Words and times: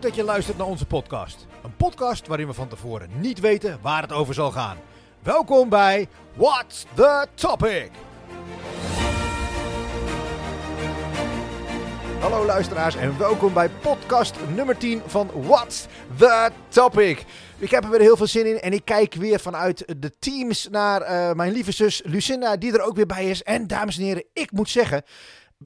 Dat 0.00 0.14
je 0.14 0.24
luistert 0.24 0.58
naar 0.58 0.66
onze 0.66 0.86
podcast. 0.86 1.46
Een 1.62 1.76
podcast 1.76 2.26
waarin 2.26 2.46
we 2.46 2.52
van 2.52 2.68
tevoren 2.68 3.08
niet 3.20 3.40
weten 3.40 3.78
waar 3.82 4.02
het 4.02 4.12
over 4.12 4.34
zal 4.34 4.50
gaan. 4.50 4.76
Welkom 5.22 5.68
bij 5.68 6.08
What's 6.34 6.84
the 6.94 7.26
Topic? 7.34 7.90
Hallo 12.20 12.44
luisteraars 12.44 12.96
en 12.96 13.18
welkom 13.18 13.52
bij 13.52 13.68
podcast 13.68 14.36
nummer 14.54 14.78
10 14.78 15.02
van 15.06 15.30
What's 15.34 15.86
the 16.18 16.50
Topic. 16.68 17.24
Ik 17.58 17.70
heb 17.70 17.84
er 17.84 17.90
weer 17.90 18.00
heel 18.00 18.16
veel 18.16 18.26
zin 18.26 18.46
in 18.46 18.60
en 18.60 18.72
ik 18.72 18.84
kijk 18.84 19.14
weer 19.14 19.40
vanuit 19.40 19.84
de 19.98 20.12
teams 20.18 20.68
naar 20.70 21.00
eh, 21.00 21.32
mijn 21.32 21.52
lieve 21.52 21.72
zus 21.72 22.02
Lucinda, 22.04 22.56
die 22.56 22.72
er 22.72 22.82
ook 22.82 22.96
weer 22.96 23.06
bij 23.06 23.30
is. 23.30 23.42
En 23.42 23.66
dames 23.66 23.98
en 23.98 24.04
heren, 24.04 24.24
ik 24.32 24.52
moet 24.52 24.70
zeggen, 24.70 25.02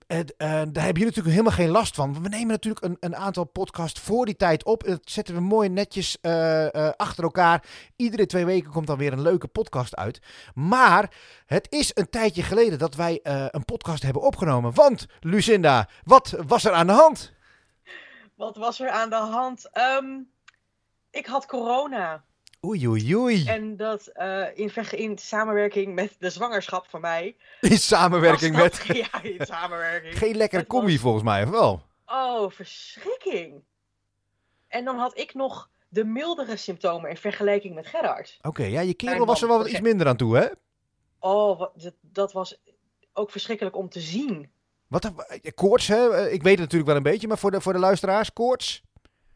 daar 0.07 0.27
hebben 0.57 0.83
jullie 0.83 1.05
natuurlijk 1.05 1.35
helemaal 1.35 1.53
geen 1.53 1.69
last 1.69 1.95
van. 1.95 2.23
We 2.23 2.29
nemen 2.29 2.47
natuurlijk 2.47 2.85
een, 2.85 2.97
een 3.01 3.17
aantal 3.17 3.45
podcasts 3.45 4.01
voor 4.01 4.27
die 4.27 4.37
tijd 4.37 4.65
op. 4.65 4.85
Dat 4.85 5.01
zetten 5.05 5.35
we 5.35 5.41
mooi 5.41 5.69
netjes 5.69 6.19
uh, 6.23 6.91
achter 6.97 7.25
elkaar. 7.25 7.65
Iedere 7.97 8.27
twee 8.27 8.45
weken 8.45 8.71
komt 8.71 8.87
dan 8.87 8.99
weer 8.99 9.13
een 9.13 9.23
leuke 9.23 9.47
podcast 9.47 9.97
uit. 9.97 10.21
Maar 10.55 11.15
het 11.47 11.67
is 11.71 11.91
een 11.95 12.11
tijdje 12.11 12.43
geleden 12.43 12.79
dat 12.79 12.95
wij 12.95 13.21
een 13.51 13.65
podcast 13.65 14.03
hebben 14.03 14.23
opgenomen. 14.23 14.75
Want, 14.75 15.07
Lucinda, 15.21 15.89
wat 16.05 16.37
was 16.47 16.65
er 16.65 16.73
aan 16.73 16.87
de 16.87 16.93
hand? 16.93 17.33
Wat 18.35 18.57
was 18.57 18.81
er 18.81 18.91
aan 18.91 19.11
de 19.11 19.17
hand? 19.17 19.71
Um, 19.99 20.31
ik 21.11 21.27
had 21.27 21.47
corona. 21.47 22.25
Oei, 22.65 22.89
oei, 22.89 23.17
oei. 23.17 23.45
En 23.47 23.77
dat 23.77 24.11
uh, 24.15 24.47
in, 24.55 24.71
in, 24.91 25.19
samenwerking 25.19 25.95
met 25.95 26.17
de 26.19 26.31
zwangerschap 26.31 26.87
van 26.89 27.01
mij. 27.01 27.37
In 27.61 27.79
samenwerking 27.79 28.57
met. 28.57 28.85
Ja, 28.87 29.23
in 29.23 29.47
samenwerking. 29.47 30.19
Geen 30.19 30.37
lekkere 30.37 30.67
combi 30.67 30.93
was... 30.93 31.01
volgens 31.01 31.25
mij, 31.25 31.43
of 31.43 31.51
wel? 31.51 31.83
Oh, 32.07 32.51
verschrikking. 32.51 33.63
En 34.69 34.85
dan 34.85 34.99
had 34.99 35.19
ik 35.19 35.35
nog 35.35 35.71
de 35.89 36.05
mildere 36.05 36.57
symptomen 36.57 37.11
in 37.11 37.17
vergelijking 37.17 37.75
met 37.75 37.87
Gerard. 37.87 38.37
Oké, 38.39 38.49
okay, 38.49 38.71
ja, 38.71 38.81
je 38.81 38.95
kerel 38.95 39.27
was 39.27 39.43
er 39.43 39.49
wel 39.49 39.59
wat 39.59 39.69
iets 39.69 39.81
minder 39.81 40.07
aan 40.07 40.17
toe, 40.17 40.37
hè? 40.37 40.47
Oh, 41.19 41.59
wat, 41.59 41.73
dat, 41.75 41.95
dat 42.01 42.33
was 42.33 42.61
ook 43.13 43.31
verschrikkelijk 43.31 43.77
om 43.77 43.89
te 43.89 44.01
zien. 44.01 44.51
Wat, 44.87 45.13
koorts, 45.55 45.87
hè? 45.87 46.31
Ik 46.31 46.43
weet 46.43 46.53
het 46.53 46.61
natuurlijk 46.61 46.87
wel 46.87 46.97
een 46.97 47.03
beetje, 47.03 47.29
maar 47.29 47.39
voor 47.39 47.51
de, 47.51 47.61
voor 47.61 47.73
de 47.73 47.79
luisteraars, 47.79 48.33
koorts? 48.33 48.83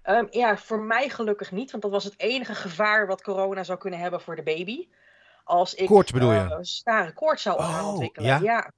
Um, 0.04 0.26
ja, 0.30 0.56
voor 0.56 0.80
mij 0.80 1.08
gelukkig 1.08 1.52
niet, 1.52 1.70
want 1.70 1.82
dat 1.82 1.92
was 1.92 2.04
het 2.04 2.14
enige 2.16 2.54
gevaar 2.54 3.06
wat 3.06 3.22
corona 3.22 3.64
zou 3.64 3.78
kunnen 3.78 4.00
hebben 4.00 4.20
voor 4.20 4.36
de 4.36 4.42
baby. 4.42 4.88
Als 5.44 5.74
ik 5.74 5.86
koorts 5.86 6.12
bedoel 6.12 6.32
je? 6.32 6.40
Uh, 6.40 6.56
stare 6.60 7.12
koorts 7.12 7.42
zou 7.42 7.58
oh, 7.58 7.88
ontwikkelen. 7.88 8.28
Ja? 8.28 8.38
ja? 8.42 8.72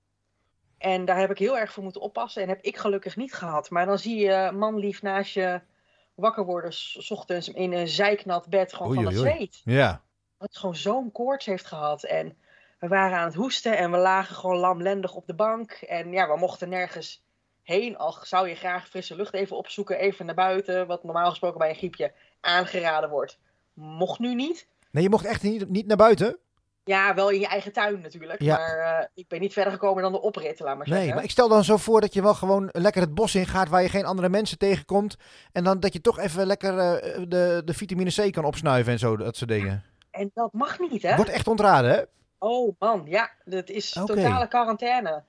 En 0.78 1.04
daar 1.04 1.18
heb 1.18 1.30
ik 1.30 1.38
heel 1.38 1.58
erg 1.58 1.72
voor 1.72 1.82
moeten 1.82 2.00
oppassen 2.00 2.42
en 2.42 2.48
heb 2.48 2.62
ik 2.62 2.76
gelukkig 2.76 3.16
niet 3.16 3.34
gehad. 3.34 3.70
Maar 3.70 3.86
dan 3.86 3.98
zie 3.98 4.16
je 4.16 4.50
man 4.54 4.78
lief 4.78 5.02
naast 5.02 5.34
je 5.34 5.60
wakker 6.14 6.44
worden, 6.44 6.72
s 6.72 7.10
ochtends 7.10 7.48
in 7.48 7.72
een 7.72 7.88
zijknat 7.88 8.48
bed, 8.48 8.72
gewoon 8.72 8.88
oei, 8.88 9.04
van 9.04 9.12
het 9.12 9.22
zweet. 9.22 9.60
Ja. 9.64 10.02
Dat 10.38 10.56
gewoon 10.56 10.76
zo'n 10.76 11.12
koorts 11.12 11.46
heeft 11.46 11.66
gehad. 11.66 12.02
En 12.02 12.36
we 12.78 12.88
waren 12.88 13.18
aan 13.18 13.24
het 13.24 13.34
hoesten 13.34 13.76
en 13.76 13.90
we 13.90 13.96
lagen 13.96 14.36
gewoon 14.36 14.58
lamlendig 14.58 15.14
op 15.14 15.26
de 15.26 15.34
bank. 15.34 15.72
En 15.72 16.12
ja, 16.12 16.28
we 16.28 16.36
mochten 16.36 16.68
nergens 16.68 17.22
heen. 17.62 17.96
Al 17.96 18.16
zou 18.22 18.48
je 18.48 18.55
graag 18.55 18.88
frisse 18.88 19.16
lucht 19.16 19.34
even 19.34 19.56
opzoeken, 19.56 19.98
even 19.98 20.27
naar 20.27 20.34
buiten. 20.34 20.86
Wat 20.86 21.05
normaal 21.05 21.30
gesproken 21.30 21.58
bij 21.58 21.68
een 21.68 21.74
griepje 21.74 22.12
aangeraden 22.41 23.10
wordt. 23.10 23.38
Mocht 23.74 24.18
nu 24.18 24.34
niet. 24.34 24.66
Nee, 24.91 25.02
je 25.02 25.10
mocht 25.10 25.24
echt 25.24 25.42
niet, 25.42 25.68
niet 25.68 25.86
naar 25.86 25.96
buiten? 25.96 26.38
Ja, 26.84 27.14
wel 27.14 27.30
in 27.30 27.40
je 27.40 27.46
eigen 27.46 27.72
tuin 27.72 28.00
natuurlijk. 28.00 28.42
Ja. 28.42 28.56
Maar 28.56 29.00
uh, 29.00 29.06
ik 29.14 29.28
ben 29.28 29.40
niet 29.40 29.52
verder 29.52 29.72
gekomen 29.72 30.02
dan 30.02 30.12
de 30.12 30.20
oprit, 30.20 30.60
laat 30.60 30.77
maar 30.77 30.86
zeggen. 30.86 31.06
Nee, 31.06 31.14
maar 31.14 31.24
ik 31.24 31.30
stel 31.30 31.48
dan 31.48 31.64
zo 31.64 31.77
voor 31.77 32.00
dat 32.00 32.14
je 32.14 32.22
wel 32.22 32.34
gewoon 32.34 32.68
lekker 32.72 33.02
het 33.02 33.14
bos 33.14 33.34
in 33.34 33.46
gaat 33.46 33.68
waar 33.68 33.83
je 33.83 33.88
geen 33.88 34.05
andere 34.05 34.28
mensen 34.28 34.58
tegenkomt. 34.58 35.17
En 35.52 35.64
dan 35.64 35.80
dat 35.80 35.92
je 35.92 36.00
toch 36.00 36.18
even 36.18 36.46
lekker 36.46 36.73
uh, 36.73 37.24
de, 37.29 37.62
de 37.64 37.74
vitamine 37.74 38.11
C 38.11 38.33
kan 38.33 38.44
opsnuiven 38.44 38.92
en 38.92 38.98
zo, 38.98 39.17
dat 39.17 39.36
soort 39.36 39.50
dingen. 39.50 39.84
En 40.11 40.30
dat 40.34 40.52
mag 40.52 40.79
niet, 40.79 41.02
hè? 41.02 41.17
Wordt 41.17 41.30
echt 41.30 41.48
ontraden, 41.48 41.90
hè? 41.90 42.02
Oh 42.39 42.74
man, 42.79 43.02
ja. 43.06 43.30
Dat 43.44 43.68
is 43.68 43.90
totale 43.90 44.48
quarantaine. 44.48 45.23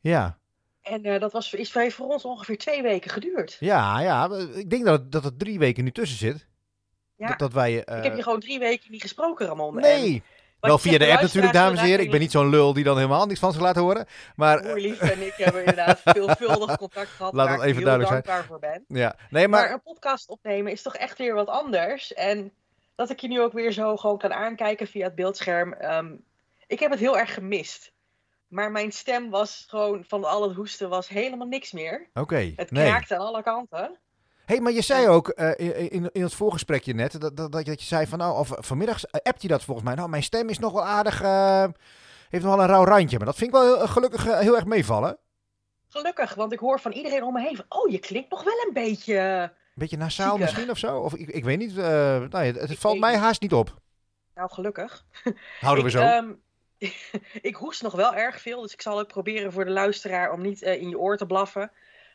Ja. 0.00 0.38
En 0.84 1.06
uh, 1.06 1.20
dat 1.20 1.32
was, 1.32 1.52
is 1.52 1.72
voor 1.72 2.08
ons 2.08 2.24
ongeveer 2.24 2.58
twee 2.58 2.82
weken 2.82 3.10
geduurd. 3.10 3.56
Ja, 3.60 4.00
ja. 4.00 4.30
Ik 4.54 4.70
denk 4.70 4.84
dat 4.84 5.00
het, 5.00 5.12
dat 5.12 5.38
drie 5.38 5.58
weken 5.58 5.84
nu 5.84 5.92
tussen 5.92 6.18
zit. 6.18 6.46
Ja. 7.16 7.26
Dat, 7.26 7.38
dat 7.38 7.52
wij, 7.52 7.72
uh... 7.72 7.96
Ik 7.96 8.02
heb 8.04 8.16
je 8.16 8.22
gewoon 8.22 8.40
drie 8.40 8.58
weken 8.58 8.90
niet 8.90 9.02
gesproken, 9.02 9.46
Ramon. 9.46 9.74
Nee. 9.74 10.22
Wel 10.60 10.78
via 10.78 10.98
de 10.98 11.10
app 11.12 11.20
natuurlijk, 11.20 11.52
dames 11.52 11.78
en 11.78 11.84
heren. 11.84 12.04
Ik 12.04 12.10
ben 12.10 12.20
niet 12.20 12.30
zo'n 12.30 12.48
lul 12.48 12.72
die 12.72 12.84
dan 12.84 12.96
helemaal 12.96 13.26
niks 13.26 13.40
van 13.40 13.52
zich 13.52 13.60
laat 13.60 13.76
horen. 13.76 14.06
Maar... 14.36 14.60
Broer 14.60 14.80
Lief 14.80 15.00
en 15.00 15.26
ik 15.26 15.34
hebben 15.36 15.60
inderdaad 15.60 16.00
veelvuldig 16.14 16.76
contact 16.76 17.08
gehad. 17.08 17.32
Laat 17.32 17.48
dat 17.48 17.62
even 17.62 17.74
heel 17.74 17.84
duidelijk 17.84 18.12
dankbaar 18.12 18.44
voor 18.44 18.58
ben. 18.58 18.84
Ja. 18.88 19.16
Nee, 19.30 19.48
maar... 19.48 19.60
maar 19.60 19.72
een 19.72 19.82
podcast 19.82 20.28
opnemen 20.28 20.72
is 20.72 20.82
toch 20.82 20.96
echt 20.96 21.18
weer 21.18 21.34
wat 21.34 21.48
anders. 21.48 22.12
En 22.12 22.52
dat 22.94 23.10
ik 23.10 23.20
je 23.20 23.28
nu 23.28 23.40
ook 23.40 23.52
weer 23.52 23.72
zo 23.72 23.96
gewoon 23.96 24.18
kan 24.18 24.32
aankijken 24.32 24.86
via 24.86 25.04
het 25.04 25.14
beeldscherm. 25.14 25.74
Um, 25.82 26.24
ik 26.66 26.80
heb 26.80 26.90
het 26.90 27.00
heel 27.00 27.18
erg 27.18 27.34
gemist. 27.34 27.92
Maar 28.54 28.70
mijn 28.70 28.92
stem 28.92 29.30
was 29.30 29.64
gewoon 29.68 30.04
van 30.04 30.24
al 30.24 30.42
het 30.42 30.56
hoesten 30.56 30.88
was 30.88 31.08
helemaal 31.08 31.46
niks 31.46 31.72
meer. 31.72 32.08
Oké. 32.08 32.20
Okay, 32.20 32.52
het 32.56 32.70
nee. 32.70 32.86
kraakte 32.86 33.14
aan 33.14 33.26
alle 33.26 33.42
kanten. 33.42 33.98
hey, 34.44 34.60
maar 34.60 34.72
je 34.72 34.82
zei 34.82 35.08
ook 35.08 35.32
uh, 35.36 35.50
in, 35.92 36.10
in 36.12 36.22
het 36.22 36.34
voorgesprekje 36.34 36.94
net 36.94 37.20
dat, 37.20 37.36
dat, 37.36 37.52
dat 37.52 37.66
je 37.66 37.86
zei 37.86 38.06
van 38.06 38.18
nou, 38.18 38.38
of 38.38 38.52
vanmiddag 38.54 39.04
uh, 39.04 39.20
appt 39.22 39.42
je 39.42 39.48
dat 39.48 39.64
volgens 39.64 39.86
mij. 39.86 39.94
Nou, 39.94 40.08
mijn 40.08 40.22
stem 40.22 40.48
is 40.48 40.58
nog 40.58 40.72
wel 40.72 40.84
aardig, 40.84 41.22
uh, 41.22 41.64
heeft 42.28 42.44
nog 42.44 42.54
wel 42.54 42.64
een 42.64 42.70
rauw 42.70 42.84
randje. 42.84 43.16
Maar 43.16 43.26
dat 43.26 43.36
vind 43.36 43.54
ik 43.54 43.56
wel 43.56 43.76
heel, 43.76 43.86
gelukkig 43.86 44.26
uh, 44.26 44.38
heel 44.38 44.54
erg 44.54 44.64
meevallen. 44.64 45.18
Gelukkig, 45.88 46.34
want 46.34 46.52
ik 46.52 46.58
hoor 46.58 46.80
van 46.80 46.92
iedereen 46.92 47.22
om 47.22 47.32
me 47.32 47.40
heen 47.40 47.56
van, 47.56 47.66
oh, 47.68 47.90
je 47.90 47.98
klinkt 47.98 48.30
nog 48.30 48.44
wel 48.44 48.64
een 48.66 48.72
beetje. 48.72 49.16
Een 49.18 49.50
beetje 49.74 49.96
nasaal 49.96 50.30
ziekig. 50.30 50.44
misschien 50.44 50.70
of 50.70 50.78
zo? 50.78 50.98
Of 50.98 51.14
ik, 51.14 51.28
ik 51.28 51.44
weet 51.44 51.58
niet. 51.58 51.76
nou, 51.76 52.36
het, 52.36 52.60
het 52.60 52.78
valt 52.78 52.98
mij 52.98 53.16
haast 53.16 53.40
niet 53.40 53.52
op. 53.52 53.74
Nou, 54.34 54.50
gelukkig. 54.50 55.04
Houden 55.60 55.84
we 55.84 55.90
ik, 55.90 55.96
zo. 55.96 56.16
Um, 56.16 56.42
ik 57.50 57.54
hoest 57.56 57.82
nog 57.82 57.92
wel 57.92 58.14
erg 58.14 58.40
veel, 58.40 58.62
dus 58.62 58.72
ik 58.72 58.82
zal 58.82 58.98
ook 58.98 59.08
proberen 59.08 59.52
voor 59.52 59.64
de 59.64 59.70
luisteraar 59.70 60.32
om 60.32 60.42
niet 60.42 60.62
uh, 60.62 60.80
in 60.80 60.88
je 60.88 60.98
oor 60.98 61.16
te 61.16 61.26
blaffen. 61.26 61.72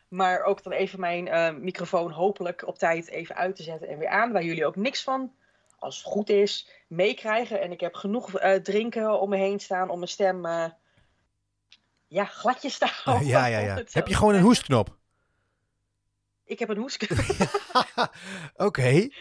Maar 0.08 0.42
ook 0.42 0.62
dan 0.62 0.72
even 0.72 1.00
mijn 1.00 1.26
uh, 1.26 1.50
microfoon 1.50 2.10
hopelijk 2.10 2.66
op 2.66 2.78
tijd 2.78 3.08
even 3.08 3.36
uit 3.36 3.56
te 3.56 3.62
zetten 3.62 3.88
en 3.88 3.98
weer 3.98 4.08
aan. 4.08 4.32
Waar 4.32 4.44
jullie 4.44 4.66
ook 4.66 4.76
niks 4.76 5.02
van, 5.02 5.32
als 5.78 5.96
het 5.96 6.06
goed 6.06 6.28
is, 6.28 6.68
meekrijgen. 6.86 7.60
En 7.60 7.72
ik 7.72 7.80
heb 7.80 7.94
genoeg 7.94 8.42
uh, 8.42 8.54
drinken 8.54 9.20
om 9.20 9.28
me 9.28 9.36
heen 9.36 9.60
staan 9.60 9.90
om 9.90 9.98
mijn 9.98 10.10
stem 10.10 10.46
ja, 12.10 12.24
gladjes 12.24 12.78
te 12.78 12.86
houden. 13.04 13.26
Ja, 13.26 13.46
ja, 13.46 13.58
ja. 13.58 13.82
Heb 13.90 14.08
je 14.08 14.14
gewoon 14.14 14.34
een 14.34 14.42
hoestknop? 14.42 14.98
Ik 16.44 16.58
heb 16.58 16.68
een 16.68 16.76
hoestknop. 16.76 17.18
Oké. 18.54 18.64
Okay. 18.64 19.12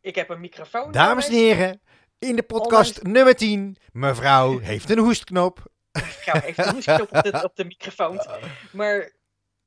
Ik 0.00 0.14
heb 0.14 0.28
een 0.28 0.40
microfoon. 0.40 0.92
Dames 0.92 1.26
en 1.26 1.32
heren, 1.32 1.80
in 2.18 2.36
de 2.36 2.42
podcast 2.42 2.98
Ondanks... 2.98 3.16
nummer 3.16 3.36
10. 3.36 3.76
Mevrouw 3.92 4.58
heeft 4.70 4.90
een 4.90 4.98
hoestknop. 4.98 5.62
Mevrouw 5.92 6.40
heeft 6.40 6.58
een 6.58 6.72
hoestknop 6.72 7.16
op 7.16 7.22
de, 7.22 7.44
op 7.44 7.56
de 7.56 7.64
microfoon. 7.64 8.20
Maar 8.72 9.16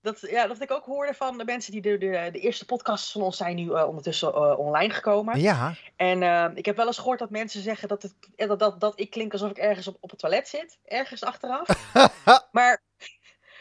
dat, 0.02 0.20
ja, 0.20 0.48
dat 0.48 0.62
ik 0.62 0.72
ook 0.72 0.86
hoorde 0.86 1.14
van 1.14 1.38
de 1.38 1.46
mensen 1.46 1.72
die 1.72 1.82
de, 1.82 1.98
de, 1.98 2.30
de 2.32 2.40
eerste 2.40 2.66
podcasts 2.66 3.12
van 3.12 3.22
ons 3.22 3.38
zijn 3.38 3.56
nu 3.56 3.66
uh, 3.66 3.88
ondertussen 3.88 4.30
uh, 4.30 4.60
online 4.60 4.94
gekomen. 4.94 5.40
Ja. 5.40 5.74
En 5.96 6.22
uh, 6.22 6.48
ik 6.54 6.66
heb 6.66 6.76
wel 6.76 6.88
eens 6.88 6.98
gehoord 6.98 7.20
dat 7.20 7.30
mensen 7.30 7.62
zeggen 7.62 7.88
dat, 7.88 8.02
het, 8.02 8.14
dat, 8.36 8.60
dat, 8.60 8.80
dat 8.80 9.00
ik 9.00 9.10
klink 9.10 9.32
alsof 9.32 9.50
ik 9.50 9.58
ergens 9.58 9.88
op, 9.88 9.98
op 10.00 10.10
het 10.10 10.20
toilet 10.20 10.48
zit. 10.48 10.80
Ergens 10.86 11.24
achteraf. 11.24 11.68
maar 12.52 12.82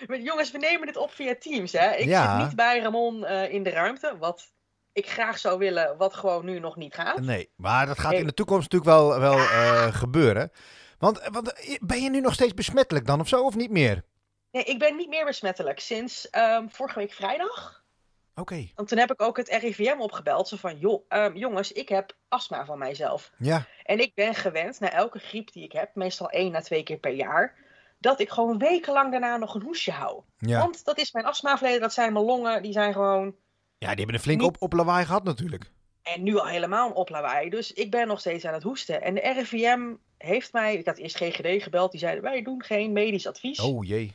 jongens, 0.07 0.51
we 0.51 0.59
nemen 0.59 0.87
dit 0.87 0.97
op 0.97 1.11
via 1.11 1.34
Teams. 1.39 1.72
Hè? 1.72 1.95
Ik 1.95 2.09
ja. 2.09 2.37
zit 2.37 2.47
niet 2.47 2.57
bij 2.57 2.81
Ramon 2.81 3.27
in 3.27 3.62
de 3.62 3.71
ruimte. 3.71 4.17
Wat 4.19 4.53
ik 4.93 5.11
graag 5.11 5.39
zou 5.39 5.59
willen, 5.59 5.97
wat 5.97 6.15
gewoon 6.15 6.45
nu 6.45 6.59
nog 6.59 6.77
niet 6.77 6.95
gaat. 6.95 7.21
Nee, 7.21 7.51
maar 7.56 7.87
dat 7.87 7.99
gaat 7.99 8.12
in 8.12 8.27
de 8.27 8.34
toekomst 8.34 8.73
natuurlijk 8.73 8.99
wel, 8.99 9.21
wel 9.21 9.39
uh, 9.39 9.95
gebeuren. 9.95 10.51
Want, 10.99 11.28
want 11.33 11.78
ben 11.81 12.03
je 12.03 12.10
nu 12.10 12.21
nog 12.21 12.34
steeds 12.34 12.54
besmettelijk 12.54 13.07
dan 13.07 13.21
of 13.21 13.28
zo, 13.28 13.45
of 13.45 13.54
niet 13.54 13.71
meer? 13.71 14.04
Nee, 14.51 14.65
ik 14.65 14.78
ben 14.78 14.97
niet 14.97 15.09
meer 15.09 15.25
besmettelijk 15.25 15.81
sinds 15.81 16.28
um, 16.33 16.71
vorige 16.71 16.98
week 16.98 17.13
vrijdag. 17.13 17.84
Oké. 18.31 18.41
Okay. 18.41 18.72
Want 18.75 18.89
toen 18.89 18.98
heb 18.98 19.10
ik 19.10 19.22
ook 19.22 19.37
het 19.37 19.48
RIVM 19.48 19.98
opgebeld. 19.98 20.48
Zo 20.48 20.57
van, 20.57 20.78
joh, 20.78 21.04
um, 21.09 21.36
jongens, 21.36 21.72
ik 21.72 21.89
heb 21.89 22.16
astma 22.28 22.65
van 22.65 22.78
mijzelf. 22.78 23.31
Ja. 23.39 23.66
En 23.83 23.98
ik 23.98 24.15
ben 24.15 24.34
gewend, 24.34 24.81
na 24.81 24.91
elke 24.91 25.19
griep 25.19 25.53
die 25.53 25.65
ik 25.65 25.72
heb, 25.72 25.95
meestal 25.95 26.31
één 26.31 26.54
à 26.54 26.60
twee 26.60 26.83
keer 26.83 26.98
per 26.98 27.13
jaar, 27.13 27.54
dat 27.98 28.21
ik 28.21 28.31
gewoon 28.31 28.59
wekenlang 28.59 29.10
daarna 29.10 29.36
nog 29.36 29.54
een 29.54 29.63
hoesje 29.63 29.91
hou. 29.91 30.22
Ja. 30.39 30.59
Want 30.59 30.84
dat 30.84 30.98
is 30.98 31.13
mijn 31.13 31.27
astmaverleden, 31.27 31.81
dat 31.81 31.93
zijn 31.93 32.13
mijn 32.13 32.25
longen, 32.25 32.63
die 32.63 32.72
zijn 32.72 32.93
gewoon... 32.93 33.34
Ja, 33.80 33.88
die 33.88 33.97
hebben 33.97 34.15
een 34.15 34.21
flink 34.21 34.42
op, 34.42 34.56
op 34.59 34.72
lawaai 34.72 35.04
gehad 35.04 35.24
natuurlijk. 35.24 35.71
En 36.03 36.22
nu 36.22 36.38
al 36.38 36.47
helemaal 36.47 36.88
een 36.88 36.94
oplawaai. 36.94 37.50
Dus 37.50 37.72
ik 37.72 37.91
ben 37.91 38.06
nog 38.06 38.21
steeds 38.21 38.44
aan 38.44 38.54
het 38.54 38.62
hoesten. 38.62 39.03
En 39.03 39.15
de 39.15 39.21
RIVM 39.21 39.94
heeft 40.18 40.53
mij, 40.53 40.77
ik 40.77 40.86
had 40.86 40.98
eerst 40.98 41.16
GGD 41.16 41.62
gebeld, 41.62 41.91
die 41.91 42.00
zeiden 42.00 42.22
wij 42.22 42.42
doen 42.42 42.62
geen 42.62 42.92
medisch 42.92 43.27
advies. 43.27 43.60
Oh 43.60 43.86
jee. 43.86 44.15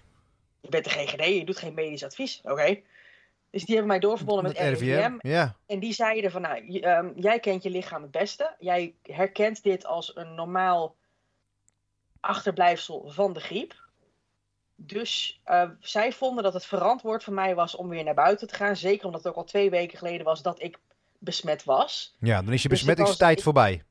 Je 0.62 0.70
bent 0.70 0.84
de 0.84 0.90
GGD, 0.90 1.26
je 1.26 1.46
doet 1.46 1.58
geen 1.58 1.74
medisch 1.74 2.04
advies. 2.04 2.40
Oké. 2.44 2.52
Okay. 2.52 2.84
Dus 3.50 3.64
die 3.64 3.76
hebben 3.76 3.92
mij 3.92 4.00
doorverbonden 4.00 4.44
met, 4.44 4.60
met 4.60 4.80
RIVM. 4.80 5.18
Ja. 5.20 5.56
En 5.66 5.80
die 5.80 5.94
zeiden 5.94 6.32
van, 6.32 6.42
nou, 6.42 6.82
um, 6.82 7.14
jij 7.16 7.40
kent 7.40 7.64
je 7.64 7.70
lichaam 7.70 8.02
het 8.02 8.12
beste. 8.12 8.56
Jij 8.60 8.94
herkent 9.02 9.64
dit 9.64 9.86
als 9.86 10.16
een 10.16 10.36
normaal 10.36 10.96
achterblijfsel 12.20 13.10
van 13.10 13.34
de 13.34 13.40
griep. 13.40 13.85
Dus 14.76 15.42
uh, 15.48 15.70
zij 15.80 16.12
vonden 16.12 16.44
dat 16.44 16.54
het 16.54 16.66
verantwoord 16.66 17.24
voor 17.24 17.34
mij 17.34 17.56
was 17.56 17.76
om 17.76 17.90
weer 17.90 18.04
naar 18.04 18.14
buiten 18.14 18.48
te 18.48 18.56
gaan. 18.56 18.76
Zeker 18.76 19.06
omdat 19.06 19.24
het 19.24 19.32
ook 19.32 19.38
al 19.38 19.44
twee 19.44 19.70
weken 19.70 19.98
geleden 19.98 20.26
was 20.26 20.42
dat 20.42 20.62
ik 20.62 20.80
besmet 21.18 21.64
was. 21.64 22.16
Ja, 22.20 22.42
dan 22.42 22.54
is 22.54 22.62
je 22.62 22.70
Dus 22.70 22.78
besmettingstijd 22.78 23.44
voorbij. 23.44 23.84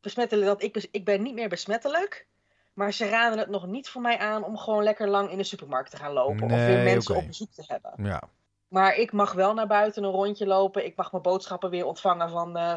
Besmettelijk, 0.00 0.46
dat 0.46 0.62
ik, 0.62 0.88
ik 0.90 1.04
ben 1.04 1.22
niet 1.22 1.34
meer 1.34 1.48
besmettelijk. 1.48 2.26
Maar 2.72 2.92
ze 2.92 3.08
raden 3.08 3.38
het 3.38 3.48
nog 3.48 3.66
niet 3.66 3.88
voor 3.88 4.00
mij 4.02 4.18
aan 4.18 4.44
om 4.44 4.56
gewoon 4.56 4.82
lekker 4.82 5.08
lang 5.08 5.30
in 5.30 5.36
de 5.36 5.44
supermarkt 5.44 5.90
te 5.90 5.96
gaan 5.96 6.12
lopen. 6.12 6.42
of 6.42 6.50
weer 6.50 6.82
mensen 6.82 7.16
op 7.16 7.26
bezoek 7.26 7.52
te 7.52 7.64
hebben. 7.66 7.92
Ja. 8.04 8.22
Maar 8.68 8.96
ik 8.96 9.12
mag 9.12 9.32
wel 9.32 9.54
naar 9.54 9.66
buiten 9.66 10.04
een 10.04 10.10
rondje 10.10 10.46
lopen. 10.46 10.84
Ik 10.84 10.96
mag 10.96 11.10
mijn 11.10 11.22
boodschappen 11.22 11.70
weer 11.70 11.86
ontvangen 11.86 12.30
van, 12.30 12.56
eh, 12.56 12.74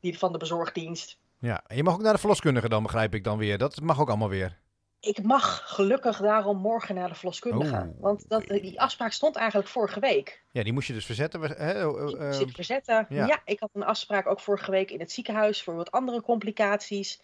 die, 0.00 0.18
van 0.18 0.32
de 0.32 0.38
bezorgdienst. 0.38 1.18
ja. 1.38 1.62
En 1.66 1.76
je 1.76 1.82
mag 1.82 1.94
ook 1.94 2.02
naar 2.02 2.12
de 2.12 2.18
verloskundige 2.18 2.68
dan, 2.68 2.82
begrijp 2.82 3.14
ik 3.14 3.24
dan 3.24 3.38
weer. 3.38 3.58
Dat 3.58 3.80
mag 3.80 4.00
ook 4.00 4.08
allemaal 4.08 4.28
weer. 4.28 4.58
Ik 5.00 5.22
mag 5.22 5.62
gelukkig 5.74 6.20
daarom 6.20 6.56
morgen 6.56 6.94
naar 6.94 7.08
de 7.08 7.14
verloskundige. 7.14 7.76
Oh, 7.76 8.00
Want 8.00 8.28
dat, 8.28 8.46
die 8.46 8.80
afspraak 8.80 9.12
stond 9.12 9.36
eigenlijk 9.36 9.68
vorige 9.68 10.00
week. 10.00 10.42
Ja, 10.50 10.62
die 10.62 10.72
moest 10.72 10.86
je 10.86 10.92
dus 10.92 11.04
verzetten. 11.06 11.40
Hè? 11.40 11.54
eh, 11.54 12.06
Die 12.06 12.16
eh, 12.16 12.26
moest 12.26 12.40
ik 12.40 12.54
verzetten. 12.54 13.06
ja. 13.08 13.26
Ja. 13.26 13.40
ik 13.44 13.60
had 13.60 13.70
een 13.72 13.84
afspraak 13.84 14.26
ook 14.26 14.40
vorige 14.40 14.70
week 14.70 14.90
in 14.90 15.00
het 15.00 15.12
ziekenhuis 15.12 15.62
voor 15.62 15.74
wat 15.74 15.90
andere 15.90 16.22
complicaties. 16.22 17.20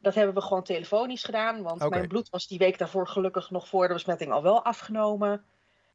Dat 0.00 0.14
hebben 0.14 0.34
we 0.34 0.40
gewoon 0.40 0.62
telefonisch 0.62 1.24
gedaan. 1.24 1.62
Want 1.62 1.88
mijn 1.88 2.08
bloed 2.08 2.30
was 2.30 2.46
die 2.46 2.58
week 2.58 2.78
daarvoor 2.78 3.08
gelukkig 3.08 3.50
nog 3.50 3.68
voor 3.68 3.86
de 3.88 3.92
besmetting 3.94 4.32
al 4.32 4.42
wel 4.42 4.64
afgenomen. 4.64 5.44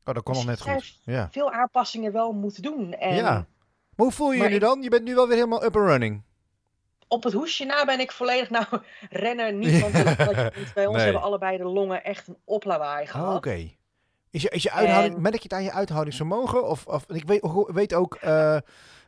oh, 0.05 0.13
dat 0.13 0.23
kon 0.23 0.33
Dus 0.33 0.43
nog 0.45 0.51
net 0.57 0.65
ik 0.65 0.73
goed. 0.73 0.99
Ja. 1.05 1.27
Veel 1.31 1.51
aanpassingen 1.51 2.11
wel 2.11 2.31
moeten 2.31 2.61
doen. 2.63 2.93
En 2.93 3.15
Ja. 3.15 3.31
Maar 3.31 3.45
hoe 3.95 4.11
voel 4.11 4.31
je 4.31 4.41
je 4.43 4.49
nu 4.49 4.55
ik- 4.55 4.61
dan? 4.61 4.81
Je 4.81 4.89
bent 4.89 5.03
nu 5.03 5.15
wel 5.15 5.27
weer 5.27 5.35
helemaal 5.35 5.63
up 5.63 5.75
and 5.75 5.87
running. 5.87 6.21
Op 7.11 7.23
het 7.23 7.33
hoesje 7.33 7.65
na 7.65 7.85
ben 7.85 7.99
ik 7.99 8.11
volledig 8.11 8.49
nou 8.49 8.65
rennen. 9.09 9.59
Niet, 9.59 9.79
want, 9.81 9.93
bij 10.73 10.85
ons 10.85 11.01
hebben 11.03 11.21
allebei 11.21 11.57
de 11.57 11.63
longen 11.63 12.03
echt 12.03 12.27
een 12.27 12.37
oplawaai 12.45 13.03
Oh, 13.05 13.11
gehad. 13.11 13.35
Oké. 13.35 13.71
Is 14.29 14.41
je, 14.41 14.49
is 14.49 14.63
je 14.63 14.71
uithouding, 14.71 15.15
En- 15.15 15.21
Merk 15.21 15.35
je 15.35 15.41
het 15.43 15.53
aan 15.53 15.63
je 15.63 15.71
uithoudingsvermogen? 15.71 16.67
Of, 16.67 16.87
of, 16.87 17.03
ik 17.07 17.23
weet, 17.23 17.41
weet 17.67 17.93
ook 17.93 18.15
eh, 18.15 18.57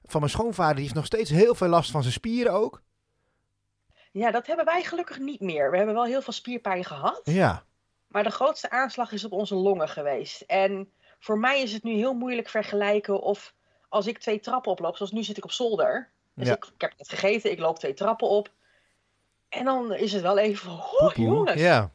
van 0.06 0.20
mijn 0.20 0.32
schoonvader, 0.32 0.74
die 0.74 0.84
heeft 0.84 0.96
nog 0.96 1.06
steeds 1.06 1.30
heel 1.30 1.56
veel 1.56 1.68
last 1.68 1.92
van 1.92 2.02
zijn 2.02 2.14
spieren 2.14 2.52
ook. 2.52 2.82
Ja, 4.12 4.32
dat 4.32 4.48
hebben 4.48 4.66
wij 4.66 4.84
gelukkig 4.84 5.20
niet 5.20 5.40
meer. 5.40 5.72
We 5.72 5.78
hebben 5.78 5.96
wel 5.96 6.06
heel 6.06 6.22
veel 6.22 6.34
spierpijn 6.34 6.84
gehad. 6.84 7.22
Ja. 7.24 7.64
Maar 8.08 8.24
de 8.24 8.30
grootste 8.32 8.70
aanslag 8.70 9.12
is 9.12 9.26
op 9.26 9.32
onze 9.32 9.56
longen 9.56 9.90
geweest. 9.90 10.42
En 10.42 10.92
voor 11.20 11.40
mij 11.40 11.62
is 11.62 11.74
het 11.74 11.84
nu 11.84 11.94
heel 11.94 12.14
moeilijk 12.14 12.50
vergelijken 12.50 13.22
of 13.22 13.54
als 13.90 14.08
ik 14.08 14.18
twee 14.18 14.40
trappen 14.40 14.72
oploop, 14.72 14.96
zoals 14.96 15.12
nu 15.12 15.24
zit 15.24 15.38
ik 15.38 15.44
op 15.44 15.52
zolder. 15.52 16.10
Dus 16.36 16.48
Ja. 16.48 16.54
ik, 16.54 16.66
ik 16.66 16.82
heb 16.82 16.94
net 16.98 17.10
gegeten, 17.10 17.52
ik 17.52 17.60
loop 17.60 17.80
twee 17.80 17.94
trappen 17.94 18.28
op. 18.30 18.52
En 19.50 19.66
dan 19.66 19.94
is 19.94 20.14
het 20.14 20.22
wel 20.22 20.38
even 20.38 20.72
oh 20.72 21.12
jongens. 21.16 21.62
Ja. 21.62 21.92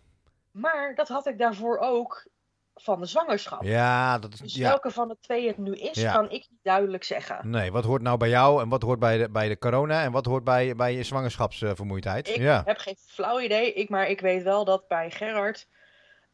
Maar 0.50 0.94
dat 0.94 1.08
had 1.08 1.26
ik 1.26 1.38
daarvoor 1.38 1.78
ook 1.78 2.26
van 2.74 3.00
de 3.00 3.06
zwangerschap. 3.06 3.62
Ja, 3.62 4.18
dat 4.18 4.32
is. 4.32 4.40
Dus 4.40 4.54
Ja. 4.54 4.68
welke 4.68 4.90
van 4.90 5.08
de 5.08 5.16
twee 5.20 5.46
het 5.46 5.58
nu 5.58 5.74
is, 5.74 6.00
Ja. 6.00 6.12
kan 6.12 6.24
ik 6.24 6.30
niet 6.30 6.62
duidelijk 6.62 7.04
zeggen. 7.04 7.50
Nee, 7.50 7.72
wat 7.72 7.84
hoort 7.84 8.02
nou 8.02 8.16
bij 8.18 8.28
jou 8.28 8.62
en 8.62 8.68
wat 8.68 8.82
hoort 8.82 8.98
bij 8.98 9.18
de, 9.18 9.28
bij 9.30 9.48
de 9.48 9.58
corona 9.58 10.02
en 10.02 10.12
wat 10.12 10.26
hoort 10.26 10.44
bij, 10.44 10.76
bij 10.76 10.94
je 10.94 11.02
zwangerschapsvermoeidheid? 11.02 12.28
Ik 12.28 12.36
ja. 12.36 12.62
heb 12.64 12.78
geen 12.78 12.96
flauw 13.06 13.40
idee, 13.40 13.72
ik, 13.72 13.88
maar 13.88 14.08
ik 14.08 14.20
weet 14.20 14.42
wel 14.42 14.64
dat 14.64 14.88
bij 14.88 15.10
Gerard. 15.10 15.66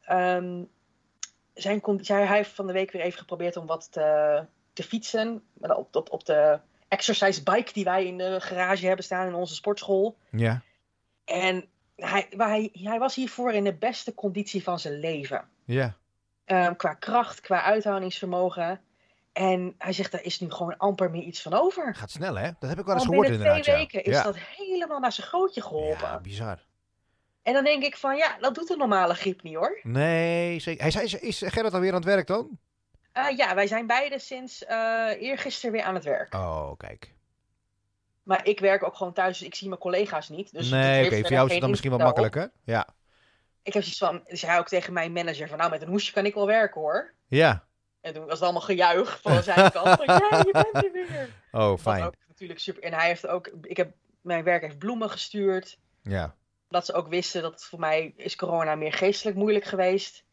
ehm, 0.00 0.62
zijn 1.54 1.80
hij 2.06 2.26
heeft 2.26 2.50
van 2.50 2.66
de 2.66 2.72
week 2.72 2.90
weer 2.90 3.02
even 3.02 3.18
geprobeerd 3.18 3.56
om 3.56 3.66
wat 3.66 3.92
te, 3.92 4.44
te 4.72 4.82
fietsen. 4.82 5.42
maar 5.52 5.76
Op, 5.76 5.96
op, 5.96 6.10
op 6.12 6.24
de 6.24 6.58
exercise 6.94 7.42
bike 7.42 7.72
die 7.72 7.84
wij 7.84 8.06
in 8.06 8.18
de 8.18 8.40
garage 8.40 8.86
hebben 8.86 9.04
staan 9.04 9.26
in 9.26 9.34
onze 9.34 9.54
sportschool. 9.54 10.16
Ja. 10.30 10.62
En 11.24 11.64
hij, 11.96 12.26
hij, 12.36 12.70
hij 12.72 12.98
was 12.98 13.14
hiervoor 13.14 13.52
in 13.52 13.64
de 13.64 13.74
beste 13.74 14.14
conditie 14.14 14.62
van 14.62 14.78
zijn 14.78 14.98
leven. 14.98 15.48
Ja. 15.64 15.96
Ehm, 16.44 16.74
qua 16.76 16.94
kracht, 16.94 17.40
qua 17.40 17.62
uithoudingsvermogen. 17.62 18.80
En 19.32 19.74
hij 19.78 19.92
zegt, 19.92 20.12
daar 20.12 20.22
is 20.22 20.40
nu 20.40 20.50
gewoon 20.50 20.76
amper 20.76 21.10
meer 21.10 21.22
iets 21.22 21.42
van 21.42 21.52
over. 21.52 21.94
Gaat 21.94 22.10
snel, 22.10 22.36
hè? 22.38 22.50
Dat 22.58 22.70
heb 22.70 22.78
ik 22.78 22.84
wel 22.84 22.94
eens 22.94 23.04
gehoord 23.04 23.28
binnen 23.28 23.46
inderdaad. 23.46 23.62
twee 23.62 23.74
ja. 23.74 23.80
weken 23.80 24.04
is 24.04 24.16
ja. 24.16 24.22
dat 24.22 24.36
helemaal 24.38 25.00
naar 25.00 25.12
zijn 25.12 25.26
grootje 25.26 25.62
geholpen. 25.62 26.08
Ja, 26.08 26.20
bizar. 26.20 26.58
En 27.42 27.52
dan 27.52 27.64
denk 27.64 27.82
ik 27.82 27.96
van, 27.96 28.16
ja, 28.16 28.36
dat 28.40 28.54
doet 28.54 28.70
een 28.70 28.78
normale 28.78 29.14
griep 29.14 29.42
niet 29.42 29.54
hoor. 29.54 29.80
Nee, 29.82 30.60
zeker. 30.60 30.82
Hij 30.82 30.90
zei, 30.90 31.06
is 31.06 31.42
Gerrit 31.46 31.74
alweer 31.74 31.90
aan 31.90 31.96
het 31.96 32.04
werk 32.04 32.26
dan? 32.26 32.58
Eh, 33.14 33.36
ja, 33.36 33.54
wij 33.54 33.66
zijn 33.66 33.86
beide 33.86 34.18
sinds 34.18 34.64
eh 34.64 35.10
eergisteren 35.18 35.72
weer 35.72 35.82
aan 35.82 35.94
het 35.94 36.04
werk. 36.04 36.34
Oh, 36.34 36.76
kijk. 36.76 37.14
Maar 38.22 38.46
ik 38.46 38.60
werk 38.60 38.82
ook 38.82 38.96
gewoon 38.96 39.12
thuis, 39.12 39.38
dus 39.38 39.46
ik 39.46 39.54
zie 39.54 39.68
mijn 39.68 39.80
collega's 39.80 40.28
niet. 40.28 40.52
Dus 40.52 40.70
nee, 40.70 41.06
oké. 41.06 41.20
Voor 41.20 41.30
jou 41.30 41.46
is 41.46 41.52
het 41.52 41.60
dan 41.60 41.70
misschien 41.70 41.90
wat 41.90 42.00
invloed 42.00 42.16
makkelijker. 42.16 42.52
Ja. 42.64 42.88
Ik 43.62 43.72
heb 43.72 43.82
zoiets 43.82 44.00
van, 44.00 44.22
dus 44.26 44.42
hij 44.42 44.58
ook 44.58 44.68
tegen 44.68 44.92
mijn 44.92 45.12
manager 45.12 45.48
van, 45.48 45.58
nou 45.58 45.70
met 45.70 45.82
een 45.82 45.88
hoesje 45.88 46.12
kan 46.12 46.26
ik 46.26 46.34
wel 46.34 46.46
werken 46.46 46.80
hoor. 46.80 47.14
Ja. 47.28 47.64
En 48.00 48.12
toen 48.12 48.24
was 48.24 48.32
het 48.32 48.42
allemaal 48.42 48.60
gejuich 48.62 49.20
van 49.20 49.42
zijn 49.42 49.70
kant. 49.70 49.88
Van, 49.88 50.06
ja, 50.06 50.42
je 50.44 50.48
bent 50.52 50.84
er 50.84 50.92
weer. 50.92 51.28
Oh, 51.60 51.78
fijn. 51.78 52.04
ook 52.04 52.14
natuurlijk 52.28 52.60
super. 52.60 52.82
En 52.82 52.92
hij 52.92 53.06
heeft 53.06 53.26
ook, 53.26 53.50
ik 53.62 53.76
heb, 53.76 53.92
mijn 54.20 54.44
werk 54.44 54.62
heeft 54.62 54.78
bloemen 54.78 55.10
gestuurd. 55.10 55.78
Ja. 56.02 56.34
Dat 56.68 56.86
ze 56.86 56.92
ook 56.92 57.08
wisten 57.08 57.42
dat 57.42 57.52
het 57.52 57.64
voor 57.64 57.78
mij 57.78 58.12
is 58.16 58.36
corona 58.36 58.74
meer 58.74 58.92
geestelijk 58.92 59.36
moeilijk 59.36 59.64
geweest. 59.64 60.24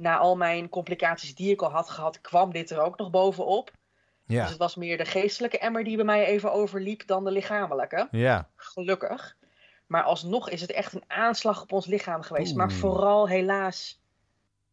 Na 0.00 0.18
al 0.18 0.36
mijn 0.36 0.68
complicaties 0.68 1.34
die 1.34 1.50
ik 1.50 1.62
al 1.62 1.70
had 1.70 1.90
gehad, 1.90 2.20
kwam 2.20 2.52
dit 2.52 2.70
er 2.70 2.80
ook 2.80 2.98
nog 2.98 3.10
bovenop. 3.10 3.70
Ja. 4.26 4.40
Dus 4.40 4.50
het 4.50 4.58
was 4.58 4.74
meer 4.76 4.98
de 4.98 5.04
geestelijke 5.04 5.58
emmer 5.58 5.84
die 5.84 5.96
bij 5.96 6.04
mij 6.04 6.26
even 6.26 6.52
overliep 6.52 7.06
dan 7.06 7.24
de 7.24 7.30
lichamelijke. 7.30 8.08
Ja. 8.10 8.48
Gelukkig. 8.56 9.36
Maar 9.86 10.02
alsnog 10.02 10.50
is 10.50 10.60
het 10.60 10.72
echt 10.72 10.92
een 10.92 11.04
aanslag 11.06 11.62
op 11.62 11.72
ons 11.72 11.86
lichaam 11.86 12.22
geweest. 12.22 12.54
Maar 12.54 12.72
vooral 12.72 13.28
helaas 13.28 14.00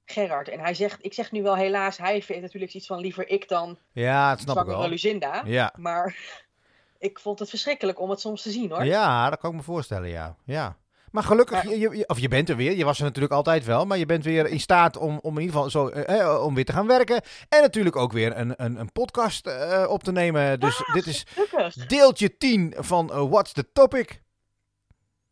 Gerard. 0.09 0.49
En 0.49 0.59
hij 0.59 0.73
zegt, 0.73 1.05
ik 1.05 1.13
zeg 1.13 1.31
nu 1.31 1.43
wel 1.43 1.55
helaas, 1.55 1.97
hij 1.97 2.21
vindt 2.21 2.41
natuurlijk 2.41 2.73
iets 2.73 2.87
van 2.87 2.99
liever 2.99 3.29
ik 3.29 3.47
dan 3.47 3.77
Ja, 3.91 4.29
dat 4.29 4.39
snap 4.39 4.57
ik 4.57 4.65
wel. 4.65 4.89
Lucinda. 4.89 5.41
Ja. 5.45 5.73
Maar 5.77 6.15
ik 6.97 7.19
vond 7.19 7.39
het 7.39 7.49
verschrikkelijk 7.49 7.99
om 7.99 8.09
het 8.09 8.19
soms 8.19 8.41
te 8.41 8.51
zien 8.51 8.71
hoor. 8.71 8.85
Ja, 8.85 9.29
dat 9.29 9.39
kan 9.39 9.49
ik 9.49 9.55
me 9.55 9.63
voorstellen, 9.63 10.09
ja. 10.09 10.35
ja. 10.45 10.77
Maar 11.11 11.23
gelukkig, 11.23 11.63
Maar- 11.63 11.73
je, 11.75 11.97
je- 11.97 12.07
of 12.07 12.19
je 12.19 12.27
bent 12.27 12.49
er 12.49 12.55
weer. 12.55 12.75
Je 12.77 12.85
was 12.85 12.97
er 12.97 13.03
natuurlijk 13.03 13.33
altijd 13.33 13.65
wel. 13.65 13.85
Maar 13.85 13.97
je 13.97 14.05
bent 14.05 14.23
weer 14.23 14.47
in 14.47 14.59
staat 14.59 14.97
om, 14.97 15.19
om 15.21 15.35
in 15.37 15.41
ieder 15.43 15.55
geval 15.55 15.69
zo, 15.69 15.87
eh, 15.87 16.19
eh, 16.19 16.43
om 16.43 16.55
weer 16.55 16.65
te 16.65 16.71
gaan 16.73 16.87
werken. 16.87 17.21
En 17.49 17.61
natuurlijk 17.61 17.95
ook 17.95 18.11
weer 18.11 18.37
een, 18.37 18.53
een, 18.55 18.79
een 18.79 18.91
podcast 18.91 19.47
eh, 19.47 19.85
op 19.89 20.03
te 20.03 20.11
nemen. 20.11 20.59
Dus 20.59 20.81
dit 20.93 21.07
is 21.07 21.25
Gelukkig. 21.29 21.85
deeltje 21.87 22.37
10 22.37 22.73
van 22.77 23.29
What's 23.29 23.51
the 23.53 23.71
Topic. 23.73 24.21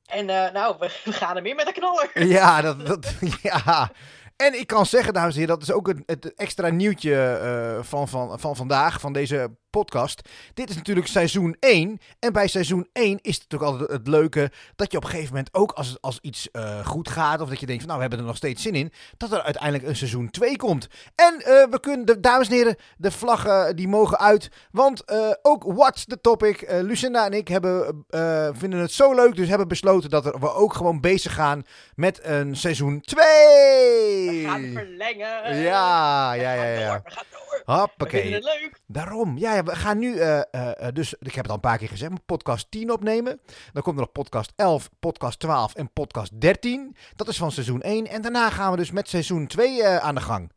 En 0.06 0.30
eh, 0.30 0.52
nou, 0.54 0.76
we, 0.80 1.00
we 1.06 1.12
gaan 1.12 1.36
er 1.38 1.44
weer 1.44 1.56
met 1.56 1.66
de 1.66 1.72
knaller. 1.72 2.28
Ja, 2.28 2.62
dat, 2.62 2.86
dat, 2.86 3.14
ja. 3.42 3.92
En 4.36 4.60
ik 4.60 4.68
kan 4.68 4.86
zeggen, 4.86 5.14
dames 5.14 5.34
en 5.34 5.40
heren, 5.40 5.54
dat 5.60 5.68
is 5.68 5.74
ook 5.74 5.88
het, 5.88 6.04
het 6.06 6.34
extra 6.36 6.70
nieuwtje 6.70 7.16
eh, 7.26 7.84
van, 7.84 8.08
van, 8.08 8.40
van 8.40 8.56
vandaag, 8.56 9.00
van 9.00 9.14
deze 9.14 9.52
podcast. 9.78 10.30
Dit 10.54 10.70
is 10.70 10.76
natuurlijk 10.76 11.08
seizoen 11.08 11.56
1. 11.60 12.00
En 12.20 12.34
bij 12.34 12.48
seizoen 12.48 12.88
1 12.94 13.20
is 13.22 13.36
het 13.36 13.44
natuurlijk 13.44 13.72
altijd 13.72 14.00
het 14.00 14.08
leuke 14.08 14.52
dat 14.76 14.92
je 14.92 14.98
op 14.98 15.04
een 15.04 15.10
gegeven 15.10 15.34
moment 15.34 15.54
ook 15.54 15.72
als, 15.72 15.98
als 16.02 16.20
iets 16.22 16.52
eh, 16.52 16.86
goed 16.86 17.10
gaat, 17.10 17.42
of 17.42 17.50
dat 17.50 17.60
je 17.60 17.66
denkt 17.66 17.82
van 17.82 17.92
nou, 17.92 18.02
we 18.02 18.08
hebben 18.08 18.20
er 18.20 18.32
nog 18.32 18.38
steeds 18.44 18.62
zin 18.62 18.76
in, 18.76 18.92
dat 19.18 19.32
er 19.32 19.42
uiteindelijk 19.42 19.84
een 19.84 19.96
seizoen 19.96 20.30
2 20.30 20.58
komt. 20.58 20.88
En 21.16 21.34
eh, 21.34 21.70
we 21.70 21.80
kunnen, 21.80 22.06
de, 22.06 22.20
dames 22.20 22.48
en 22.48 22.54
heren, 22.54 22.76
de 22.98 23.12
vlaggen 23.12 23.76
die 23.76 23.88
mogen 23.88 24.20
uit. 24.20 24.50
Want 24.72 25.04
eh, 25.04 25.32
ook 25.42 25.64
What's 25.64 26.06
the 26.06 26.22
Topic, 26.22 26.62
eh, 26.62 26.82
Lucinda 26.82 27.26
en 27.26 27.34
ik 27.34 27.48
hebben, 27.48 28.06
eh, 28.10 28.50
vinden 28.54 28.80
het 28.80 28.92
zo 28.92 29.14
leuk, 29.14 29.36
dus 29.36 29.48
hebben 29.48 29.68
besloten 29.68 30.10
dat 30.10 30.26
er, 30.26 30.40
we 30.40 30.54
ook 30.54 30.74
gewoon 30.74 31.02
bezig 31.02 31.34
gaan 31.34 31.64
met 31.96 32.20
een 32.24 32.56
seizoen 32.56 33.02
2. 33.02 33.26
We 33.26 34.44
gaan 34.46 34.72
verlengen. 34.74 35.58
Ja, 35.58 36.34
ja, 36.34 36.54
ja, 36.54 36.64
gaan 36.64 36.80
ja. 36.80 36.92
door, 36.92 37.02
We 37.04 37.12
gaan 37.12 37.26
door. 37.32 37.64
We 37.98 38.10
vinden 38.10 38.34
het 38.34 38.44
leuk. 38.44 38.80
Daarom. 38.88 39.38
Ja, 39.38 39.56
ja, 39.56 39.64
we 39.66 39.76
gaan 39.76 40.00
nu, 40.00 40.18
eh, 40.18 40.42
eh, 40.88 40.94
dus 40.94 41.14
ik 41.14 41.36
heb 41.36 41.44
het 41.44 41.48
al 41.48 41.56
een 41.56 41.60
paar 41.60 41.78
keer 41.78 41.88
gezegd, 41.88 42.26
podcast 42.26 42.72
10 42.72 42.92
opnemen. 42.92 43.40
Dan 43.74 43.84
komt 43.84 43.96
er 43.96 44.02
nog 44.02 44.12
podcast 44.12 44.54
11, 44.56 44.90
podcast 45.00 45.40
12 45.40 45.76
en 45.76 45.92
podcast 45.92 46.42
13. 46.42 46.96
Dat 47.16 47.28
is 47.28 47.38
van 47.38 47.52
seizoen 47.52 47.82
1. 47.82 48.08
En 48.08 48.22
daarna 48.22 48.50
gaan 48.50 48.72
we 48.72 48.78
dus 48.78 48.92
met 48.92 49.10
seizoen 49.10 49.48
2 49.48 49.84
eh, 49.84 49.98
aan 49.98 50.16
de 50.16 50.22
gang. 50.22 50.52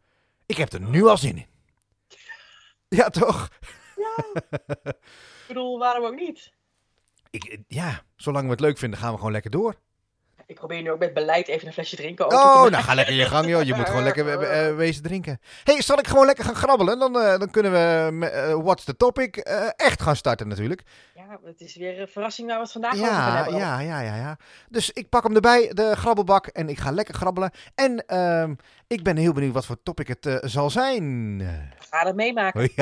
Ik 0.46 0.56
heb 0.56 0.72
er 0.72 0.80
nu 0.80 1.06
al 1.06 1.18
zin 1.18 1.36
in. 1.36 1.46
Ja, 2.88 3.08
toch? 3.08 3.48
Ik 5.48 5.54
bedoel, 5.54 5.78
waarom 5.78 6.04
ook 6.04 6.14
niet? 6.14 6.52
Ik, 7.30 7.58
ja, 7.68 8.02
zolang 8.16 8.44
we 8.44 8.50
het 8.50 8.60
leuk 8.60 8.78
vinden, 8.78 8.98
gaan 8.98 9.10
we 9.10 9.16
gewoon 9.16 9.32
lekker 9.32 9.50
door. 9.50 9.74
Ik 10.48 10.54
probeer 10.54 10.82
nu 10.82 10.90
ook 10.90 10.98
met 10.98 11.14
beleid 11.14 11.48
even 11.48 11.66
een 11.66 11.72
flesje 11.72 11.96
drinken 11.96 12.26
Oh, 12.32 12.64
nou 12.64 12.82
ga 12.82 12.94
lekker 12.94 13.14
in 13.14 13.20
je 13.20 13.26
gang, 13.26 13.48
joh. 13.48 13.62
Je 13.62 13.74
moet 13.74 13.86
gewoon 13.86 14.02
lekker 14.02 14.28
eh, 14.28 14.68
eh, 14.68 14.76
wezen 14.84 15.02
drinken. 15.02 15.40
hey, 15.64 15.82
zal 15.82 15.98
ik 15.98 16.06
gewoon 16.06 16.26
lekker 16.26 16.44
gaan 16.44 16.54
grabbelen? 16.54 16.98
Dan, 16.98 17.20
eh, 17.20 17.38
dan 17.38 17.50
kunnen 17.50 17.72
we 17.72 18.60
What's 18.62 18.84
the 18.84 18.96
Topic 18.96 19.36
echt 19.76 20.02
gaan 20.02 20.16
starten 20.16 20.48
natuurlijk. 20.48 20.82
Ja, 21.14 21.38
het 21.44 21.60
is 21.60 21.76
weer 21.76 22.00
een 22.00 22.08
verrassing 22.08 22.48
waar 22.48 22.56
we 22.56 22.62
het 22.62 22.72
vandaag 22.72 22.92
over 22.92 23.06
gaan 23.06 23.36
hebben. 23.36 23.56
ja, 23.56 23.80
ja, 23.80 24.00
ja, 24.00 24.16
ja. 24.16 24.36
Dus 24.68 24.90
ik 24.90 25.08
pak 25.08 25.22
hem 25.22 25.34
erbij, 25.34 25.70
de 25.74 25.96
grabbelbak, 25.96 26.46
en 26.46 26.68
ik 26.68 26.78
ga 26.78 26.90
lekker 26.90 27.14
grabbelen. 27.14 27.50
En 27.74 28.06
ehm, 28.06 28.54
ik 28.86 29.02
ben 29.02 29.16
heel 29.16 29.32
benieuwd 29.32 29.54
wat 29.54 29.66
voor 29.66 29.82
topic 29.82 30.08
het 30.08 30.40
zal 30.44 30.70
zijn. 30.70 31.40
Gaan 31.90 32.06
het 32.06 32.16
meemaken. 32.16 32.62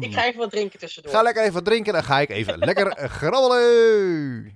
Ik 0.00 0.14
ga 0.14 0.24
even 0.24 0.38
wat 0.38 0.50
drinken 0.50 0.78
tussendoor. 0.78 1.12
Ga 1.12 1.22
lekker 1.22 1.42
even 1.42 1.54
wat 1.54 1.64
drinken, 1.64 1.92
dan 1.92 2.04
ga 2.04 2.20
ik 2.20 2.30
even 2.30 2.58
lekker 2.58 3.08
grabbelen. 3.08 4.54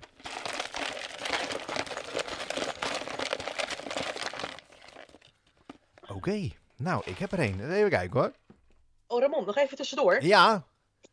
Oké, 6.15 6.49
nou, 6.77 7.03
ik 7.05 7.19
heb 7.19 7.33
er 7.33 7.39
één. 7.39 7.71
Even 7.73 7.91
kijken 7.91 8.21
hoor. 8.21 8.33
Oh, 9.07 9.21
Ramon, 9.21 9.45
nog 9.45 9.57
even 9.57 9.77
tussendoor. 9.77 10.23
Ja, 10.25 10.65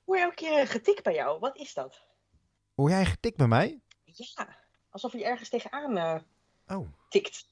hoor 0.06 0.18
elke 0.18 0.36
keer 0.36 0.60
een 0.60 0.68
getik 0.68 1.04
bij 1.04 1.14
jou. 1.14 1.40
Wat 1.40 1.58
is 1.58 1.74
dat? 1.74 2.02
Hoor 2.76 2.90
jij 2.90 3.06
getikt 3.06 3.38
bij 3.38 3.48
mij? 3.48 3.82
Ja, 4.04 4.48
alsof 4.90 5.12
je 5.12 5.26
ergens 5.26 5.50
tegenaan 5.50 5.98
eh, 5.98 6.78
Oh. 6.78 6.88
tikt. 7.10 7.46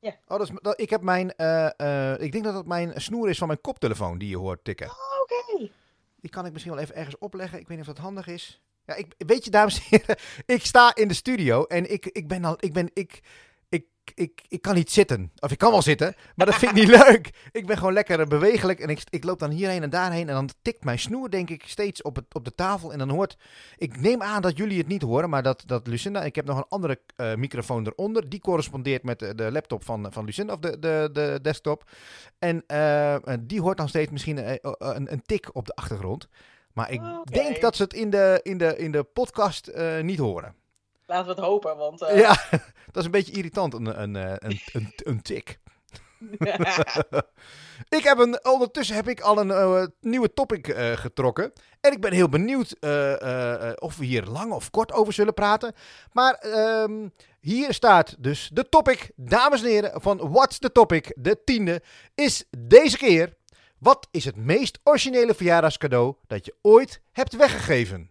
Oh, 0.00 0.38
dat 0.38 0.40
is, 0.40 0.50
dat, 0.62 0.80
ik 0.80 0.90
heb 0.90 1.00
mijn, 1.00 1.34
eh, 1.34 2.12
eh, 2.12 2.20
ik 2.20 2.32
denk 2.32 2.44
dat 2.44 2.54
het 2.54 2.66
mijn 2.66 3.00
snoer 3.00 3.28
is 3.28 3.38
van 3.38 3.46
mijn 3.46 3.60
koptelefoon 3.60 4.18
die 4.18 4.28
je 4.28 4.36
hoort 4.36 4.64
tikken. 4.64 4.86
Oh, 4.90 5.20
Oké. 5.22 5.70
Die 6.20 6.30
kan 6.30 6.46
ik 6.46 6.52
misschien 6.52 6.72
wel 6.72 6.82
even 6.82 6.94
ergens 6.94 7.18
opleggen. 7.18 7.58
Ik 7.60 7.68
weet 7.68 7.78
niet 7.78 7.88
of 7.88 7.94
dat 7.94 8.04
handig 8.04 8.26
is. 8.26 8.62
Ja, 8.86 8.94
ik, 8.94 9.14
weet 9.18 9.44
je, 9.44 9.50
dames 9.50 9.78
en 9.78 9.84
heren, 9.88 10.16
ik 10.56 10.64
sta 10.66 10.94
in 10.94 11.08
de 11.08 11.14
studio 11.14 11.64
en 11.64 11.92
ik, 11.92 12.06
ik 12.06 12.28
ben 12.28 12.44
al, 12.44 12.56
ik 12.60 12.72
ben, 12.72 12.90
ik, 12.92 13.20
ik, 14.14 14.42
ik, 14.48 14.62
kan 14.62 14.74
niet 14.74 14.90
zitten. 14.90 15.32
Of 15.38 15.50
ik 15.50 15.58
kan 15.58 15.70
wel 15.70 15.82
zitten, 15.82 16.14
maar 16.34 16.46
dat 16.46 16.54
vind 16.54 16.70
ik 16.70 16.78
niet 16.78 16.96
leuk. 17.04 17.48
Ik 17.52 17.66
ben 17.66 17.76
gewoon 17.76 17.92
lekker 17.92 18.26
bewegelijk 18.26 18.80
en 18.80 18.88
ik, 18.88 19.02
ik 19.10 19.24
loop 19.24 19.38
dan 19.38 19.50
hierheen 19.50 19.82
en 19.82 19.90
daarheen 19.90 20.28
en 20.28 20.34
dan 20.34 20.48
tikt 20.62 20.84
mijn 20.84 20.98
snoer 20.98 21.30
denk 21.30 21.50
ik 21.50 21.62
steeds 21.66 22.02
op, 22.02 22.16
het, 22.16 22.24
op 22.32 22.44
de 22.44 22.54
tafel 22.54 22.92
en 22.92 22.98
dan 22.98 23.10
hoort, 23.10 23.36
ik 23.76 24.00
neem 24.00 24.22
aan 24.22 24.42
dat 24.42 24.56
jullie 24.56 24.78
het 24.78 24.86
niet 24.86 25.02
horen, 25.02 25.30
maar 25.30 25.42
dat, 25.42 25.62
dat 25.66 25.86
Lucinda, 25.86 26.24
ik 26.24 26.34
heb 26.34 26.46
nog 26.46 26.56
een 26.56 26.68
andere 26.68 27.00
eh, 27.16 27.34
microfoon 27.34 27.86
eronder, 27.86 28.28
die 28.28 28.40
correspondeert 28.40 29.02
met 29.02 29.18
de, 29.18 29.34
de 29.34 29.52
laptop 29.52 29.84
van, 29.84 30.06
van 30.12 30.24
Lucinda, 30.24 30.52
of 30.52 30.58
de, 30.58 30.78
de, 30.78 31.08
de 31.12 31.38
desktop. 31.42 31.90
En 32.38 32.64
eh, 32.66 33.16
die 33.40 33.60
hoort 33.60 33.76
dan 33.76 33.88
steeds 33.88 34.10
misschien 34.10 34.38
eh, 34.38 34.54
een, 34.78 35.12
een 35.12 35.22
tik 35.22 35.54
op 35.54 35.66
de 35.66 35.74
achtergrond. 35.74 36.28
Maar 36.72 36.90
ik 36.90 37.00
Oké. 37.02 37.32
denk 37.32 37.60
dat 37.60 37.76
ze 37.76 37.82
het 37.82 37.94
in 37.94 38.10
de, 38.10 38.40
in 38.42 38.58
de, 38.58 38.76
in 38.76 38.92
de 38.92 39.02
podcast 39.02 39.70
niet 40.02 40.18
horen. 40.18 40.54
Laten 41.06 41.24
we 41.26 41.30
het 41.30 41.40
hopen, 41.40 41.76
want... 41.76 42.02
eh, 42.02 42.18
Ja, 42.18 42.36
dat 42.92 42.96
is 42.96 43.04
een 43.04 43.10
beetje 43.10 43.32
irritant, 43.32 43.74
een, 43.74 44.02
een, 44.02 44.16
eh, 44.16 44.32
een, 44.38 44.60
een, 44.72 44.92
een 44.96 45.22
tik. 45.22 45.58
ik 47.98 48.02
heb 48.04 48.18
een, 48.18 48.44
ondertussen 48.44 48.96
heb 48.96 49.08
ik 49.08 49.20
al 49.20 49.38
een 49.38 49.50
eh, 49.50 49.86
nieuwe 50.00 50.32
topic 50.32 50.74
getrokken. 50.94 51.52
En 51.80 51.92
ik 51.92 52.00
ben 52.00 52.12
heel 52.12 52.28
benieuwd 52.28 52.74
of 53.80 53.96
we 53.96 54.04
hier 54.04 54.24
lang 54.24 54.52
of 54.52 54.70
kort 54.70 54.92
over 54.92 55.12
zullen 55.12 55.34
praten. 55.34 55.72
Maar 56.12 56.34
ehm, 56.34 57.08
hier 57.40 57.72
staat 57.74 58.14
dus 58.18 58.50
de 58.52 58.68
topic, 58.68 59.10
dames 59.16 59.62
en 59.62 59.68
heren, 59.68 60.00
van 60.00 60.30
What's 60.30 60.58
the 60.58 60.72
Topic, 60.72 61.12
de 61.16 61.44
tiende, 61.44 61.82
is 62.14 62.44
deze 62.58 62.96
keer... 62.96 63.36
Wat 63.78 64.08
is 64.10 64.24
het 64.24 64.36
meest 64.36 64.78
originele 64.84 65.34
verjaardagscadeau 65.34 66.14
dat 66.26 66.44
je 66.44 66.54
ooit 66.62 67.00
hebt 67.12 67.36
weggegeven? 67.36 68.10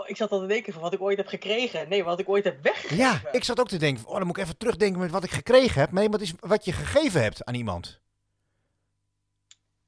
Oh, 0.00 0.08
ik 0.08 0.16
zat 0.16 0.30
al 0.30 0.40
te 0.40 0.46
denken 0.46 0.72
van 0.72 0.82
wat 0.82 0.92
ik 0.92 1.00
ooit 1.00 1.16
heb 1.16 1.26
gekregen. 1.26 1.88
Nee, 1.88 2.04
wat 2.04 2.18
ik 2.18 2.28
ooit 2.28 2.44
heb 2.44 2.62
weggegeven. 2.62 2.96
Ja, 2.96 3.20
ik 3.32 3.44
zat 3.44 3.60
ook 3.60 3.68
te 3.68 3.76
denken, 3.78 4.06
oh, 4.06 4.16
dan 4.16 4.26
moet 4.26 4.36
ik 4.36 4.42
even 4.42 4.56
terugdenken 4.56 5.00
met 5.00 5.10
wat 5.10 5.24
ik 5.24 5.30
gekregen 5.30 5.80
heb. 5.80 5.92
Nee, 5.92 6.08
wat 6.08 6.20
is 6.20 6.32
wat 6.40 6.64
je 6.64 6.72
gegeven 6.72 7.22
hebt 7.22 7.44
aan 7.44 7.54
iemand. 7.54 8.00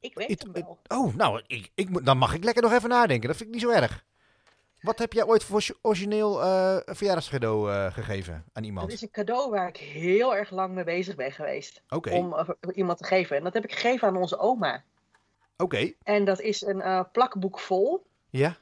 Ik 0.00 0.14
weet 0.14 0.28
het 0.28 0.46
wel. 0.52 0.78
Oh, 0.88 1.14
nou, 1.14 1.42
ik, 1.46 1.70
ik, 1.74 2.04
dan 2.04 2.18
mag 2.18 2.34
ik 2.34 2.44
lekker 2.44 2.62
nog 2.62 2.72
even 2.72 2.88
nadenken. 2.88 3.28
Dat 3.28 3.36
vind 3.36 3.48
ik 3.48 3.54
niet 3.54 3.64
zo 3.64 3.70
erg. 3.70 4.04
Wat 4.80 4.98
heb 4.98 5.12
jij 5.12 5.24
ooit 5.26 5.44
voor 5.44 5.62
origineel 5.82 6.42
eh 6.42 6.76
verjaardagscadeau 6.84 7.70
eh, 7.72 7.92
gegeven 7.92 8.34
aan 8.34 8.42
Dat 8.52 8.64
iemand? 8.64 8.92
is 8.92 9.02
een 9.02 9.10
cadeau 9.10 9.50
waar 9.50 9.68
ik 9.68 9.76
heel 9.76 10.36
erg 10.36 10.50
lang 10.50 10.74
mee 10.74 10.84
bezig 10.84 11.14
ben 11.14 11.32
geweest. 11.32 11.82
Oké, 11.88 12.10
Om 12.10 12.34
eh, 12.34 12.48
iemand 12.72 12.98
te 12.98 13.04
geven. 13.04 13.36
En 13.36 13.44
dat 13.44 13.54
heb 13.54 13.64
ik 13.64 13.72
gegeven 13.72 14.08
aan 14.08 14.16
onze 14.16 14.38
oma. 14.38 14.82
oké. 15.56 15.92
En 16.02 16.24
dat 16.24 16.40
is 16.40 16.62
een 16.62 17.06
plakboek 17.12 17.58
vol 17.60 18.06
Ja. 18.30 18.56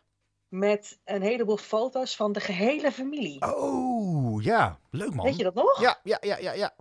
Met 0.51 0.99
een 1.05 1.23
heleboel 1.23 1.57
foto's 1.57 2.17
van 2.17 2.33
de 2.33 2.41
gehele 2.41 2.93
familie. 2.93 3.55
Oh, 3.57 4.43
ja. 4.43 4.79
Leuk 4.91 5.15
man. 5.15 5.25
Weet 5.25 5.37
je 5.37 5.43
dat 5.43 5.55
nog? 5.55 5.81
Ja, 5.81 5.99
ja, 6.03 6.19
ja, 6.21 6.39
ja, 6.39 6.53
ja. 6.53 6.75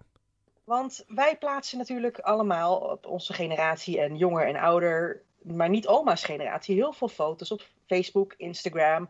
Want 0.64 1.04
wij 1.08 1.38
plaatsen 1.38 1.78
natuurlijk 1.78 2.20
allemaal 2.20 2.76
op 2.78 3.06
onze 3.06 3.34
generatie 3.34 4.00
en 4.02 4.16
jonger 4.18 4.48
en 4.48 4.56
ouder, 4.56 5.22
maar 5.42 5.70
niet 5.70 5.88
oma's 5.88 6.24
generatie, 6.24 6.76
heel 6.76 6.94
veel 6.94 7.08
foto's 7.08 7.52
op 7.52 7.68
Facebook, 7.88 8.34
Instagram 8.38 9.10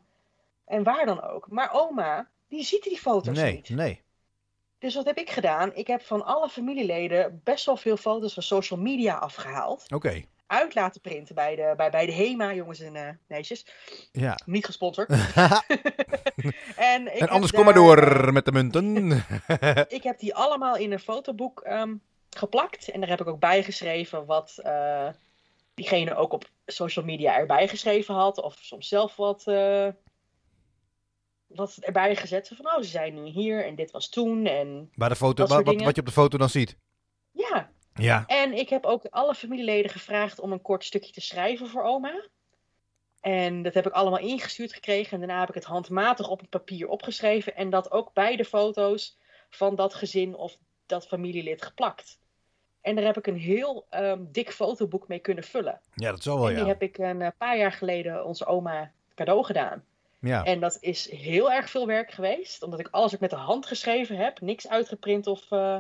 en 0.66 0.84
waar 0.84 1.06
dan 1.06 1.22
ook. 1.22 1.48
Maar 1.50 1.74
oma, 1.74 2.30
die 2.48 2.64
ziet 2.64 2.84
die 2.84 2.98
foto's 2.98 3.38
Nee, 3.38 3.54
niet. 3.54 3.70
nee. 3.70 4.02
Dus 4.80 4.96
wat 4.96 5.06
heb 5.06 5.18
ik 5.18 5.30
gedaan? 5.30 5.76
Ik 5.76 5.88
heb 5.88 6.02
van 6.02 6.26
alle 6.26 6.50
familieleden 6.50 7.42
best 7.44 7.66
wel 7.66 7.78
veel 7.78 7.98
foto's 7.98 8.34
van 8.34 8.44
social 8.44 8.80
media 8.80 9.16
afgehaald. 9.16 9.92
Oké. 9.94 10.24
Uit 10.50 10.76
laten 10.76 11.02
printen 11.02 11.36
bij 11.36 11.56
de, 11.56 11.74
bij, 11.78 11.90
bij 11.90 12.06
de 12.06 12.12
HEMA, 12.12 12.54
jongens 12.54 12.80
en 12.80 12.96
eh, 12.96 13.10
meisjes. 13.28 13.66
Ja. 14.12 14.40
Niet 14.46 14.66
gesponsord. 14.66 15.10
en 16.92 17.16
ik 17.16 17.22
en 17.22 17.30
anders 17.30 17.52
kom 17.52 17.66
maar 17.66 17.74
door 17.74 18.34
met 18.34 18.46
de 18.46 18.52
munten. 18.52 19.12
ik 19.98 20.04
heb 20.04 20.20
die 20.20 20.36
allemaal 20.36 20.78
in 20.78 20.92
een 20.92 21.00
fotoboek 21.00 21.62
ehm, 21.62 21.96
geplakt. 22.30 22.90
En 22.90 23.00
daar 23.00 23.10
heb 23.10 23.22
ik 23.22 23.28
ook 23.28 23.40
bijgeschreven 23.40 24.26
wat 24.26 24.60
eh, 24.64 25.08
diegene 25.74 26.16
ook 26.16 26.34
op 26.34 26.50
social 26.66 27.06
media 27.06 27.38
erbij 27.38 27.68
geschreven 27.68 28.16
had. 28.16 28.42
Of 28.42 28.58
soms 28.62 28.88
zelf 28.88 29.16
wat, 29.16 29.44
eh, 29.48 29.88
wat 31.48 31.78
erbij 31.78 32.16
gezet. 32.16 32.52
Van, 32.56 32.66
oh, 32.66 32.78
ze 32.78 32.90
zijn 32.90 33.14
nu 33.14 33.26
hier 33.26 33.66
en 33.66 33.76
dit 33.76 33.92
was 33.92 34.10
toen. 34.10 34.46
En 34.46 34.92
Waar 34.96 35.10
de 35.10 35.16
foto, 35.16 35.46
wat, 35.46 35.64
wat, 35.64 35.82
wat 35.82 35.96
je 35.96 36.02
op 36.02 36.08
de 36.08 36.14
foto 36.14 36.38
dan 36.38 36.50
ziet. 36.50 36.78
ja. 37.32 37.70
Ja. 38.02 38.24
En 38.28 38.54
ik 38.54 38.70
heb 38.70 38.86
ook 38.86 39.06
alle 39.10 39.36
familieleden 39.36 39.92
gevraagd 39.92 40.40
om 40.40 40.52
een 40.52 40.62
kort 40.62 40.84
stukje 40.84 41.12
te 41.12 41.22
schrijven 41.22 41.68
voor 41.68 41.84
oma. 41.84 42.28
En 43.22 43.62
dat 43.62 43.74
heb 43.74 43.88
ik 43.88 43.94
allemaal 43.94 44.20
ingestuurd 44.20 44.74
gekregen. 44.74 45.12
En 45.12 45.20
daarna 45.20 45.40
heb 45.40 45.50
ik 45.50 45.56
het 45.56 45.64
handmatig 45.64 46.30
op 46.30 46.42
een 46.42 46.50
papier 46.50 46.88
opgeschreven. 46.88 47.56
En 47.56 47.70
dat 47.70 47.92
ook 47.92 48.14
bij 48.14 48.36
de 48.36 48.46
foto's 48.46 49.18
van 49.50 49.76
dat 49.76 49.94
gezin 49.94 50.36
of 50.36 50.58
dat 50.86 51.08
familielid 51.08 51.62
geplakt. 51.62 52.20
En 52.82 52.96
daar 52.96 53.06
heb 53.06 53.18
ik 53.18 53.28
een 53.28 53.38
heel 53.38 53.86
ehm, 53.90 54.20
dik 54.32 54.52
fotoboek 54.52 55.08
mee 55.08 55.20
kunnen 55.20 55.44
vullen. 55.44 55.80
Ja, 55.94 56.12
dat 56.12 56.24
zal 56.24 56.38
wel, 56.38 56.48
en 56.48 56.54
die 56.54 56.64
ja. 56.64 56.70
heb 56.70 56.82
ik 56.82 56.98
een 56.98 57.22
eh, 57.22 57.32
paar 57.38 57.58
jaar 57.58 57.72
geleden 57.72 58.26
onze 58.26 58.46
oma 58.46 58.92
cadeau 59.16 59.44
gedaan. 59.44 59.84
Ja. 60.20 60.44
En 60.44 60.60
dat 60.60 60.78
is 60.80 61.12
heel 61.12 61.52
erg 61.52 61.70
veel 61.70 61.88
werk 61.88 62.12
geweest. 62.12 62.64
Omdat 62.64 62.80
ik 62.80 62.88
alles 62.92 63.14
ook 63.14 63.20
met 63.20 63.30
de 63.30 63.36
hand 63.36 63.66
geschreven 63.66 64.18
heb. 64.18 64.42
Niks 64.42 64.68
uitgeprint 64.68 65.28
of 65.28 65.52
eh, 65.52 65.78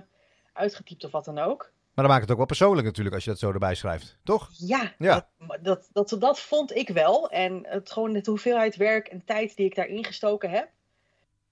uitgetypt 0.53 1.03
of 1.03 1.11
wat 1.11 1.25
dan 1.25 1.39
ook. 1.39 1.71
Maar 1.93 2.07
dan 2.07 2.07
maakt 2.07 2.21
het 2.21 2.31
ook 2.31 2.37
wel 2.37 2.45
persoonlijk 2.45 2.87
natuurlijk 2.87 3.15
als 3.15 3.23
je 3.23 3.29
dat 3.29 3.39
zo 3.39 3.51
erbij 3.51 3.75
schrijft. 3.75 4.17
Toch? 4.23 4.49
Ja, 4.57 4.93
Ja. 4.97 5.29
Dat, 5.37 5.57
dat, 5.61 5.89
dat, 6.09 6.15
dat 6.21 6.39
vond 6.39 6.75
ik 6.75 6.89
wel. 6.89 7.29
En 7.29 7.65
het, 7.67 7.91
gewoon 7.91 8.13
de 8.13 8.21
hoeveelheid 8.25 8.75
werk 8.75 9.07
en 9.07 9.25
tijd 9.25 9.55
die 9.55 9.65
ik 9.65 9.75
daarin 9.75 10.05
gestoken 10.05 10.49
heb, 10.49 10.69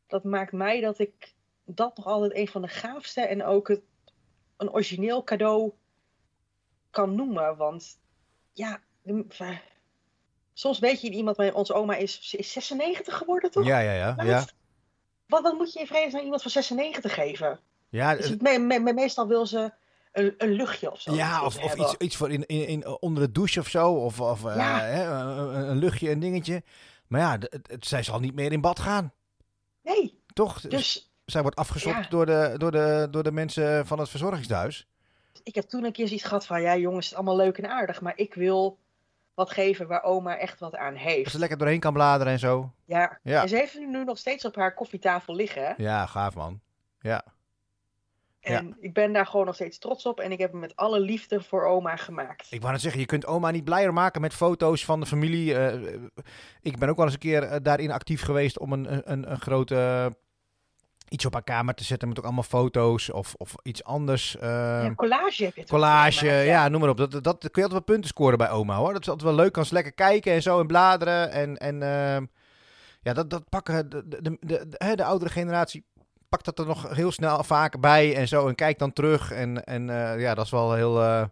dat 0.08 0.24
maakt 0.24 0.52
mij 0.52 0.82
dat 0.82 1.00
ik 1.00 1.34
dat 1.66 1.98
nog 1.98 2.06
altijd 2.06 2.36
een 2.36 2.48
van 2.48 2.62
de 2.62 2.68
gaafste 2.68 3.22
en 3.22 3.44
ook 3.44 3.68
het, 3.68 3.82
een 4.58 4.72
origineel 4.72 5.24
cadeau 5.24 5.72
kan 6.90 7.16
noemen. 7.16 7.58
Want 7.58 8.00
ja, 8.54 8.80
soms 10.54 10.80
weet 10.80 11.02
je 11.02 11.10
iemand, 11.10 11.38
maar 11.38 11.54
onze 11.54 11.74
oma 11.74 11.96
is, 11.96 12.34
is 12.38 12.52
96 12.52 13.18
geworden 13.18 13.52
toch? 13.52 13.66
Ja, 13.66 13.80
ja, 13.80 13.94
ja. 13.94 14.24
Ja? 14.24 14.46
Wat, 15.28 15.42
wat 15.42 15.54
moet 15.58 15.74
je 15.74 15.80
in 15.80 15.88
vredesnaam 15.88 16.24
iemand 16.24 16.42
van 16.42 16.52
96 16.52 17.14
geven? 17.14 17.60
ja, 17.90 18.16
Dus 18.16 18.36
me- 18.38 18.58
me- 18.80 18.94
meestal 18.94 19.28
wil 19.28 19.46
ze 19.46 19.72
een, 20.18 20.34
een 20.38 20.52
luchtje 20.52 20.92
of 20.92 21.02
zo. 21.02 21.14
Ja, 21.14 21.44
of, 21.46 21.64
of 21.64 21.76
iets, 21.76 21.96
iets 21.98 22.16
voor 22.16 22.32
in, 22.32 22.46
in, 22.46 22.68
in, 22.68 22.88
onder 23.02 23.24
de 23.24 23.32
douche 23.32 23.60
of 23.60 23.68
zo. 23.68 23.94
Of, 23.94 24.22
of 24.22 24.46
eh, 24.46 24.56
Ja. 24.56 24.80
hè, 24.80 25.06
een, 25.10 25.70
een 25.70 25.78
luchtje, 25.78 26.12
een 26.12 26.20
dingetje. 26.20 26.64
Maar 27.08 27.22
ja, 27.22 27.38
het, 27.40 27.86
zij 27.86 28.04
zal 28.04 28.20
niet 28.20 28.36
meer 28.36 28.52
in 28.52 28.62
bad 28.62 28.80
gaan. 28.80 29.14
Nee, 29.84 30.22
Toch? 30.34 30.62
dus 30.62 31.12
zij 31.26 31.42
wordt 31.42 31.58
afgezocht 31.58 32.04
Ja. 32.04 32.10
door, 32.10 32.26
de, 32.26 32.54
door, 32.58 32.72
de, 32.72 33.08
door 33.12 33.24
de 33.24 33.32
mensen 33.32 33.88
van 33.88 34.00
het 34.00 34.10
verzorgingshuis. 34.10 34.88
ik 35.44 35.56
heb 35.56 35.64
toen 35.66 35.84
een 35.84 35.92
keer 35.92 36.08
zoiets 36.08 36.26
gehad 36.26 36.46
van, 36.46 36.62
ja 36.62 36.78
jongens, 36.78 37.06
het 37.06 37.14
is 37.14 37.18
allemaal 37.20 37.46
leuk 37.46 37.58
en 37.58 37.70
aardig, 37.70 38.02
maar 38.02 38.14
ik 38.16 38.34
wil 38.34 38.80
wat 39.34 39.52
geven 39.52 39.88
waar 39.88 40.04
oma 40.04 40.38
echt 40.38 40.60
wat 40.60 40.76
aan 40.76 40.94
Dat 40.94 41.02
heeft. 41.04 41.32
ze 41.32 41.40
lekker 41.40 41.58
doorheen 41.58 41.80
kan 41.80 41.94
bladeren 41.94 42.34
en 42.34 42.40
zo. 42.40 42.72
Ja. 42.86 43.20
Ja. 43.24 43.42
en 43.42 43.50
ze 43.50 43.56
heeft 43.56 43.80
nu 43.80 44.04
nog 44.04 44.18
steeds 44.18 44.46
op 44.46 44.56
haar 44.56 44.74
koffietafel 44.74 45.36
liggen. 45.36 45.64
hè. 45.66 45.74
Ja, 45.78 46.06
gaaf 46.06 46.36
man. 46.36 46.60
Ja. 47.00 47.24
En 48.56 48.78
ik 48.80 48.94
ben 48.94 49.14
daar 49.14 49.26
gewoon 49.26 49.46
nog 49.46 49.56
steeds 49.56 49.78
trots 49.80 50.06
op 50.06 50.20
en 50.20 50.32
ik 50.32 50.40
heb 50.40 50.52
hem 50.52 50.60
met 50.60 50.76
alle 50.76 51.00
liefde 51.00 51.42
voor 51.42 51.66
oma 51.66 51.96
gemaakt. 51.96 52.48
Ik 52.50 52.60
wou 52.62 52.72
net 52.74 52.82
zeggen, 52.82 53.00
je 53.00 53.06
kunt 53.06 53.26
oma 53.26 53.52
niet 53.52 53.64
blijer 53.64 53.94
maken 53.94 54.22
met 54.22 54.34
foto's 54.34 54.86
van 54.86 55.00
de 55.00 55.06
familie. 55.06 55.54
Eh, 55.56 55.94
eh, 55.94 56.02
ik 56.62 56.78
ben 56.78 56.90
ook 56.90 56.96
wel 56.96 57.06
eens 57.06 57.14
een 57.14 57.20
keer 57.20 57.44
eh, 57.44 57.60
daarin 57.62 57.92
actief 57.92 58.22
geweest 58.22 58.60
om 58.60 58.74
een, 58.74 59.12
een- 59.12 59.32
een, 59.32 59.40
grote... 59.40 60.16
iets 61.10 61.26
op 61.26 61.34
haar 61.34 61.44
kamer 61.44 61.74
te 61.74 61.84
zetten 61.84 62.08
met 62.08 62.18
ook 62.18 62.24
allemaal 62.26 62.44
foto's 62.44 63.12
of, 63.12 63.34
of 63.38 63.56
iets 63.64 63.84
anders. 63.84 64.38
ja, 64.42 64.94
collage 64.96 65.44
heb 65.44 65.56
je 65.56 65.66
collage, 65.66 66.28
ja. 66.28 66.68
noem 66.68 66.80
maar 66.80 66.90
op. 66.90 66.98
Dat, 66.98 67.12
dat, 67.12 67.24
dat 67.24 67.40
kun 67.40 67.52
je 67.54 67.62
altijd 67.62 67.72
wel 67.86 67.96
punten 67.96 68.10
scoren 68.10 68.38
bij 68.38 68.50
oma 68.50 68.76
hoor. 68.76 68.94
Dat 68.94 69.02
is 69.02 69.10
altijd 69.10 69.30
wel 69.30 69.38
leuk. 69.38 69.54
Kan 69.54 69.66
ze 69.66 69.74
lekker 69.74 69.94
kijken 69.94 70.34
en 70.34 70.42
zo 70.42 70.60
en 70.60 70.68
bladeren. 70.68 71.32
En, 71.32 71.58
en 71.58 71.80
ja, 73.02 73.14
dat, 73.14 73.30
dat 73.30 73.50
pakken 73.50 73.90
de, 73.90 74.08
de, 74.08 74.38
de, 74.40 74.96
de 74.96 75.04
oudere 75.04 75.32
generatie 75.32 75.86
pakt 76.30 76.46
dat 76.46 76.60
er 76.60 76.66
nog 76.66 76.96
heel 76.96 77.12
snel 77.12 77.44
vaak 77.44 77.80
bij 77.80 78.16
en 78.16 78.28
zo. 78.28 78.48
En 78.48 78.56
kijkt 78.56 78.80
dan 78.80 78.94
terug. 78.94 79.32
En, 79.32 79.64
en 79.64 79.90
eh, 79.90 80.20
ja, 80.20 80.34
dat 80.36 80.46
is 80.46 80.52
wel 80.52 80.74
heel, 80.74 81.02
eh, 81.02 81.26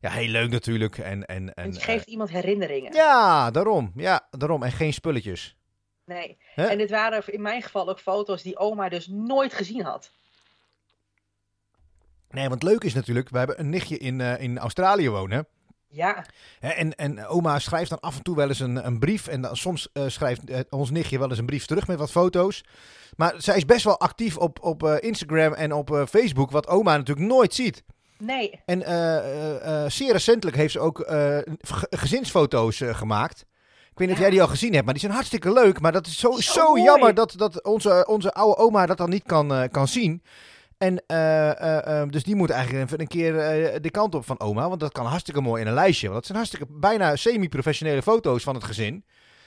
ja, 0.00 0.10
heel 0.10 0.28
leuk 0.28 0.50
natuurlijk. 0.50 0.98
En, 0.98 1.26
en, 1.26 1.54
en, 1.54 1.72
je 1.72 1.80
geeft 1.80 2.06
iemand 2.06 2.30
herinneringen. 2.30 2.90
eh, 2.90 2.96
ja, 2.96 3.50
daarom. 3.50 3.92
Ja, 3.96 4.26
daarom. 4.30 4.62
En 4.62 4.72
geen 4.72 4.92
spulletjes. 4.92 5.56
Nee. 6.04 6.38
En 6.54 6.78
dit 6.78 6.90
waren 6.90 7.22
in 7.26 7.42
mijn 7.42 7.62
geval 7.62 7.88
ook 7.88 8.00
foto's 8.00 8.42
die 8.42 8.58
oma 8.58 8.88
dus 8.88 9.06
nooit 9.06 9.54
gezien 9.54 9.82
had. 9.84 10.10
Nee, 12.30 12.48
want 12.48 12.62
leuk 12.62 12.84
is 12.84 12.94
natuurlijk, 12.94 13.28
we 13.28 13.38
hebben 13.38 13.60
een 13.60 13.70
nichtje 13.70 13.98
in, 13.98 14.20
eh, 14.20 14.40
in 14.40 14.58
Australië 14.58 15.10
wonen. 15.10 15.46
Ja, 15.94 16.24
En, 16.60 16.94
en 16.94 17.26
oma 17.26 17.58
schrijft 17.58 17.90
dan 17.90 18.00
af 18.00 18.16
en 18.16 18.22
toe 18.22 18.36
wel 18.36 18.48
eens 18.48 18.60
een, 18.60 18.86
een 18.86 18.98
brief. 18.98 19.26
En 19.26 19.40
dan, 19.40 19.56
soms 19.56 19.88
eh, 19.92 20.02
schrijft 20.06 20.50
eh, 20.50 20.60
ons 20.70 20.90
nichtje 20.90 21.18
wel 21.18 21.28
eens 21.28 21.38
een 21.38 21.46
brief 21.46 21.66
terug 21.66 21.86
met 21.86 21.98
wat 21.98 22.10
foto's. 22.10 22.64
Maar 23.16 23.34
zij 23.36 23.56
is 23.56 23.64
best 23.64 23.84
wel 23.84 24.00
actief 24.00 24.36
op, 24.36 24.62
op 24.62 24.82
eh, 24.82 24.94
Instagram 25.00 25.52
en 25.52 25.72
op 25.72 26.04
Facebook, 26.08 26.50
wat 26.50 26.68
oma 26.68 26.96
natuurlijk 26.96 27.26
nooit 27.26 27.54
ziet. 27.54 27.82
nee. 28.18 28.60
En 28.66 28.80
zeer 29.90 30.12
recentelijk 30.12 30.56
heeft 30.56 30.72
ze 30.72 30.80
ook 30.80 30.98
ge- 31.60 31.86
gezinsfoto's 31.90 32.80
gemaakt. 32.84 33.44
Ik 33.90 33.98
weet 33.98 34.06
niet 34.08 34.16
of 34.16 34.22
jij 34.22 34.30
die 34.30 34.42
al 34.42 34.48
gezien 34.48 34.72
hebt, 34.72 34.84
maar 34.84 34.94
die 34.94 35.02
zijn 35.02 35.14
hartstikke 35.14 35.52
leuk. 35.52 35.80
Maar 35.80 35.92
dat 35.92 36.06
is 36.06 36.18
zo, 36.18 36.30
zo, 36.30 36.78
jammer 36.78 37.14
dat, 37.14 37.34
dat 37.36 37.64
onze, 37.64 38.06
onze 38.08 38.32
oude 38.32 38.56
oma 38.56 38.86
dat 38.86 38.96
dan 38.96 39.10
niet 39.10 39.22
kan, 39.26 39.68
kan 39.70 39.88
zien. 39.88 40.22
En 40.82 41.02
eh, 41.06 41.50
eh, 41.50 42.00
eh, 42.00 42.08
dus 42.08 42.22
die 42.22 42.36
moet 42.36 42.50
eigenlijk 42.50 42.84
even 42.84 43.00
een 43.00 43.06
keer 43.06 43.38
eh, 43.38 43.80
de 43.80 43.90
kant 43.90 44.14
op 44.14 44.24
van 44.24 44.40
oma. 44.40 44.68
Want 44.68 44.80
dat 44.80 44.92
kan 44.92 45.06
hartstikke 45.06 45.40
mooi 45.40 45.62
in 45.62 45.68
een 45.68 45.74
lijstje. 45.74 46.06
Want 46.06 46.18
dat 46.18 46.26
zijn 46.26 46.38
hartstikke 46.38 46.66
bijna 46.70 47.16
semi-professionele 47.16 48.02
foto's 48.02 48.42
van 48.42 48.54
het 48.54 48.64
gezin. 48.64 49.04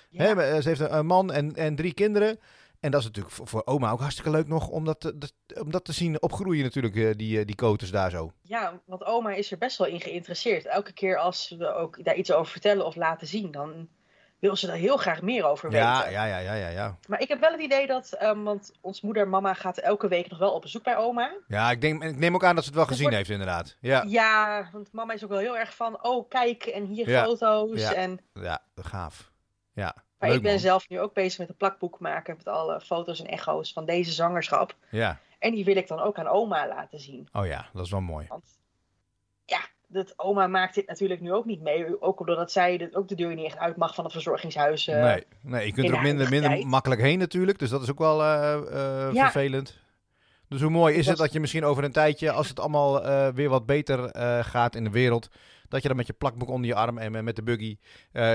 Ja. 0.10 0.24
Hè, 0.24 0.62
ze 0.62 0.68
heeft 0.68 0.80
een, 0.80 1.06
man 1.06 1.32
en, 1.32 1.56
en 1.56 1.76
drie 1.76 1.94
kinderen. 1.94 2.40
En 2.80 2.92
dat 2.92 3.00
is 3.00 3.06
natuurlijk 3.06 3.36
voor, 3.36 3.48
voor 3.48 3.62
oma 3.66 3.92
ook 3.92 4.00
hartstikke 4.00 4.30
leuk 4.30 4.48
nog 4.48 4.68
om 4.68 4.86
dat, 4.86 5.14
om 5.62 5.72
dat 5.72 5.86
te 5.86 5.94
zien 5.94 6.22
opgroeien 6.22 6.64
natuurlijk, 6.64 7.18
die, 7.18 7.46
die 7.46 7.56
koters 7.56 7.92
daar 7.92 8.10
zo. 8.10 8.32
Ja, 8.42 8.82
want 8.86 9.06
oma 9.06 9.34
is 9.34 9.52
er 9.52 9.58
best 9.58 9.78
wel 9.78 9.88
in 9.88 10.02
geïnteresseerd. 10.02 10.66
Elke 10.66 10.94
keer 10.94 11.18
als 11.18 11.56
we 11.58 11.74
ook 11.74 12.04
daar 12.04 12.16
iets 12.16 12.32
over 12.32 12.52
vertellen 12.52 12.86
of 12.86 12.96
laten 12.96 13.28
zien, 13.28 13.52
dan 13.52 13.88
wil 14.40 14.56
ze 14.56 14.68
daar 14.68 14.76
heel 14.76 14.98
graag 14.98 15.22
meer 15.22 15.46
over 15.46 15.70
weten. 15.70 15.86
Ja, 15.88 16.08
ja, 16.08 16.26
ja, 16.26 16.38
ja, 16.38 16.54
ja, 16.54 16.68
ja. 16.68 16.98
Maar 17.08 17.22
ik 17.22 17.28
heb 17.28 17.40
wel 17.40 17.52
het 17.52 17.62
idee 17.62 17.88
dat, 17.88 18.12
ehm, 18.12 18.44
want 18.44 18.72
ons 18.82 19.02
moeder, 19.02 19.28
mama 19.28 19.54
gaat 19.54 19.78
elke 19.78 20.08
week 20.08 20.30
nog 20.30 20.40
wel 20.40 20.52
op 20.52 20.62
bezoek 20.62 20.84
bij 20.84 20.98
oma. 20.98 21.32
Ja, 21.48 21.72
ik, 21.72 21.82
denk, 21.82 22.04
ik 22.04 22.16
neem 22.18 22.36
ook 22.36 22.44
aan 22.44 22.56
dat 22.56 22.64
ze 22.64 22.70
het 22.70 22.78
wel 22.80 22.88
gezien 22.88 23.02
wordt- 23.02 23.18
heeft, 23.18 23.30
inderdaad. 23.30 23.78
Ja, 23.80 24.04
Ja, 24.08 24.70
want 24.72 24.92
mama 24.92 25.14
is 25.14 25.24
ook 25.24 25.30
wel 25.30 25.40
heel 25.40 25.58
erg 25.58 25.76
van, 25.76 26.04
oh 26.04 26.30
kijk 26.30 26.64
en 26.66 26.86
hier 26.86 27.10
Ja, 27.10 27.24
foto's. 27.24 27.80
ja. 27.82 27.94
En, 27.94 28.20
ja 28.34 28.62
gaaf. 28.76 29.32
Ja, 29.74 29.96
maar 30.18 30.30
leuk 30.30 30.38
ik 30.38 30.44
ben 30.44 30.52
man. 30.52 30.62
zelf 30.62 30.90
nu 30.90 31.00
ook 31.00 31.14
bezig 31.14 31.40
met 31.40 31.50
een 31.50 31.56
plakboek 31.58 32.00
maken 32.00 32.36
met 32.38 32.48
alle 32.48 32.82
foto's 32.82 33.20
en 33.20 33.28
echo's 33.28 33.74
van 33.74 33.86
deze 33.86 34.12
zwangerschap. 34.12 34.76
Ja, 34.90 35.20
En 35.40 35.52
die 35.52 35.66
wil 35.66 35.76
ik 35.76 35.88
dan 35.88 36.00
ook 36.00 36.18
aan 36.20 36.28
oma 36.28 36.68
laten 36.68 37.00
zien. 37.00 37.28
oh 37.34 37.46
ja, 37.46 37.66
dat 37.74 37.86
is 37.86 37.92
wel 37.92 38.02
mooi. 38.02 38.26
Want 38.30 38.60
dat 39.88 40.14
oma 40.18 40.48
maakt 40.48 40.76
dit 40.76 40.88
natuurlijk 40.88 41.22
nu 41.22 41.34
ook 41.34 41.46
niet 41.46 41.62
mee. 41.62 42.02
Ook 42.02 42.20
omdat 42.20 42.52
zij 42.52 42.78
dit, 42.78 42.96
ook 42.96 43.08
de 43.08 43.16
deur 43.16 43.36
niet 43.36 43.46
echt 43.46 43.58
uit 43.58 43.76
mag 43.78 43.96
van 43.96 44.04
het 44.04 44.14
verzorgingshuis. 44.14 44.88
eh. 44.88 45.04
nee, 45.04 45.24
nee, 45.42 45.66
je 45.66 45.74
kunt 45.74 45.88
er 45.88 45.94
ook 45.94 46.00
de 46.02 46.08
minder, 46.08 46.30
minder 46.30 46.50
tijd. 46.50 46.64
makkelijk 46.66 47.02
heen 47.02 47.20
natuurlijk. 47.20 47.60
Dus 47.60 47.70
dat 47.70 47.82
is 47.82 47.92
ook 47.92 48.00
wel 48.00 48.22
eh, 48.24 48.54
eh, 48.54 49.14
Ja. 49.14 49.24
vervelend. 49.32 49.78
Dus 50.50 50.62
hoe 50.62 50.70
mooi 50.70 50.94
is 50.96 51.06
Dat 51.06 51.14
het 51.14 51.24
dat 51.24 51.34
je 51.34 51.40
misschien 51.40 51.64
over 51.66 51.84
een 51.84 51.92
tijdje, 51.92 52.32
als 52.32 52.50
het 52.50 52.60
allemaal 52.60 53.04
weer 53.34 53.50
wat 53.50 53.66
beter 53.66 54.10
gaat 54.46 54.76
in 54.76 54.84
de 54.84 54.90
wereld, 54.90 55.28
dat 55.68 55.82
je 55.82 55.88
dan 55.88 55.98
met 55.98 56.08
je 56.08 56.14
plakboek 56.14 56.50
onder 56.50 56.68
je 56.68 56.76
arm 56.76 56.98
en 56.98 57.24
met- 57.24 57.36
de 57.36 57.44
buggy 57.44 57.78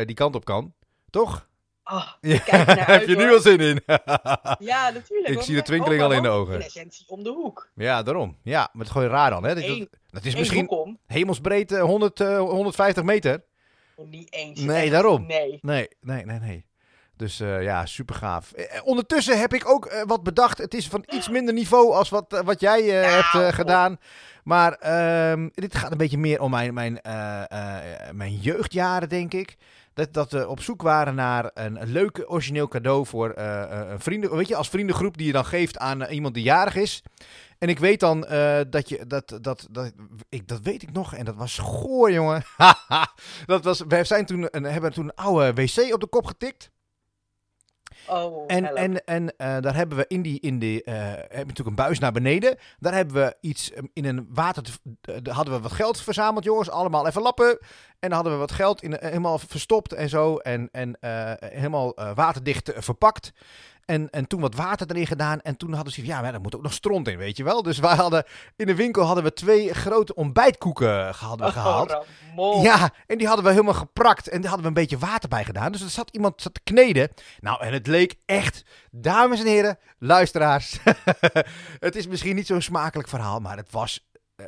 die 0.05 0.15
kant 0.15 0.35
op 0.35 0.45
kan. 0.45 0.73
Toch? 1.11 1.49
Ja, 2.21 2.39
kijk 2.39 2.67
naar 2.67 2.79
uit, 2.79 2.87
heb 3.01 3.09
je 3.09 3.17
nu 3.17 3.33
al 3.33 3.41
zin 3.41 3.59
in? 3.61 3.81
ja, 4.71 4.91
natuurlijk. 4.91 5.29
Ik 5.29 5.41
zie 5.41 5.55
de 5.55 5.63
twinkeling 5.63 6.03
al 6.03 6.13
in 6.13 6.23
de 6.23 6.29
ogen. 6.29 6.55
In 6.55 6.61
essentie 6.61 7.05
om 7.09 7.23
de 7.23 7.31
hoek. 7.31 7.71
ja, 7.75 8.03
daarom. 8.03 8.37
Ja, 8.43 8.59
maar 8.59 8.69
het 8.73 8.87
is 8.87 8.91
gewoon 8.93 9.09
raar 9.09 9.31
dan. 9.31 9.45
Hè? 9.45 9.55
Dat, 9.55 9.65
Eén- 9.65 9.79
dat, 9.79 9.89
dat 10.11 10.25
is 10.25 10.37
misschien 10.37 10.67
hoek 10.69 10.85
om. 10.87 10.99
hemelsbreed 11.07 11.73
eh, 11.73 11.83
100, 11.83 12.21
eh, 12.21 12.39
150 12.39 13.03
meter. 13.05 13.43
Niet 14.05 14.33
eens. 14.33 14.61
Nee, 14.61 14.83
echt. 14.83 14.91
daarom. 14.91 15.27
Nee. 15.27 15.59
Nee, 15.63 15.89
nee, 16.01 16.25
nee, 16.25 16.39
nee. 16.39 16.67
Dus 17.17 17.41
eh, 17.41 17.63
ja, 17.63 17.87
super 17.87 18.15
gaaf. 18.15 18.53
ondertussen 18.85 19.39
heb 19.41 19.55
ik 19.55 19.69
ook 19.69 19.87
eh, 19.87 20.03
wat 20.07 20.23
bedacht. 20.23 20.59
Het 20.59 20.75
is 20.75 20.89
van 20.89 21.05
iets 21.09 21.29
minder 21.29 21.55
niveau 21.55 21.93
als 21.95 22.09
wat, 22.09 22.33
eh, 22.33 22.41
wat 22.41 22.61
jij 22.61 22.81
eh, 22.81 22.87
Ja, 23.03 23.09
hebt 23.09 23.35
eh, 23.47 23.53
gedaan. 23.55 23.99
Maar 24.45 24.73
ehm, 24.73 25.49
dit 25.55 25.75
gaat 25.77 25.91
een 25.93 25.99
beetje 25.99 26.19
meer 26.19 26.41
om 26.41 26.51
mijn, 26.51 26.75
mijn, 26.75 27.01
eh, 27.01 27.43
eh, 27.51 28.11
mijn 28.15 28.35
jeugdjaren, 28.37 29.09
denk 29.09 29.33
ik. 29.35 29.57
Dat, 30.01 30.13
dat 30.13 30.33
we 30.33 30.49
op 30.49 30.61
zoek 30.61 30.83
waren 30.83 31.15
naar 31.15 31.51
een, 31.55 31.79
leuk 31.83 32.25
origineel 32.27 32.69
cadeau 32.69 33.07
voor 33.07 33.31
eh, 33.31 33.63
eh, 33.63 33.91
een 33.91 34.01
vrienden. 34.01 34.37
Weet 34.37 34.49
je, 34.49 34.57
als 34.57 34.69
vriendengroep 34.69 35.17
die 35.17 35.27
je 35.27 35.33
dan 35.33 35.45
geeft 35.45 35.79
aan 35.79 36.03
eh, 36.03 36.15
iemand 36.15 36.35
die 36.35 36.43
jarig 36.43 36.77
is. 36.77 37.03
En 37.59 37.69
ik 37.69 37.79
weet 37.79 38.01
dan 38.01 38.21
dat 38.71 38.89
je 38.89 39.07
dat, 39.07 39.39
dat, 39.41 39.69
dat, 39.71 39.93
ik, 40.29 40.49
dat 40.49 40.61
weet 40.63 40.83
ik 40.83 40.93
nog. 40.93 41.15
En 41.15 41.25
dat 41.25 41.35
was 41.35 41.59
goor, 41.59 42.13
jongen. 42.13 42.43
dat 43.47 43.65
was, 43.65 43.83
we 43.89 44.05
zijn 44.05 44.27
toen 44.27 44.49
een, 44.51 44.65
hebben 44.65 44.93
toen 44.93 45.05
een 45.05 45.15
oude 45.15 45.53
wc 45.53 45.95
op 45.95 46.01
de 46.01 46.07
kop 46.07 46.27
getikt. 46.27 46.71
Oh, 48.11 48.45
En, 48.47 48.65
help. 48.65 48.77
en, 48.77 49.05
en 49.05 49.37
eh, 49.37 49.61
daar 49.61 49.75
hebben 49.75 49.99
we 49.99 50.05
in 50.09 50.23
die, 50.23 50.41
in 50.41 50.59
die 50.59 50.83
heb 50.85 51.31
je 51.31 51.37
natuurlijk 51.39 51.69
een 51.69 51.75
buis 51.75 51.99
naar 51.99 52.13
beneden. 52.13 52.57
Daar 52.79 52.95
hebben 52.95 53.15
we 53.15 53.37
iets 53.41 53.73
eh, 53.73 53.83
in 53.93 54.05
een 54.05 54.27
water, 54.31 54.63
te- 54.63 54.73
eh, 55.13 55.17
daar 55.23 55.35
hadden 55.35 55.55
we 55.55 55.61
wat 55.61 55.73
geld 55.73 56.01
verzameld, 56.01 56.45
jongens. 56.45 56.71
Allemaal 56.71 57.07
even 57.07 57.23
lappen. 57.23 57.59
En 57.99 58.09
dan 58.09 58.13
hadden 58.13 58.33
we 58.33 58.39
wat 58.39 58.53
geld 58.53 58.83
in, 58.83 58.97
helemaal 59.01 59.39
verstopt 59.39 59.93
en 59.93 60.09
zo. 60.09 60.37
En, 60.37 60.69
en 60.73 60.97
helemaal 61.41 61.95
waterdicht 62.15 62.73
verpakt. 62.77 63.33
En, 63.85 64.11
en 64.11 64.27
toen 64.27 64.41
wat 64.41 64.55
water 64.55 64.87
erin 64.91 65.07
gedaan. 65.07 65.41
En 65.41 65.57
toen 65.57 65.73
hadden 65.73 65.93
ze 65.93 66.07
ja, 66.07 66.21
maar 66.21 66.33
daar 66.33 66.41
moet 66.41 66.57
ook 66.57 66.63
nog 66.63 66.73
stront 66.73 67.09
in, 67.09 67.19
weet 67.19 67.37
je 67.37 67.45
wel. 67.45 67.63
Dus 67.63 67.79
wij 67.79 67.95
hadden, 67.95 68.25
in 68.57 68.67
de 68.67 68.75
winkel 68.75 69.03
hadden 69.05 69.25
we 69.25 69.33
twee 69.33 69.75
grote 69.75 70.15
ontbijtkoeken 70.15 71.15
hadden 71.15 71.39
we 71.47 71.53
Oh, 71.53 71.63
gehaald. 71.63 72.07
Ja, 72.63 72.91
en 73.07 73.19
die 73.19 73.27
hadden 73.27 73.45
we 73.45 73.51
helemaal 73.51 73.75
geprakt. 73.75 74.29
En 74.29 74.41
daar 74.41 74.51
hadden 74.51 74.73
we 74.73 74.79
een 74.81 74.87
beetje 74.87 75.07
water 75.07 75.29
bij 75.29 75.45
gedaan. 75.45 75.73
Dus 75.73 75.83
er 75.83 75.89
zat 75.91 76.11
iemand 76.11 76.43
zat 76.43 76.55
te 76.55 76.61
kneden. 76.65 77.09
Nou, 77.41 77.61
en 77.65 77.73
het 77.73 77.87
leek 77.87 78.15
echt, 78.27 78.65
dames 78.91 79.41
en 79.41 79.47
heren, 79.47 79.79
luisteraars. 79.99 80.79
het 81.79 81.97
is 81.97 82.07
misschien 82.07 82.35
niet 82.37 82.47
zo'n 82.47 82.63
smakelijk 82.63 83.09
verhaal, 83.09 83.39
maar 83.41 83.57
het 83.57 83.71
was. 83.73 84.09
eh, 84.37 84.47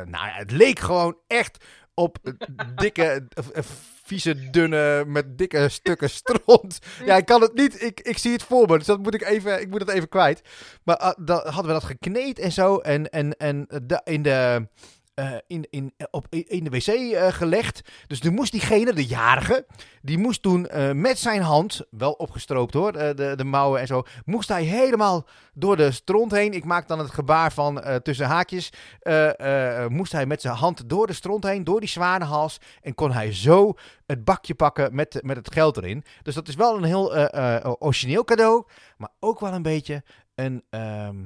eh, 0.00 0.06
nou 0.08 0.26
ja, 0.26 0.32
het 0.32 0.50
leek 0.50 0.78
gewoon 0.78 1.16
echt 1.26 1.64
op 1.94 2.18
eh, 2.22 2.32
dikke, 2.76 3.02
eh, 3.28 3.44
eh, 3.54 3.64
vieze, 4.12 4.50
dunne, 4.50 5.04
met 5.06 5.38
dikke 5.38 5.68
stukken 5.68 6.10
stront. 6.10 6.78
Ja, 7.04 7.16
ik 7.16 7.24
kan 7.24 7.40
het 7.40 7.54
niet. 7.54 7.82
Ik, 7.82 8.00
ik 8.00 8.18
zie 8.18 8.32
het 8.32 8.42
voor 8.42 8.68
me, 8.68 8.78
dus 8.78 8.86
dat 8.86 9.02
moet 9.02 9.14
ik 9.14 9.22
even, 9.22 9.60
ik 9.60 9.70
moet 9.70 9.80
het 9.80 9.90
even 9.90 10.08
kwijt. 10.08 10.42
Maar 10.82 10.96
ah, 10.96 11.24
dan 11.24 11.40
hadden 11.44 11.66
we 11.66 11.72
dat 11.72 11.84
gekneed 11.84 12.38
en 12.38 12.52
zo. 12.52 12.78
En, 12.78 13.10
en, 13.10 13.36
en 13.36 13.66
eh, 13.68 13.98
in 14.04 14.22
de 14.22 14.68
eh, 15.14 15.30
in, 15.46 15.66
in, 15.70 15.92
op, 16.10 16.26
in 16.30 16.64
de 16.64 16.70
wc 16.70 16.86
eh, 16.86 17.26
gelegd. 17.32 17.80
Dus 18.06 18.18
toen 18.20 18.34
moest 18.34 18.52
diegene, 18.52 18.92
de 18.92 19.06
jarige, 19.06 19.66
die 20.02 20.18
moest 20.18 20.42
toen 20.42 20.68
eh, 20.68 20.90
met 20.92 21.18
zijn 21.18 21.40
hand, 21.42 21.80
wel 21.90 22.12
opgestroopt 22.12 22.74
hoor, 22.74 22.92
eh, 22.94 23.14
de, 23.16 23.32
de 23.36 23.44
mouwen 23.44 23.80
en 23.80 23.86
zo, 23.86 24.02
moest 24.24 24.48
hij 24.48 24.62
helemaal 24.64 25.26
door 25.54 25.76
de 25.76 25.90
stront 25.90 26.30
heen. 26.32 26.52
Ik 26.52 26.64
maak 26.64 26.88
dan 26.88 26.98
het 26.98 27.10
gebaar 27.10 27.52
van 27.52 27.80
eh, 27.82 27.94
tussen 27.96 28.26
haakjes. 28.26 28.72
eh, 29.00 29.84
eh, 29.84 29.90
moest 29.90 30.12
hij 30.12 30.26
met 30.26 30.40
zijn 30.40 30.54
hand 30.54 30.88
door 30.88 31.06
de 31.06 31.12
stront 31.12 31.44
heen, 31.44 31.64
door 31.64 31.80
die 31.80 31.88
zwanenhals. 31.88 32.58
En 32.80 32.94
kon 32.94 33.12
hij 33.12 33.32
zo 33.32 33.74
het 34.06 34.24
bakje 34.24 34.54
pakken 34.54 34.94
met, 34.94 35.18
met 35.22 35.36
het 35.36 35.52
geld 35.52 35.76
erin. 35.76 36.04
Dus 36.22 36.34
dat 36.34 36.48
is 36.48 36.54
wel 36.54 36.76
een 36.76 36.84
heel 36.84 37.14
eh, 37.16 37.56
eh, 37.64 37.72
origineel 37.78 38.24
cadeau. 38.24 38.64
Maar 38.96 39.10
ook 39.20 39.40
wel 39.40 39.52
een 39.52 39.62
beetje 39.62 40.02
een... 40.34 40.62
ehm, 40.70 41.16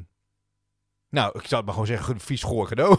nou, 1.17 1.39
ik 1.39 1.47
zou 1.47 1.57
het 1.57 1.65
maar 1.65 1.73
gewoon 1.73 1.87
zeggen, 1.87 2.21
vies 2.21 2.43
goor 2.43 2.69
cadeau. 2.69 2.99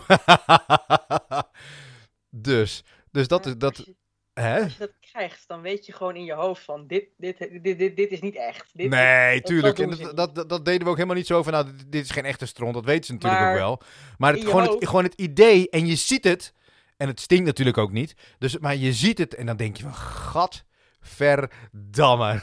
dus, 2.30 2.84
dus 3.12 3.28
dat 3.28 3.46
Ja, 3.46 3.52
is... 3.52 3.58
Dat, 3.58 3.78
Als 3.78 3.86
je, 3.86 3.96
hè? 4.34 4.64
als 4.64 4.72
je 4.72 4.80
dat 4.80 5.00
krijgt, 5.00 5.48
dan 5.48 5.62
weet 5.62 5.86
je 5.86 5.94
gewoon 5.94 6.16
in 6.16 6.24
je 6.24 6.34
hoofd 6.34 6.64
van 6.64 6.88
dit, 6.88 7.06
dit, 7.18 7.38
dit, 7.38 7.78
dit, 7.78 7.96
dit 7.96 8.12
is 8.12 8.22
niet 8.22 8.36
echt. 8.36 8.70
Dit, 8.74 8.90
Nee, 8.90 9.42
tuurlijk. 9.42 9.76
dat 9.76 10.00
En 10.00 10.16
dat, 10.16 10.36
dat, 10.36 10.50
dat 10.50 10.66
deden 10.66 10.84
we 10.84 10.90
ook 10.90 10.96
helemaal 10.96 11.16
niet 11.16 11.28
zo 11.28 11.44
van, 11.44 11.54
nou, 11.54 11.68
dit, 11.88 12.04
is 12.04 12.12
geen 12.12 12.26
echte 12.26 12.46
stront. 12.46 12.74
Dat 12.74 12.86
weten 12.86 13.06
ze 13.06 13.14
natuurlijk 13.14 13.42
Maar 13.42 13.52
ook 13.52 13.58
wel. 13.58 13.82
Maar 14.18 14.34
het, 14.34 14.46
gewoon, 14.46 14.64
het, 14.64 14.88
gewoon 14.88 15.04
het 15.04 15.14
idee, 15.14 15.70
en 15.70 15.88
je 15.88 15.96
ziet 15.96 16.24
het, 16.24 16.54
en 16.98 17.08
het 17.08 17.20
stinkt 17.20 17.46
natuurlijk 17.46 17.78
ook 17.78 17.92
niet. 17.92 18.16
Dus, 18.38 18.58
maar 18.58 18.76
je 18.76 18.94
ziet 18.94 19.18
het 19.18 19.36
en 19.36 19.46
dan 19.46 19.58
denk 19.58 19.78
je 19.78 19.84
van, 19.84 19.96
gadverdamme. 19.96 22.42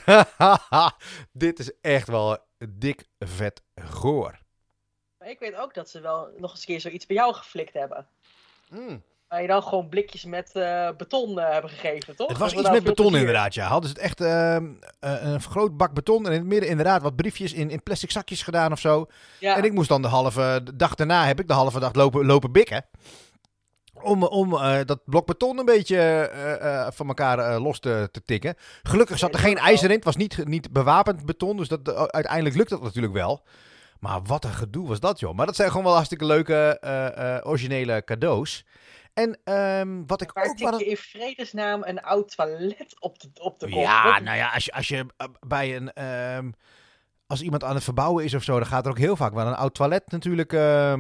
dit 1.33 1.59
is 1.59 1.73
echt 1.81 2.09
wel 2.09 2.39
dik 2.69 3.05
vet 3.19 3.63
goor. 3.75 4.43
Maar 5.25 5.33
ik 5.33 5.39
weet 5.39 5.57
ook 5.57 5.75
dat 5.75 5.89
ze 5.89 6.01
wel 6.01 6.29
nog 6.39 6.51
eens 6.51 6.61
een 6.61 6.67
keer 6.67 6.81
zoiets 6.81 7.07
bij 7.07 7.17
jou 7.17 7.35
geflikt 7.35 7.73
hebben. 7.73 8.07
Mm. 8.71 9.03
Waar 9.29 9.43
je 9.43 9.49
dan 9.49 9.63
gewoon 9.63 9.89
blikjes 9.89 10.25
met 10.25 10.51
eh, 10.53 10.89
beton 10.97 11.39
eh, 11.39 11.53
hebben 11.53 11.71
gegeven, 11.71 12.17
toch? 12.17 12.29
Het 12.29 12.39
was 12.39 12.53
iets 12.55 12.71
met 12.71 12.85
beton 12.85 13.17
inderdaad, 13.17 13.55
ja. 13.55 13.67
Hadden 13.67 13.91
ze 13.91 13.95
het 13.95 14.05
echt 14.05 14.21
ehm, 14.21 14.67
eh, 15.01 15.23
een 15.23 15.41
groot 15.41 15.77
bak 15.77 15.93
beton 15.93 16.27
en 16.27 16.33
in 16.33 16.39
het 16.39 16.47
midden 16.47 16.69
inderdaad 16.69 17.03
wat 17.03 17.17
briefjes 17.17 17.53
in, 17.53 17.71
in 17.71 17.83
plastic 17.83 18.11
zakjes 18.11 18.43
gedaan 18.43 18.73
of 18.73 18.81
zo. 18.81 19.07
Ja. 19.41 19.57
En 19.57 19.65
ik 19.65 19.73
moest 19.73 19.89
dan 19.89 20.03
de 20.03 20.09
halve 20.09 20.61
de 20.65 20.77
dag 20.77 20.95
daarna, 20.95 21.27
heb 21.27 21.41
ik 21.41 21.49
de 21.49 21.55
halve 21.55 21.81
dag 21.81 21.95
lopen, 21.95 22.27
lopen 22.27 22.53
bikken. 22.53 22.87
Om, 24.03 24.25
om 24.25 24.51
dat 24.87 25.01
blok 25.05 25.27
beton 25.27 25.59
een 25.59 25.65
beetje 25.65 26.31
van 26.95 27.09
elkaar 27.09 27.61
los 27.61 27.81
te, 27.81 28.09
te 28.13 28.23
tikken. 28.25 28.57
Gelukkig 28.83 29.19
zat 29.19 29.35
er 29.35 29.41
geen 29.41 29.59
ijzer 29.59 29.91
in. 29.91 29.97
Het 29.97 30.05
was 30.05 30.17
niet, 30.17 30.47
niet 30.47 30.73
bewapend 30.73 31.27
beton. 31.27 31.57
Dus 31.57 31.69
dat, 31.69 32.13
uiteindelijk 32.13 32.57
lukt 32.57 32.71
dat 32.71 32.83
natuurlijk 32.83 33.15
wel. 33.15 33.43
Maar 34.05 34.23
wat 34.23 34.45
een 34.45 34.53
gedoe 34.53 34.89
was 34.89 35.01
dat, 35.01 35.21
joh. 35.21 35.35
Maar 35.35 35.47
dat 35.47 35.57
zijn 35.57 35.69
gewoon 35.69 35.85
wel 35.85 35.93
hartstikke 35.95 36.25
leuke, 36.25 36.79
eh, 36.81 37.37
eh, 37.37 37.47
originele 37.47 38.05
cadeaus. 38.05 38.65
En 39.15 39.39
ehm, 39.45 40.03
wat 40.07 40.21
ik 40.23 40.31
Waar 40.33 40.45
ook 40.47 40.57
tik 40.57 40.69
wel... 40.69 40.79
je 40.79 40.85
in 40.85 40.97
vredesnaam 40.97 41.83
een 41.85 42.03
oud 42.03 42.37
toilet 42.37 42.97
op 42.99 43.19
de, 43.21 43.29
op 43.41 43.61
de 43.61 43.69
kop? 43.69 43.81
Ja, 43.81 44.21
nou 44.21 44.37
ja, 44.37 44.51
als 44.55 44.65
je, 44.65 44.73
als 44.73 44.89
je 44.89 45.07
eh, 45.17 45.27
bij 45.47 45.77
een. 45.77 45.93
ehm, 45.93 46.51
als 47.27 47.43
iemand 47.43 47.65
aan 47.65 47.75
het 47.75 47.85
verbouwen 47.85 48.25
is 48.25 48.35
of 48.35 48.43
zo, 48.43 48.59
dan 48.59 48.67
gaat 48.67 48.85
er 48.85 48.91
ook 48.91 48.99
heel 48.99 49.17
vaak 49.17 49.35
wel 49.35 49.47
een 49.47 49.55
oud 49.55 49.75
toilet 49.75 50.11
natuurlijk 50.11 50.53
eh, 50.53 50.95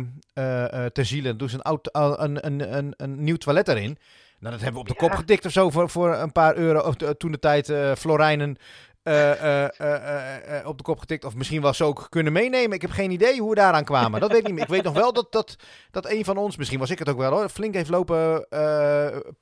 ter 0.92 1.04
ziele. 1.04 1.28
Dan 1.28 1.36
doen 1.36 1.48
ze 1.48 1.54
een, 1.56 1.62
oud, 1.62 1.88
een, 1.92 2.46
een, 2.46 2.76
een, 2.76 2.94
een 2.96 3.24
nieuw 3.24 3.36
toilet 3.36 3.68
erin. 3.68 3.98
Nou, 4.38 4.52
dat 4.54 4.64
hebben 4.64 4.82
we 4.82 4.88
op 4.88 4.96
de 4.96 5.02
Ja. 5.04 5.08
kop 5.08 5.18
getikt 5.18 5.46
of 5.46 5.52
zo 5.52 5.70
voor, 5.70 5.90
voor 5.90 6.14
een 6.14 6.32
paar 6.32 6.56
euro. 6.56 6.80
Of 6.80 6.94
toen 6.94 7.32
de 7.32 7.38
tijd 7.38 7.72
Florijnen 7.98 8.56
eh, 9.04 9.64
eh, 9.64 10.58
eh, 10.58 10.66
op 10.66 10.76
de 10.78 10.84
kop 10.84 10.98
getikt. 10.98 11.24
Of 11.24 11.34
misschien 11.34 11.62
wel 11.62 11.72
ze 11.72 11.84
ook 11.84 12.06
kunnen 12.08 12.32
meenemen. 12.32 12.72
Ik 12.72 12.82
heb 12.82 12.90
geen 12.90 13.10
idee 13.10 13.40
hoe 13.40 13.48
we 13.48 13.54
daaraan 13.54 13.84
kwamen. 13.84 14.20
Dat 14.20 14.30
weet 14.30 14.38
ik 14.38 14.46
niet 14.46 14.54
meer. 14.54 14.62
Ik 14.62 14.70
weet 14.70 14.82
nog 14.82 14.94
wel 14.94 15.12
dat, 15.12 15.32
dat, 15.32 15.56
dat 15.90 16.10
een 16.10 16.24
van 16.24 16.36
ons, 16.36 16.56
misschien 16.56 16.78
was 16.78 16.90
ik 16.90 16.98
het 16.98 17.08
ook 17.08 17.18
wel 17.18 17.32
hoor, 17.32 17.48
flink 17.48 17.74
heeft 17.74 17.90
lopen 17.90 18.46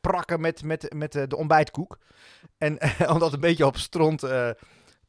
prakken 0.01 0.41
met, 0.41 0.63
met, 0.65 0.93
met 0.95 1.13
de 1.13 1.37
ontbijtkoek. 1.37 1.99
En 2.59 2.79
om 3.13 3.19
dat 3.19 3.33
een 3.33 3.41
beetje 3.41 3.67
op 3.67 3.77
stront 3.77 4.23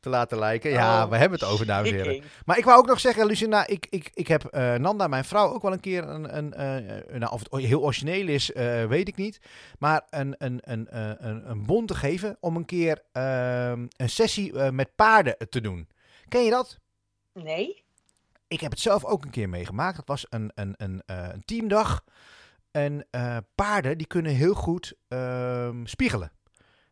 te 0.03 0.09
laten 0.09 0.39
lijken. 0.39 0.71
Ja, 0.71 1.03
Oh, 1.03 1.09
we 1.09 1.17
hebben 1.17 1.39
het 1.39 1.49
over, 1.49 1.65
dames 1.65 1.89
en 1.89 1.95
heren. 1.95 2.23
Maar 2.45 2.57
ik 2.57 2.63
wou 2.65 2.77
ook 2.77 2.87
nog 2.87 2.99
zeggen, 2.99 3.25
Lucinda, 3.25 3.67
ik, 3.67 3.87
ik, 3.89 4.11
ik 4.13 4.27
heb 4.27 4.45
eh, 4.45 4.73
Nanda, 4.75 5.07
mijn 5.07 5.25
vrouw, 5.25 5.53
ook 5.53 5.61
wel 5.61 5.71
een 5.71 5.79
keer 5.79 6.03
een, 6.09 6.37
een, 6.37 6.53
eh, 6.53 7.17
nou, 7.19 7.31
of 7.31 7.39
het 7.49 7.61
heel 7.61 7.81
origineel 7.81 8.27
is, 8.27 8.51
eh, 8.51 8.85
weet 8.85 9.07
ik 9.07 9.15
niet. 9.15 9.39
Maar 9.79 10.01
een, 10.09 10.35
een, 10.37 10.59
een, 10.63 10.87
eh, 10.87 11.09
een, 11.17 11.49
een 11.49 11.65
bon 11.65 11.85
te 11.85 11.95
geven 11.95 12.37
om 12.39 12.55
een 12.55 12.65
keer 12.65 13.01
ehm, 13.11 13.85
een 13.97 14.09
sessie 14.09 14.59
eh, 14.59 14.69
met 14.69 14.95
paarden 14.95 15.35
te 15.49 15.61
doen. 15.61 15.87
Ken 16.29 16.43
je 16.43 16.49
dat? 16.49 16.79
Nee? 17.33 17.83
Ik 18.47 18.59
heb 18.59 18.71
het 18.71 18.79
zelf 18.79 19.05
ook 19.05 19.23
een 19.25 19.31
keer 19.31 19.49
meegemaakt. 19.49 19.95
Dat 19.95 20.07
was 20.07 20.25
een, 20.29 20.51
een, 20.55 20.73
een, 20.77 21.01
eh, 21.05 21.27
een 21.31 21.45
teamdag. 21.45 22.03
En 22.71 23.05
eh, 23.11 23.37
paarden 23.55 23.97
die 23.97 24.07
kunnen 24.07 24.31
heel 24.31 24.53
goed 24.53 24.93
ehm, 25.07 25.85
spiegelen. 25.85 26.31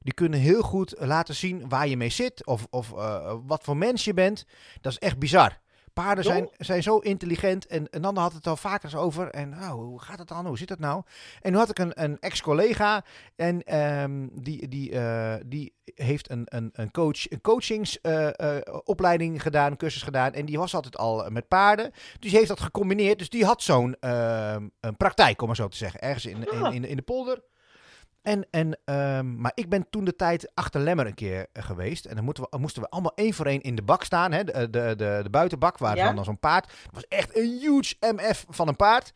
Die 0.03 0.13
kunnen 0.13 0.39
heel 0.39 0.61
goed 0.61 0.93
laten 0.97 1.35
zien 1.35 1.69
waar 1.69 1.87
je 1.87 1.97
mee 1.97 2.09
zit 2.09 2.45
of, 2.45 2.67
of 2.69 2.93
eh, 2.93 3.33
wat 3.45 3.63
voor 3.63 3.77
mens 3.77 4.03
je 4.03 4.13
bent. 4.13 4.45
Dat 4.81 4.91
is 4.91 4.99
echt 4.99 5.19
bizar. 5.19 5.59
Paarden 5.93 6.23
zijn, 6.23 6.49
zijn 6.57 6.83
zo 6.83 6.97
intelligent. 6.97 7.67
En, 7.67 7.89
en 7.89 8.01
dan 8.01 8.17
had 8.17 8.33
het 8.33 8.47
al 8.47 8.55
vaker 8.55 8.83
eens 8.83 8.95
over. 8.95 9.29
En 9.29 9.49
nou, 9.49 9.83
hoe 9.83 10.01
gaat 10.01 10.19
het 10.19 10.27
dan? 10.27 10.45
Hoe 10.45 10.57
zit 10.57 10.69
het 10.69 10.79
nou? 10.79 11.03
En 11.41 11.51
nu 11.51 11.57
had 11.57 11.69
ik 11.69 11.79
een, 11.79 12.03
een 12.03 12.19
ex-collega. 12.19 13.03
En 13.35 13.63
ehm, 13.63 14.27
die, 14.31 14.67
die, 14.67 14.91
eh, 14.91 15.33
die 15.45 15.73
heeft 15.95 16.31
een, 16.31 16.41
een, 16.45 16.69
een, 16.73 16.91
coach, 16.91 17.31
een 17.31 17.41
coachingsopleiding 17.41 19.41
gedaan, 19.41 19.71
een 19.71 19.77
cursus 19.77 20.01
gedaan. 20.01 20.33
En 20.33 20.45
die 20.45 20.57
was 20.57 20.75
altijd 20.75 20.97
al 20.97 21.29
met 21.29 21.47
paarden. 21.47 21.91
Dus 21.91 22.29
die 22.29 22.37
heeft 22.37 22.47
dat 22.47 22.59
gecombineerd. 22.59 23.17
Dus 23.17 23.29
die 23.29 23.45
had 23.45 23.61
zo'n 23.61 23.95
ehm, 23.99 24.67
een 24.79 24.97
praktijk, 24.97 25.41
om 25.41 25.47
maar 25.47 25.55
zo 25.55 25.67
te 25.67 25.77
zeggen. 25.77 26.01
Ergens 26.01 26.25
in, 26.25 26.51
in, 26.51 26.63
Ah. 26.63 26.73
in, 26.73 26.85
in 26.85 26.95
de 26.95 27.01
polder. 27.01 27.41
En, 28.21 28.47
en, 28.49 28.79
ehm, 28.85 29.35
maar 29.41 29.51
ik 29.55 29.69
ben 29.69 29.89
toen 29.89 30.03
de 30.03 30.15
tijd 30.15 30.51
achter 30.53 30.81
Lemmer 30.81 31.05
een 31.05 31.13
keer 31.13 31.47
eh, 31.53 31.63
geweest. 31.63 32.05
En 32.05 32.15
dan 32.15 32.23
moeten 32.23 32.47
we, 32.49 32.57
moesten 32.57 32.81
we 32.81 32.89
allemaal 32.89 33.15
één 33.15 33.33
voor 33.33 33.45
één 33.45 33.61
in 33.61 33.75
de 33.75 33.81
bak 33.81 34.03
staan. 34.03 34.31
Hè? 34.31 34.43
De, 34.43 34.69
de, 34.69 34.93
de, 34.97 35.19
de 35.23 35.29
buitenbak, 35.29 35.77
waar 35.77 35.95
Ja. 35.95 36.13
dan 36.13 36.23
zo'n 36.23 36.39
paard. 36.39 36.65
Het 36.65 36.93
was 36.93 37.07
echt 37.07 37.37
een 37.37 37.59
huge 37.59 37.95
MF 37.99 38.45
van 38.49 38.67
een 38.67 38.75
paard. 38.75 39.13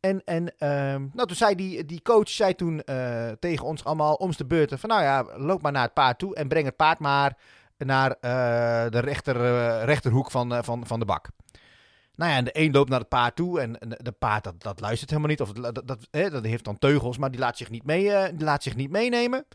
En, 0.00 0.24
en 0.24 0.58
ehm, 0.58 1.00
nou, 1.12 1.26
toen 1.28 1.36
zei 1.36 1.54
die, 1.54 1.84
die 1.84 2.02
coach 2.02 2.28
zei 2.28 2.54
toen 2.54 2.82
eh, 2.82 3.28
tegen 3.38 3.66
ons 3.66 3.84
allemaal 3.84 4.14
om 4.14 4.30
de 4.36 4.46
beurten 4.46 4.78
van... 4.78 4.88
Nou 4.88 5.02
ja, 5.02 5.26
loop 5.36 5.62
maar 5.62 5.72
naar 5.72 5.82
het 5.82 5.94
paard 5.94 6.18
toe 6.18 6.34
en 6.34 6.48
breng 6.48 6.66
het 6.66 6.76
paard 6.76 6.98
maar 6.98 7.36
naar 7.78 8.10
eh, 8.20 8.90
de 8.90 8.98
rechter, 8.98 9.36
eh, 9.44 9.84
rechterhoek 9.84 10.30
van, 10.30 10.54
eh, 10.54 10.62
van, 10.62 10.86
van 10.86 10.98
de 10.98 11.04
bak. 11.04 11.28
Nou 12.16 12.30
ja, 12.30 12.36
en 12.36 12.44
de 12.44 12.58
een 12.58 12.72
loopt 12.72 12.90
naar 12.90 12.98
het 12.98 13.08
paard 13.08 13.36
toe 13.36 13.60
en 13.60 13.78
en 13.78 13.88
de 14.02 14.12
paard 14.12 14.44
dat, 14.44 14.62
dat 14.62 14.80
luistert 14.80 15.10
helemaal 15.10 15.30
niet. 15.30 15.40
Of 15.40 15.52
dat, 15.52 15.86
dat, 15.86 16.08
dat, 16.10 16.44
heeft 16.44 16.64
dan 16.64 16.78
teugels, 16.78 17.18
maar 17.18 17.30
die 17.30 17.40
laat 17.40 17.56
zich 17.56 17.70
niet, 17.70 17.84
mee, 17.84 18.12
eh, 18.12 18.28
die 18.34 18.44
laat 18.44 18.62
zich 18.62 18.76
niet 18.76 18.90
meenemen. 18.90 19.46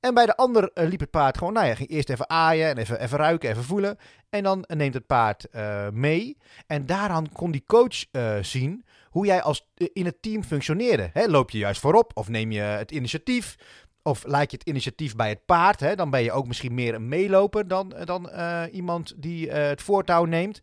En 0.00 0.14
bij 0.14 0.26
de 0.26 0.36
ander 0.36 0.70
eh, 0.74 0.88
liep 0.88 1.00
het 1.00 1.10
paard 1.10 1.38
gewoon, 1.38 1.52
nou 1.52 1.66
ja, 1.66 1.74
ging 1.74 1.88
eerst 1.88 2.10
even 2.10 2.30
aaien 2.30 2.68
en 2.68 2.78
even, 2.78 3.00
even 3.00 3.18
ruiken, 3.18 3.50
even 3.50 3.64
voelen. 3.64 3.98
En 4.30 4.42
dan 4.42 4.64
neemt 4.66 4.94
het 4.94 5.06
paard 5.06 5.48
eh, 5.48 5.88
mee. 5.88 6.36
En 6.66 6.86
daaraan 6.86 7.32
kon 7.32 7.50
die 7.50 7.64
coach 7.66 8.04
zien 8.44 8.84
hoe 9.10 9.26
jij 9.26 9.42
als, 9.42 9.68
in 9.74 10.04
het 10.04 10.22
team 10.22 10.44
functioneerde. 10.44 11.10
Hè, 11.12 11.26
loop 11.26 11.50
je 11.50 11.58
juist 11.58 11.80
voorop 11.80 12.10
of 12.14 12.28
neem 12.28 12.52
je 12.52 12.60
het 12.60 12.90
initiatief? 12.90 13.56
Of 14.02 14.24
laat 14.26 14.50
je 14.50 14.56
het 14.56 14.68
initiatief 14.68 15.16
bij 15.16 15.28
het 15.28 15.44
paard? 15.44 15.80
Hè? 15.80 15.94
Dan 15.94 16.10
ben 16.10 16.22
je 16.22 16.32
ook 16.32 16.46
misschien 16.46 16.74
meer 16.74 16.94
een 16.94 17.08
meeloper 17.08 17.68
dan, 17.68 17.94
dan 18.04 18.30
iemand 18.70 19.14
die 19.16 19.50
het 19.50 19.82
voortouw 19.82 20.24
neemt. 20.24 20.62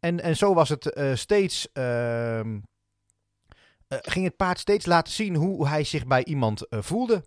En, 0.00 0.20
en 0.20 0.36
zo 0.36 0.54
was 0.54 0.68
het 0.68 0.92
eh, 0.92 1.14
steeds. 1.14 1.72
ehm, 1.72 2.58
eh, 3.88 3.98
ging 4.00 4.24
het 4.24 4.36
paard 4.36 4.58
steeds 4.58 4.86
laten 4.86 5.12
zien 5.12 5.34
hoe 5.34 5.68
hij 5.68 5.84
zich 5.84 6.06
bij 6.06 6.24
iemand 6.24 6.68
eh, 6.68 6.78
voelde. 6.82 7.24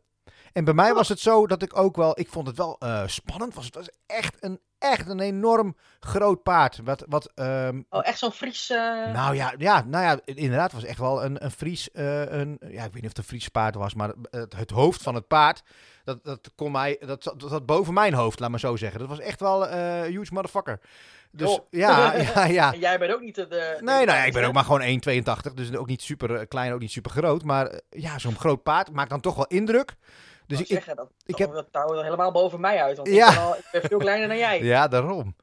En 0.53 0.63
bij 0.63 0.73
mij 0.73 0.93
was 0.93 1.09
het 1.09 1.19
zo 1.19 1.47
dat 1.47 1.61
ik 1.61 1.77
ook 1.77 1.95
wel. 1.95 2.19
Ik 2.19 2.29
vond 2.29 2.47
het 2.47 2.57
wel 2.57 2.79
spannend. 3.05 3.53
Was 3.53 3.65
het 3.65 3.75
was 3.75 3.89
echt 4.05 4.35
een, 4.39 4.59
echt 4.77 5.09
een 5.09 5.19
enorm 5.19 5.75
groot 5.99 6.43
paard. 6.43 6.79
Wat, 6.83 7.05
wat 7.07 7.31
ehm, 7.35 7.81
Oh, 7.89 8.07
echt 8.07 8.19
zo'n 8.19 8.31
Fries... 8.31 8.67
nou 8.67 9.35
ja, 9.35 9.53
ja, 9.57 9.83
nou 9.87 10.03
ja, 10.03 10.19
inderdaad 10.25 10.71
was 10.71 10.83
echt 10.83 10.99
wel 10.99 11.23
een, 11.23 11.43
een 11.43 11.51
Fries, 11.51 11.89
een, 11.93 12.59
ja, 12.59 12.83
ik 12.83 12.93
weet 12.93 12.93
niet 12.93 13.03
of 13.03 13.09
het 13.09 13.17
een 13.17 13.23
Fries 13.23 13.47
paard 13.47 13.75
was, 13.75 13.93
maar 13.93 14.13
het, 14.29 14.55
het 14.55 14.69
hoofd 14.69 15.01
van 15.01 15.15
het 15.15 15.27
paard, 15.27 15.63
dat, 16.03 16.23
dat 16.23 16.51
kon 16.55 16.71
mij, 16.71 17.01
dat, 17.05 17.33
dat 17.37 17.65
boven 17.65 17.93
mijn 17.93 18.13
hoofd, 18.13 18.39
laat 18.39 18.49
maar 18.49 18.59
zo 18.59 18.75
zeggen. 18.75 18.99
Dat 18.99 19.09
was 19.09 19.19
echt 19.19 19.39
wel 19.39 19.67
eh 19.67 20.01
huge 20.01 20.33
motherfucker. 20.33 20.79
Dus 21.31 21.49
Joh. 21.49 21.59
ja, 21.69 22.13
ja, 22.35 22.45
ja. 22.45 22.73
En 22.73 22.79
jij 22.79 22.99
bent 22.99 23.13
ook 23.13 23.21
niet 23.21 23.35
de... 23.35 23.47
de 23.47 23.77
Nee, 23.79 24.05
nou 24.05 24.17
ja, 24.17 24.23
ik 24.23 24.33
ben 24.33 24.43
ook 24.45 24.53
maar 24.53 24.63
gewoon 24.63 24.81
1,82, 25.49 25.53
dus 25.53 25.75
ook 25.75 25.87
niet 25.87 26.01
super 26.01 26.35
eh, 26.35 26.47
klein, 26.47 26.73
ook 26.73 26.79
niet 26.79 26.91
super 26.91 27.11
groot. 27.11 27.43
Maar 27.43 27.67
eh, 27.67 27.79
ja, 27.89 28.19
zo'n 28.19 28.35
groot 28.39 28.63
paard 28.63 28.91
maakt 28.91 29.09
dan 29.09 29.19
toch 29.21 29.35
wel 29.35 29.47
indruk. 29.47 29.95
Dus 30.47 30.59
ik, 30.59 30.65
zeggen, 30.67 30.95
dat, 30.95 31.09
ik 31.25 31.37
heb- 31.37 31.51
dat 31.53 31.67
touwt 31.71 31.91
er 31.91 32.03
helemaal 32.03 32.31
boven 32.31 32.59
mij 32.59 32.81
uit. 32.83 32.97
Want 32.97 33.09
Ja. 33.09 33.27
ik, 33.29 33.33
ben 33.35 33.43
al, 33.43 33.55
ik 33.55 33.67
ben 33.71 33.81
veel 33.81 33.97
kleiner 33.97 34.27
dan 34.27 34.37
jij. 34.37 34.61
Ja, 34.73 34.87
daarom. 34.87 35.35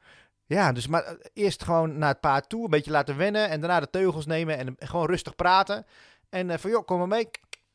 Ja, 0.46 0.72
dus 0.72 0.86
maar 0.86 1.02
eh, 1.04 1.12
eerst 1.32 1.64
gewoon 1.64 1.98
naar 1.98 2.08
het 2.08 2.20
paard 2.20 2.48
toe, 2.48 2.64
een 2.64 2.70
beetje 2.70 2.90
laten 2.90 3.16
wennen 3.16 3.48
en 3.48 3.60
daarna 3.60 3.80
de 3.80 3.90
teugels 3.90 4.26
nemen 4.26 4.58
en 4.58 4.76
gewoon 4.78 5.06
rustig 5.06 5.34
praten. 5.34 5.86
En 6.30 6.60
van 6.60 6.70
joh, 6.70 6.84
kom 6.86 6.98
maar 6.98 7.08
mee. 7.08 7.28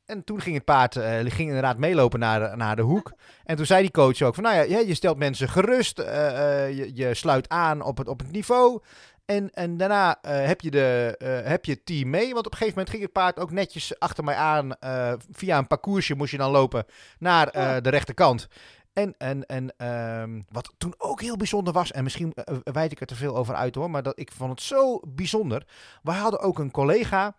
En 0.06 0.24
toen 0.24 0.42
ging 0.42 0.56
het 0.56 0.66
paard 0.66 0.96
eh, 0.96 1.20
ging 1.20 1.48
inderdaad 1.48 1.78
meelopen 1.78 2.20
naar, 2.20 2.40
de- 2.50 2.56
naar 2.56 2.76
de 2.76 2.82
hoek. 2.82 3.14
En 3.44 3.56
toen 3.56 3.66
zei 3.66 3.82
die 3.82 3.92
coach 3.92 4.22
ook 4.22 4.36
van 4.36 4.44
nou 4.44 4.56
ja, 4.56 4.80
je, 4.80 4.94
stelt 4.94 5.18
mensen 5.18 5.50
gerust, 5.50 6.00
eh, 6.00 6.64
eh, 6.66 6.78
je, 6.78 6.92
je 6.96 7.14
sluit 7.14 7.50
aan 7.50 7.82
op 7.82 7.98
het, 7.98 8.08
op 8.08 8.20
het 8.20 8.32
niveau. 8.32 8.82
En, 9.26 9.50
en 9.54 9.78
daarna 9.78 10.18
heb, 10.22 10.62
je 10.62 10.72
de, 10.72 11.16
heb 11.46 11.66
je 11.66 11.72
het 11.72 11.86
team 11.86 12.10
mee. 12.10 12.34
Want 12.34 12.46
op 12.46 12.52
een 12.52 12.58
gegeven 12.58 12.74
moment 12.78 12.90
ging 12.90 13.04
het 13.04 13.12
paard 13.12 13.40
ook 13.40 13.52
netjes 13.52 14.00
achter 14.00 14.24
mij 14.24 14.36
aan. 14.36 14.72
via 15.32 15.58
een 15.58 15.68
parcoursje 15.68 16.16
moest 16.16 16.32
je 16.32 16.38
dan 16.38 16.52
lopen 16.52 16.86
naar 17.20 17.52
de 17.82 17.90
rechterkant. 17.90 18.48
En, 18.94 19.16
en, 19.18 19.46
en 19.46 19.74
ehm, 19.78 20.42
wat 20.50 20.74
toen 20.78 20.94
ook 20.98 21.22
heel 21.22 21.38
bijzonder 21.38 21.74
was, 21.74 21.92
en 21.92 22.04
misschien 22.04 22.34
wijd 22.64 22.92
ik 22.92 23.00
er 23.00 23.08
te 23.08 23.16
veel 23.16 23.36
over 23.38 23.56
uit 23.56 23.76
hoor, 23.76 23.90
maar 23.90 24.04
dat, 24.04 24.20
ik 24.20 24.32
vond 24.32 24.50
het 24.50 24.62
zo 24.62 25.00
bijzonder. 25.08 25.66
Wij 26.02 26.16
hadden 26.16 26.40
ook 26.40 26.60
een 26.60 26.72
collega, 26.72 27.36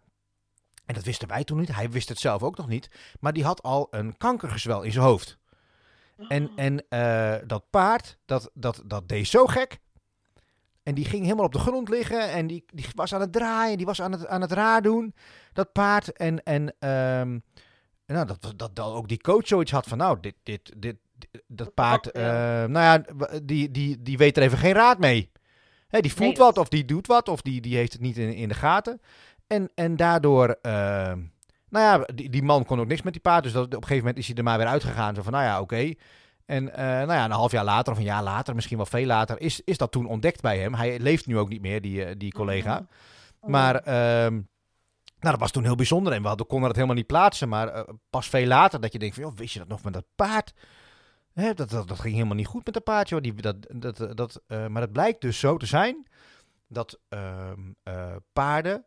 en 0.86 0.94
dat 0.94 1.04
wisten 1.04 1.28
wij 1.28 1.44
toen 1.44 1.58
niet, 1.58 1.74
hij 1.74 1.90
wist 1.90 2.08
het 2.08 2.18
zelf 2.18 2.42
ook 2.42 2.56
nog 2.56 2.68
niet, 2.68 2.88
maar 3.20 3.32
die 3.32 3.44
had 3.44 3.62
al 3.62 3.86
een 3.90 4.16
kankergezwel 4.16 4.82
in 4.82 4.92
zijn 4.92 5.04
hoofd. 5.04 5.38
En, 6.28 6.50
en 6.56 6.88
eh, 6.88 7.34
dat 7.46 7.64
paard, 7.70 8.18
dat, 8.24 8.50
dat, 8.54 8.82
dat 8.86 9.08
deed 9.08 9.26
zo 9.26 9.46
gek. 9.46 9.78
En 10.82 10.94
die 10.94 11.04
ging 11.04 11.22
helemaal 11.22 11.44
op 11.44 11.52
de 11.52 11.58
grond 11.58 11.88
liggen 11.88 12.30
en 12.30 12.46
die, 12.46 12.64
die 12.74 12.86
was 12.94 13.14
aan 13.14 13.20
het 13.20 13.32
draaien, 13.32 13.76
die 13.76 13.86
was 13.86 14.02
aan 14.02 14.12
het, 14.12 14.26
aan 14.26 14.40
het 14.40 14.52
raar 14.52 14.82
doen, 14.82 15.14
dat 15.52 15.72
paard. 15.72 16.12
En, 16.12 16.42
en 16.42 16.74
ehm, 16.78 17.38
nou, 18.06 18.26
dat, 18.26 18.52
dat, 18.56 18.76
dat 18.76 18.86
ook 18.86 19.08
die 19.08 19.20
coach 19.20 19.46
zoiets 19.46 19.70
had 19.70 19.86
van, 19.86 19.98
nou, 19.98 20.20
dit, 20.20 20.34
dit, 20.42 20.72
dit, 20.76 20.96
dit- 21.18 21.42
dat 21.46 21.74
paard, 21.74 22.12
Oh, 22.12 22.22
eh, 22.22 22.68
nou 22.68 22.72
ja, 22.72 23.04
die, 23.42 23.70
die, 23.70 24.02
die 24.02 24.16
weet 24.18 24.36
er 24.36 24.42
even 24.42 24.58
geen 24.58 24.72
raad 24.72 24.98
mee. 24.98 25.30
Hè, 25.88 26.00
die 26.00 26.12
voelt 26.12 26.36
Nee, 26.36 26.46
wat 26.46 26.58
of 26.58 26.68
die 26.68 26.84
doet 26.84 27.06
wat 27.06 27.28
of 27.28 27.42
die, 27.42 27.60
die 27.60 27.76
heeft 27.76 27.92
het 27.92 28.00
niet 28.02 28.16
in, 28.16 28.34
in 28.34 28.48
de 28.48 28.54
gaten. 28.54 29.00
En, 29.46 29.70
en 29.74 29.96
daardoor, 29.96 30.58
ehm, 30.62 31.20
nou 31.68 31.84
ja, 31.84 32.14
die, 32.14 32.30
die 32.30 32.42
man 32.42 32.64
kon 32.64 32.80
ook 32.80 32.86
niks 32.86 33.02
met 33.02 33.12
die 33.12 33.22
paard. 33.22 33.42
Dus 33.42 33.52
dat, 33.52 33.64
op 33.64 33.72
een 33.72 33.82
gegeven 33.82 33.98
moment 33.98 34.18
is 34.18 34.26
hij 34.26 34.36
er 34.36 34.42
maar 34.42 34.58
weer 34.58 34.66
uitgegaan. 34.66 35.14
Zo 35.14 35.22
van, 35.22 35.32
nou 35.32 35.44
ja, 35.44 35.60
oké. 35.60 35.94
En 36.46 36.74
eh, 36.74 36.84
nou 36.86 37.12
ja, 37.12 37.24
een 37.24 37.30
half 37.30 37.52
jaar 37.52 37.64
later 37.64 37.92
of 37.92 37.98
een 37.98 38.04
jaar 38.04 38.22
later, 38.22 38.54
misschien 38.54 38.76
wel 38.76 38.86
veel 38.86 39.06
later, 39.06 39.40
is, 39.40 39.60
is 39.64 39.78
dat 39.78 39.92
toen 39.92 40.06
ontdekt 40.06 40.40
bij 40.40 40.58
hem. 40.58 40.74
Hij 40.74 40.98
leeft 40.98 41.26
nu 41.26 41.38
ook 41.38 41.48
niet 41.48 41.60
meer, 41.60 41.80
die, 41.80 42.04
eh, 42.04 42.14
die 42.18 42.32
collega. 42.32 42.86
Oh. 43.40 43.50
Maar 43.50 43.74
ehm, 43.74 44.32
nou, 45.24 45.36
dat 45.36 45.38
was 45.38 45.50
toen 45.50 45.64
heel 45.64 45.74
bijzonder. 45.74 46.12
En 46.12 46.22
we 46.22 46.28
hadden, 46.28 46.46
konden 46.46 46.66
het 46.66 46.76
helemaal 46.76 46.96
niet 46.96 47.06
plaatsen. 47.06 47.48
Maar 47.48 47.68
eh, 47.68 47.82
pas 48.10 48.28
veel 48.28 48.46
later 48.46 48.80
dat 48.80 48.92
je 48.92 48.98
denkt 48.98 49.14
van, 49.14 49.24
joh, 49.24 49.36
wist 49.36 49.52
je 49.52 49.58
dat 49.58 49.68
nog 49.68 49.84
met 49.84 49.92
dat 49.92 50.06
paard? 50.14 50.54
Hè, 51.32 51.54
dat, 51.54 51.70
dat, 51.70 51.88
dat 51.88 52.00
ging 52.00 52.14
helemaal 52.14 52.36
niet 52.36 52.46
goed 52.46 52.64
met 52.64 52.74
dat 52.74 52.84
paard, 52.84 53.08
joh. 53.08 53.20
Die, 53.20 53.34
dat, 53.34 53.56
dat, 53.70 54.16
dat, 54.16 54.42
eh, 54.46 54.66
maar 54.66 54.82
het 54.82 54.92
blijkt 54.92 55.20
dus 55.20 55.38
zo 55.38 55.56
te 55.56 55.66
zijn 55.66 56.06
dat 56.68 56.98
ehm, 57.08 57.60
eh, 57.82 58.16
paarden 58.32 58.84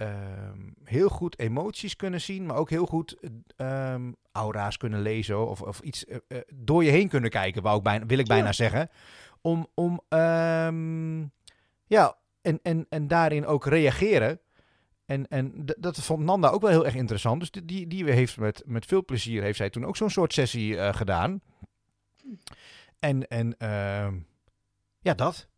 ehm, 0.00 0.58
heel 0.84 1.08
goed 1.08 1.38
emoties 1.38 1.96
kunnen 1.96 2.20
zien, 2.20 2.46
maar 2.46 2.56
ook 2.56 2.70
heel 2.70 2.86
goed 2.86 3.16
ehm, 3.56 4.12
aura's 4.32 4.76
kunnen 4.76 5.00
lezen 5.02 5.48
of, 5.48 5.62
of 5.62 5.80
iets 5.80 6.04
eh, 6.04 6.16
eh, 6.28 6.38
door 6.54 6.84
je 6.84 6.90
heen 6.90 7.08
kunnen 7.08 7.30
kijken, 7.30 7.62
wou 7.62 7.76
ik 7.76 7.82
bijna, 7.82 8.06
wil 8.06 8.18
ik 8.18 8.26
bijna 8.26 8.46
Ja. 8.46 8.52
zeggen. 8.52 8.88
Om, 9.40 9.66
om 9.74 10.00
ehm, 10.08 11.20
ja, 11.86 12.16
en, 12.42 12.58
en, 12.62 12.86
en 12.88 13.08
daarin 13.08 13.46
ook 13.46 13.66
reageren. 13.66 14.40
En, 15.06 15.28
en 15.28 15.64
dat 15.78 16.02
vond 16.02 16.24
Nanda 16.24 16.48
ook 16.48 16.60
wel 16.60 16.70
heel 16.70 16.84
erg 16.84 16.94
interessant. 16.94 17.40
Dus 17.40 17.50
die- 17.64 17.86
die, 17.86 18.10
heeft 18.12 18.36
met, 18.38 18.62
met 18.66 18.86
veel 18.86 19.04
plezier 19.04 19.42
heeft 19.42 19.56
zij 19.56 19.70
toen 19.70 19.84
ook 19.86 19.96
zo'n 19.96 20.10
soort 20.10 20.32
sessie 20.32 20.76
eh, 20.78 20.94
gedaan. 20.94 21.40
En, 22.98 23.28
en 23.28 23.56
ehm, 23.58 24.14
ja, 25.00 25.14
dat. 25.14 25.48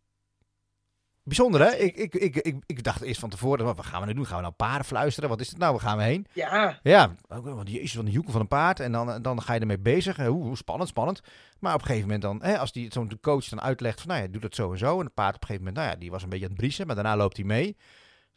Bijzonder, 1.25 1.61
hè? 1.61 1.77
Ik, 1.77 1.97
ik, 1.97 2.15
ik, 2.15 2.37
ik, 2.37 2.63
ik 2.67 2.83
dacht 2.83 3.01
eerst 3.03 3.21
van 3.21 3.31
tevoren, 3.31 3.65
wat 3.65 3.87
gaan 3.87 4.01
we 4.01 4.07
nu 4.07 4.15
doen? 4.15 4.27
Gaan 4.27 4.37
we 4.37 4.43
nou 4.43 4.55
paarden 4.55 4.85
fluisteren? 4.85 5.29
Wat 5.29 5.41
is 5.41 5.49
het 5.49 5.59
nou? 5.59 5.73
Waar 5.73 5.81
gaan 5.81 5.97
we 5.97 6.03
heen? 6.03 6.27
Ja, 6.33 6.79
Ja, 6.83 7.15
want 7.29 7.71
jezus, 7.71 7.93
van 7.93 8.05
de 8.05 8.11
joekel 8.11 8.33
van 8.33 8.41
een 8.41 8.49
paard. 8.49 8.81
En 8.81 8.93
dan, 8.93 9.23
dan 9.23 9.43
ga 9.43 9.55
je 9.55 9.61
ermee 9.61 9.79
bezig. 9.79 10.17
Hoe 10.17 10.57
spannend, 10.57 10.89
spannend. 10.89 11.21
Maar 11.59 11.75
op 11.75 11.81
een 11.81 11.87
gegeven 11.87 12.07
moment 12.09 12.23
dan, 12.23 12.51
hè, 12.51 12.59
als 12.59 12.73
die 12.73 12.93
zo'n 12.93 13.19
coach 13.21 13.45
dan 13.49 13.61
uitlegt 13.61 14.01
van, 14.01 14.09
nou 14.09 14.23
ja, 14.23 14.29
doe 14.29 14.41
dat 14.41 14.55
zo 14.55 14.73
en 14.73 14.79
zo. 14.79 14.99
En 14.99 15.05
het 15.05 15.15
paard 15.15 15.35
op 15.35 15.41
een 15.41 15.47
gegeven 15.47 15.67
moment, 15.67 15.85
nou 15.85 15.95
ja, 15.95 16.01
die 16.01 16.11
was 16.11 16.23
een 16.23 16.29
beetje 16.29 16.45
aan 16.45 16.51
het 16.51 16.61
briesen, 16.61 16.87
maar 16.87 16.95
daarna 16.95 17.17
loopt 17.17 17.37
hij 17.37 17.47
mee. 17.47 17.77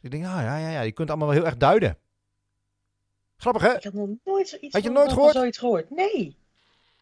ik 0.00 0.10
denk, 0.10 0.24
ah 0.24 0.42
ja, 0.42 0.56
ja, 0.56 0.68
ja, 0.68 0.80
je 0.80 0.92
kunt 0.92 1.08
allemaal 1.08 1.28
wel 1.28 1.36
heel 1.36 1.46
erg 1.46 1.56
duiden. 1.56 1.98
Grappig, 3.36 3.62
hè? 3.62 3.76
ik 3.76 3.84
had 3.84 3.92
nog 3.92 4.08
nooit 4.24 4.48
zoiets 4.48 4.74
Had 4.74 4.82
je 4.82 4.90
nooit 4.90 5.12
gehoord? 5.12 5.32
zoiets 5.32 5.58
gehoord. 5.58 5.90
Nee. 5.90 6.36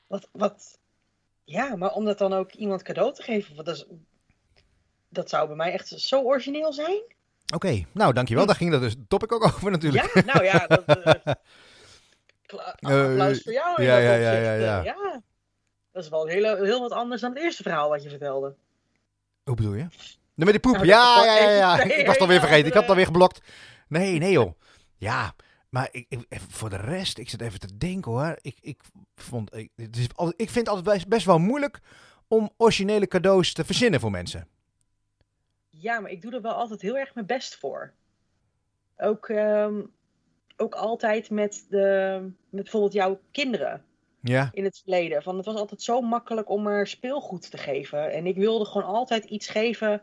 Wat, 0.07 0.29
wat... 0.33 0.79
Ja, 1.45 1.77
maar 1.77 1.93
om 1.93 2.05
dat 2.05 2.19
dan 2.19 2.33
ook 2.33 2.53
iemand 2.53 2.83
cadeau 2.83 3.15
te 3.15 3.23
geven, 3.23 3.57
wat 3.57 3.65
dat, 3.65 3.77
is, 3.77 3.87
dat 5.15 5.29
zou 5.29 5.47
bij 5.47 5.57
mij 5.57 5.73
echt 5.73 5.89
zo 5.89 6.23
origineel 6.23 6.73
zijn. 6.73 7.03
Oké, 7.55 7.85
nou 7.93 8.13
dankjewel. 8.13 8.47
Daar 8.47 8.57
ging 8.57 8.71
dat 8.71 8.81
dus 8.81 8.95
topic 9.09 9.33
ook 9.33 9.45
over 9.45 9.71
natuurlijk. 9.71 10.15
Ja, 10.15 10.23
nou 10.33 10.45
ja, 10.45 10.67
dat, 10.67 10.85
Eh, 12.47 13.05
applaus 13.11 13.43
voor 13.43 13.53
jou 13.53 13.83
ja, 13.83 13.97
ja, 13.97 14.15
ja, 14.15 14.33
ja, 14.33 14.53
ja. 14.53 14.79
Eh, 14.79 14.85
ja. 14.85 15.23
Dat 15.93 16.03
is 16.03 16.09
wel 16.09 16.27
heel, 16.27 16.57
heel 16.57 16.81
wat 16.81 16.93
anders 16.93 17.21
dan 17.21 17.35
het 17.35 17.43
eerste 17.43 17.63
verhaal 17.63 17.89
wat 17.89 18.03
je 18.03 18.09
vertelde. 18.09 18.55
Hoe 19.45 19.55
bedoel 19.55 19.75
je? 19.75 19.87
Nee, 20.35 20.47
met 20.47 20.51
die 20.51 20.61
poep. 20.61 20.75
Nou, 20.75 20.87
Ja, 20.87 21.25
ja, 21.25 21.39
ja, 21.39 21.51
ja. 21.51 21.83
Ik 22.01 22.07
was 22.07 22.15
het 22.15 22.21
alweer 22.21 22.37
ja, 22.37 22.43
vergeten. 22.43 22.67
Ik 22.67 22.73
had 22.73 22.83
het 22.83 22.91
alweer 22.91 23.07
ja. 23.07 23.13
geblokt. 23.13 23.41
Nee, 23.89 24.19
nee 24.19 24.33
joh. 24.33 24.53
Ja, 24.97 25.35
maar 25.69 25.89
ik, 25.91 26.27
voor 26.49 26.71
de 26.71 26.77
rest, 26.77 27.19
ik 27.19 27.31
zit 27.31 27.41
even 27.41 27.61
te 27.61 27.77
denken 27.79 28.13
hoor. 28.13 28.39
Ik, 28.41 28.57
ik, 28.61 28.81
vond, 29.17 29.57
ik, 29.57 29.71
het 29.77 29.97
is 29.97 30.07
altijd, 30.15 30.41
ik 30.41 30.51
vind 30.51 30.67
het 30.67 30.77
altijd 30.77 30.97
best, 30.97 31.09
best 31.09 31.27
wel 31.27 31.39
moeilijk 31.39 31.81
om 32.29 32.51
originele 32.57 33.07
cadeaus 33.07 33.53
te 33.53 33.65
verzinnen 33.65 34.01
voor 34.01 34.11
mensen. 34.11 34.49
Ja, 35.85 36.01
maar 36.01 36.11
ik 36.11 36.23
doe 36.23 36.33
er 36.33 36.41
wel 36.43 36.53
altijd 36.53 36.81
heel 36.81 36.99
erg 36.99 37.15
mijn 37.15 37.27
best 37.27 37.57
voor. 37.57 37.93
Ook, 38.97 39.29
ehm, 39.29 39.83
ook 40.57 40.75
altijd 40.75 41.31
met, 41.31 41.67
de, 41.69 42.19
met 42.51 42.63
bijvoorbeeld 42.63 42.93
jouw 42.93 43.21
kinderen 43.31 43.85
Ja, 44.21 44.49
in 44.53 44.65
het 44.65 44.79
verleden. 44.83 45.23
Van, 45.23 45.37
het 45.37 45.47
was 45.47 45.55
altijd 45.57 45.83
zo 45.83 46.01
makkelijk 46.01 46.49
om 46.49 46.67
er 46.67 46.87
speelgoed 46.87 47.51
te 47.51 47.59
geven. 47.59 48.13
En 48.13 48.27
ik 48.27 48.37
wilde 48.37 48.65
gewoon 48.65 48.87
altijd 48.87 49.25
iets 49.25 49.49
geven 49.49 50.03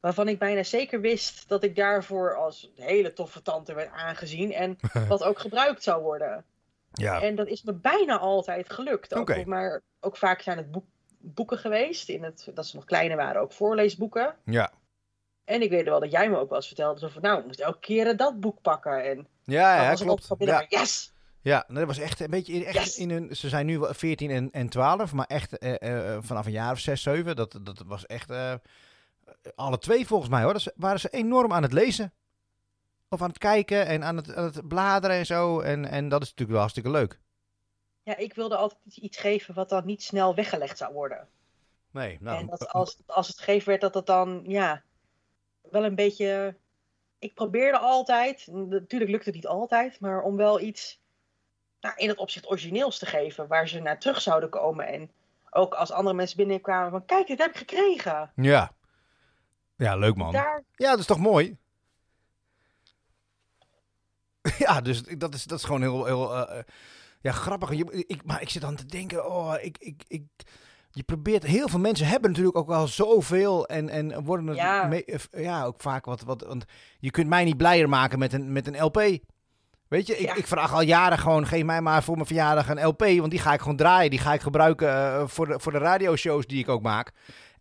waarvan 0.00 0.28
ik 0.28 0.38
bijna 0.38 0.62
zeker 0.62 1.00
wist 1.00 1.48
dat 1.48 1.62
ik 1.64 1.76
daarvoor 1.76 2.36
als 2.36 2.70
hele 2.76 3.12
toffe 3.12 3.42
tante 3.42 3.74
werd 3.74 3.90
aangezien. 3.92 4.52
En 4.52 4.76
wat 5.08 5.22
ook 5.24 5.38
gebruikt 5.38 5.82
zou 5.82 6.02
worden. 6.02 6.44
ja. 6.92 7.20
En 7.22 7.34
dat 7.34 7.46
is 7.46 7.62
me 7.62 7.72
bijna 7.72 8.18
altijd 8.18 8.72
gelukt. 8.72 9.14
Ook. 9.14 9.44
Maar 9.44 9.82
ook 10.00 10.16
vaak 10.16 10.40
zijn 10.40 10.56
het 10.56 10.70
boek- 10.70 10.92
boeken 11.24 11.58
geweest. 11.58 12.08
In 12.08 12.22
het, 12.22 12.50
dat 12.54 12.66
ze 12.66 12.76
nog 12.76 12.84
kleiner 12.84 13.16
waren, 13.16 13.40
ook 13.40 13.52
voorleesboeken. 13.52 14.36
Ja, 14.44 14.72
En 15.44 15.62
ik 15.62 15.70
weet 15.70 15.84
wel 15.84 16.00
dat 16.00 16.10
jij 16.10 16.30
me 16.30 16.36
ook 16.38 16.48
wel 16.48 16.58
eens 16.58 16.66
vertelde. 16.66 16.98
Zo 16.98 17.08
van, 17.08 17.22
nou, 17.22 17.38
ik 17.38 17.46
moest 17.46 17.60
elke 17.60 17.78
keer 17.78 18.16
dat 18.16 18.40
boek 18.40 18.60
pakken. 18.62 19.04
En 19.04 19.28
ja, 19.44 19.74
ja 19.82 19.88
klopt. 19.94 20.08
altijd 20.08 20.26
van 20.26 20.36
binnen, 20.38 20.56
Ja, 20.56 20.66
maar 20.70 20.80
yes! 20.80 21.12
ja, 21.40 21.64
dat 21.68 21.86
was 21.86 21.98
echt 21.98 22.20
een 22.20 22.30
beetje 22.30 22.52
in, 22.52 22.64
echt 22.64 22.84
Yes. 22.84 22.98
in 22.98 23.10
hun. 23.10 23.36
Ze 23.36 23.48
zijn 23.48 23.66
nu 23.66 23.78
wel 23.78 23.94
14 23.94 24.30
en, 24.30 24.50
en 24.50 24.68
12, 24.68 25.12
maar 25.12 25.26
echt 25.26 25.58
eh, 25.58 26.14
eh, 26.14 26.18
vanaf 26.22 26.46
een 26.46 26.52
jaar 26.52 26.72
of 26.72 26.78
6, 26.78 27.02
7. 27.02 27.36
Dat, 27.36 27.58
dat 27.62 27.82
was 27.86 28.06
echt. 28.06 28.30
eh, 28.30 28.54
alle 29.54 29.78
twee 29.78 30.06
volgens 30.06 30.30
mij 30.30 30.42
hoor. 30.42 30.52
Dat 30.52 30.62
ze- 30.62 30.72
waren 30.76 31.00
ze 31.00 31.08
enorm 31.08 31.52
aan 31.52 31.62
het 31.62 31.72
lezen. 31.72 32.12
Of 33.08 33.22
aan 33.22 33.28
het 33.28 33.38
kijken 33.38 33.86
en 33.86 34.04
aan 34.04 34.16
het, 34.16 34.34
aan 34.34 34.44
het 34.44 34.68
bladeren 34.68 35.16
en 35.16 35.26
zo. 35.26 35.60
En, 35.60 35.84
en 35.84 36.08
dat 36.08 36.20
is 36.22 36.26
natuurlijk 36.28 36.50
wel 36.50 36.58
hartstikke 36.60 36.90
leuk. 36.90 37.20
Ja, 38.04 38.16
ik 38.16 38.34
wilde 38.34 38.56
altijd 38.56 38.96
iets- 38.96 39.18
geven 39.18 39.54
wat 39.54 39.68
dan 39.68 39.84
niet 39.84 40.02
snel 40.02 40.34
weggelegd 40.34 40.78
zou 40.78 40.92
worden. 40.92 41.28
Nee, 41.90 42.18
nou. 42.20 42.38
en 42.38 42.46
dat 42.46 42.68
als, 42.68 42.98
als 43.06 43.28
het 43.28 43.38
gegeven 43.38 43.68
werd, 43.68 43.80
dat 43.80 43.94
het 43.94 44.06
dan, 44.06 44.42
ja, 44.46 44.82
wel 45.70 45.84
een 45.84 45.94
beetje... 45.94 46.56
Ik 47.18 47.34
probeerde 47.34 47.78
altijd, 47.78 48.46
natuurlijk 48.46 49.10
lukt 49.10 49.24
het 49.24 49.34
niet 49.34 49.46
altijd, 49.46 50.00
maar 50.00 50.22
om 50.22 50.36
wel 50.36 50.60
iets 50.60 51.00
nou, 51.80 51.94
in 51.96 52.08
het 52.08 52.18
opzicht 52.18 52.50
origineels 52.50 52.98
te 52.98 53.06
geven, 53.06 53.46
waar 53.46 53.68
ze 53.68 53.80
naar 53.80 54.00
terug 54.00 54.20
zouden 54.20 54.48
komen. 54.48 54.86
En 54.86 55.10
ook 55.50 55.74
als 55.74 55.90
andere 55.90 56.16
mensen 56.16 56.36
binnenkwamen 56.36 56.90
van, 56.90 57.04
kijk, 57.04 57.26
dit 57.26 57.38
heb 57.38 57.50
ik 57.50 57.56
gekregen. 57.56 58.32
Ja. 58.36 58.72
Ja, 59.76 59.96
leuk 59.96 60.14
man. 60.14 60.32
Daar, 60.32 60.62
Ja, 60.76 60.90
dat 60.90 60.98
is 60.98 61.06
toch 61.06 61.18
mooi? 61.18 61.56
ja, 64.58 64.80
dus 64.80 65.02
dat 65.02 65.34
is, 65.34 65.44
dat 65.44 65.58
is 65.58 65.64
gewoon 65.64 65.80
heel, 65.80 66.04
heel 66.04 66.34
eh, 66.34 66.58
eh, 66.58 66.64
ja, 67.24 67.32
grappig. 67.32 67.72
Je, 67.74 68.04
ik, 68.06 68.24
maar 68.24 68.42
ik 68.42 68.48
zit 68.48 68.64
aan 68.64 68.76
te 68.76 68.86
denken, 68.86 69.30
oh, 69.30 69.54
ik, 69.60 69.76
ik, 69.78 70.02
ik, 70.06 70.22
je 70.90 71.02
probeert, 71.02 71.42
heel 71.42 71.68
veel 71.68 71.78
mensen 71.78 72.06
hebben 72.06 72.30
natuurlijk 72.30 72.56
ook 72.56 72.70
al 72.70 72.86
zoveel 72.88 73.66
en, 73.66 73.88
en 73.88 74.24
worden 74.24 74.46
het 74.46 74.56
Ja. 74.56 74.86
mee- 74.86 75.04
ja, 75.30 75.64
ook 75.64 75.80
vaak 75.80 76.04
wat, 76.04 76.22
wat, 76.22 76.42
want 76.42 76.64
je 76.98 77.10
kunt 77.10 77.28
mij 77.28 77.44
niet 77.44 77.56
blijer 77.56 77.88
maken 77.88 78.18
met 78.18 78.32
een, 78.32 78.52
met 78.52 78.66
een 78.66 78.82
LP. 78.82 79.18
Weet 79.88 80.06
je, 80.06 80.16
ik, 80.18 80.26
Ja. 80.26 80.34
ik 80.34 80.46
vraag 80.46 80.72
al 80.72 80.80
jaren 80.82 81.18
gewoon, 81.18 81.46
geef 81.46 81.64
mij 81.64 81.80
maar 81.80 82.02
voor 82.02 82.14
mijn 82.14 82.26
verjaardag 82.26 82.68
een 82.68 82.84
LP, 82.86 83.00
want 83.00 83.30
die 83.30 83.40
ga 83.40 83.52
ik 83.52 83.60
gewoon 83.60 83.76
draaien. 83.76 84.10
Die 84.10 84.18
ga 84.18 84.32
ik 84.32 84.40
gebruiken 84.40 84.88
eh, 84.88 85.22
voor, 85.26 85.46
de, 85.46 85.60
voor 85.60 85.72
de 85.72 85.78
radioshows 85.78 86.46
die 86.46 86.58
ik 86.58 86.68
ook 86.68 86.82
maak. 86.82 87.12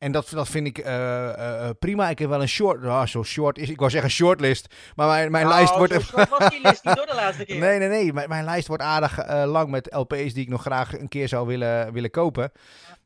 En 0.04 0.12
dat, 0.12 0.30
dat 0.30 0.48
vind 0.48 0.68
ik 0.68 0.78
eh, 0.78 1.30
eh, 1.30 1.68
eh, 1.68 1.76
prima. 1.80 2.10
Ik 2.10 2.20
heb 2.20 2.30
wel 2.30 2.42
een 2.42 2.48
short, 2.48 2.86
ah, 2.86 3.06
zo 3.06 3.24
short 3.24 3.58
is, 3.58 3.70
ik 3.70 3.80
wou 3.80 3.92
zeggen 3.92 4.10
shortlist, 4.10 4.74
maar 4.96 5.08
mijn, 5.08 5.32
mijn 5.32 5.46
Nou, 5.46 5.58
lijst 5.58 5.78
wordt... 5.78 5.94
short 6.02 6.30
was 6.30 6.50
die 6.50 6.62
list 6.62 6.86
niet 6.86 6.96
door 6.96 7.06
de 7.06 7.16
laatste 7.16 7.46
keer. 7.46 7.60
Nee, 7.60 7.80
nee, 7.80 7.88
nee. 7.88 8.14
Mijn, 8.14 8.30
mijn 8.30 8.44
lijst 8.44 8.68
wordt 8.68 8.84
aardig 8.84 9.28
lang 9.46 9.70
met 9.70 9.94
LP's 9.94 10.34
die 10.34 10.44
ik 10.44 10.50
nog 10.50 10.62
graag 10.62 11.00
een 11.00 11.08
keer 11.08 11.28
zou 11.28 11.48
willen, 11.48 11.94
willen 11.94 12.10
kopen. 12.10 12.52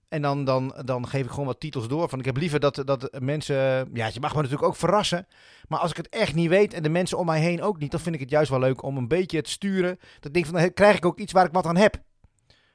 En 0.10 0.22
dan, 0.22 0.46
dan, 0.46 0.76
dan 0.86 1.08
geef 1.08 1.26
ik 1.26 1.30
gewoon 1.30 1.46
wat 1.46 1.60
titels 1.60 1.88
door. 1.88 2.10
Van 2.10 2.20
ik 2.20 2.26
heb 2.26 2.38
liever 2.38 2.60
dat, 2.60 2.82
dat 2.86 3.10
mensen. 3.20 3.56
Ja, 3.94 4.10
je 4.14 4.20
mag 4.20 4.36
me 4.36 4.42
natuurlijk 4.42 4.68
ook 4.68 4.76
verrassen. 4.76 5.28
Maar 5.68 5.80
als 5.80 5.92
ik 5.92 5.98
het 5.98 6.10
echt 6.10 6.34
niet 6.34 6.50
weet 6.50 6.74
en 6.74 6.84
de 6.84 6.90
mensen 6.90 7.18
om 7.18 7.26
mij 7.26 7.40
heen 7.40 7.62
ook 7.62 7.80
niet, 7.80 7.92
dan 7.92 8.00
vind 8.00 8.16
ik 8.16 8.22
het 8.22 8.30
juist 8.30 8.50
wel 8.50 8.60
leuk 8.60 8.84
om 8.84 8.98
een 8.98 9.08
beetje 9.08 9.42
te 9.42 9.50
sturen. 9.50 9.98
Dat 10.00 10.26
ik 10.26 10.34
denk 10.34 10.46
van, 10.46 10.56
dan 10.56 10.74
krijg 10.74 10.98
ik 10.98 11.06
ook 11.06 11.20
iets 11.20 11.34
waar 11.34 11.46
ik 11.46 11.52
wat 11.52 11.66
aan 11.66 11.78
heb. 11.78 12.06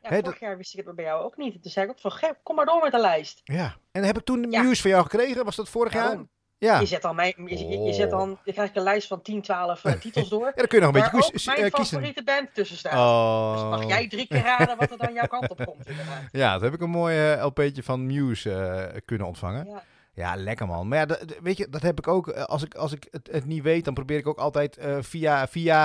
Ja, 0.02 0.08
vorig 0.22 0.40
jaar 0.40 0.56
wist 0.56 0.78
ik 0.78 0.86
het 0.86 0.94
bij 0.96 1.04
jou 1.04 1.24
ook 1.24 1.36
niet. 1.36 1.62
Toen 1.62 1.70
zei 1.70 1.84
ik 1.84 1.90
ook 1.90 2.00
van, 2.00 2.12
"Gep, 2.12 2.36
kom 2.42 2.56
maar 2.56 2.66
door 2.66 2.82
met 2.82 2.92
de 2.92 2.98
lijst. 3.00 3.40
Ja. 3.44 3.74
En 3.92 4.04
heb 4.04 4.18
ik 4.18 4.24
toen 4.24 4.50
Ja. 4.50 4.62
nieuws 4.62 4.80
van 4.80 4.90
jou 4.90 5.02
gekregen? 5.02 5.44
Was 5.44 5.56
dat 5.56 5.68
vorig 5.68 5.92
jaar? 5.92 6.18
Ja. 6.58 6.80
Je 6.80 6.86
zet 6.86 7.02
dan 7.02 7.14
mijn, 7.16 7.34
je, 7.36 7.68
je, 7.68 7.78
je 7.78 7.92
zet 7.92 8.10
dan, 8.10 8.38
je 8.44 8.52
krijgt 8.52 8.76
een 8.76 8.82
lijst 8.82 9.06
van 9.08 9.22
10, 9.22 9.42
12 9.42 9.84
eh, 9.84 9.92
titels 10.00 10.28
door. 10.28 10.46
Ja, 10.46 10.52
dan 10.54 10.66
kun 10.66 10.78
je 10.80 10.84
nog 10.84 10.94
een 10.94 11.00
beetje 11.02 11.18
koes- 11.30 11.46
mijn 11.46 11.58
eh, 11.58 11.70
kiezen. 11.70 11.92
favoriete 11.96 12.22
band 12.24 12.54
tussen 12.54 12.76
staat. 12.76 12.92
Oh. 12.92 13.52
Dus 13.52 13.62
mag 13.78 13.88
jij 13.88 14.08
drie 14.08 14.26
keer 14.26 14.42
raden 14.42 14.76
wat 14.76 14.90
er 14.90 14.98
dan 14.98 15.12
jouw 15.12 15.26
kant 15.26 15.50
op 15.50 15.64
komt. 15.64 15.86
inderdaad. 15.88 16.22
Ja, 16.42 16.52
dat 16.52 16.60
heb 16.62 16.74
ik 16.74 16.80
een 16.80 16.90
mooi 16.90 17.32
eh, 17.32 17.44
LP'tje 17.44 17.82
van 17.82 18.06
Muse 18.06 19.02
kunnen 19.04 19.26
ontvangen. 19.26 19.66
Ja. 19.66 19.82
Ja, 20.14 20.34
lekker 20.36 20.66
man. 20.66 20.88
Maar 20.88 20.98
ja, 20.98 21.06
dat- 21.06 21.18
dat- 21.28 21.38
weet 21.42 21.56
je, 21.56 21.68
dat 21.68 21.82
heb 21.82 21.98
ik 21.98 22.08
ook. 22.08 22.28
eh, 22.28 22.42
Als 22.44 22.62
ik, 22.62 22.74
als 22.74 22.92
ik 22.92 23.06
het, 23.10 23.28
het 23.32 23.44
niet 23.44 23.62
weet, 23.62 23.84
dan 23.84 23.94
probeer 23.94 24.18
ik 24.18 24.26
ook 24.26 24.38
altijd 24.38 24.76
eh, 24.76 24.96
via, 25.00 25.46
via 25.48 25.84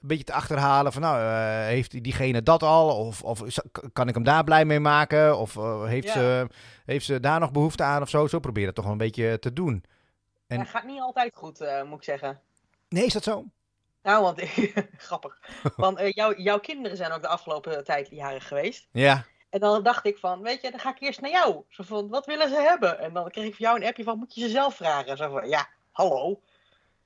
een 0.00 0.08
beetje 0.08 0.24
te 0.24 0.32
achterhalen 0.32 0.92
van, 0.92 1.02
nou, 1.02 1.18
eh, 1.20 1.66
heeft 1.66 2.02
diegene 2.04 2.42
dat 2.42 2.62
al? 2.62 3.06
Of, 3.06 3.22
of 3.22 3.42
kan 3.92 4.08
ik 4.08 4.14
hem 4.14 4.22
daar 4.24 4.44
blij 4.44 4.64
mee 4.64 4.80
maken? 4.80 5.38
Of 5.38 5.54
heeft, 5.84 6.06
Ja. 6.06 6.12
ze, 6.12 6.46
heeft 6.84 7.04
ze 7.04 7.20
daar 7.20 7.40
nog 7.40 7.50
behoefte 7.52 7.82
aan 7.82 8.02
of 8.02 8.08
zo? 8.08 8.26
Zo 8.26 8.38
probeer 8.38 8.66
het 8.66 8.74
toch 8.74 8.84
wel 8.84 8.92
een 8.92 8.98
beetje 8.98 9.38
te 9.38 9.52
doen. 9.52 9.84
En- 10.46 10.58
Ja, 10.58 10.64
gaat 10.64 10.84
niet 10.84 11.00
altijd 11.00 11.34
goed, 11.36 11.58
moet 11.86 11.98
ik 11.98 12.04
zeggen. 12.04 12.40
Nee, 12.88 13.04
is 13.04 13.12
dat 13.12 13.22
zo? 13.24 13.44
Nou, 14.02 14.22
want 14.22 14.40
grappig. 15.08 15.38
Want 15.76 16.00
jouw- 16.14 16.34
jouw 16.36 16.58
kinderen 16.58 16.96
zijn 16.96 17.12
ook 17.12 17.22
de 17.22 17.28
afgelopen 17.28 17.84
tijd 17.84 18.08
jarig 18.10 18.48
geweest. 18.48 18.88
Ja. 18.92 19.24
En 19.50 19.60
dan 19.60 19.82
dacht 19.82 20.06
ik 20.06 20.18
van, 20.18 20.42
weet 20.42 20.62
je, 20.62 20.70
dan 20.70 20.80
ga 20.80 20.90
ik 20.90 21.00
eerst 21.00 21.20
naar 21.20 21.30
jou. 21.30 21.62
Zo 21.68 21.82
van, 21.82 22.08
wat 22.08 22.26
willen 22.26 22.48
ze 22.48 22.60
hebben? 22.60 22.98
En 22.98 23.12
dan 23.12 23.30
kreeg 23.30 23.44
ik 23.44 23.54
van 23.54 23.66
jou 23.66 23.80
een 23.80 23.86
appje 23.86 24.02
van, 24.02 24.18
moet 24.18 24.34
je 24.34 24.40
ze 24.40 24.48
zelf 24.48 24.74
vragen? 24.76 25.16
Zo 25.16 25.30
van, 25.30 25.48
ja, 25.48 25.68
hallo. 25.90 26.40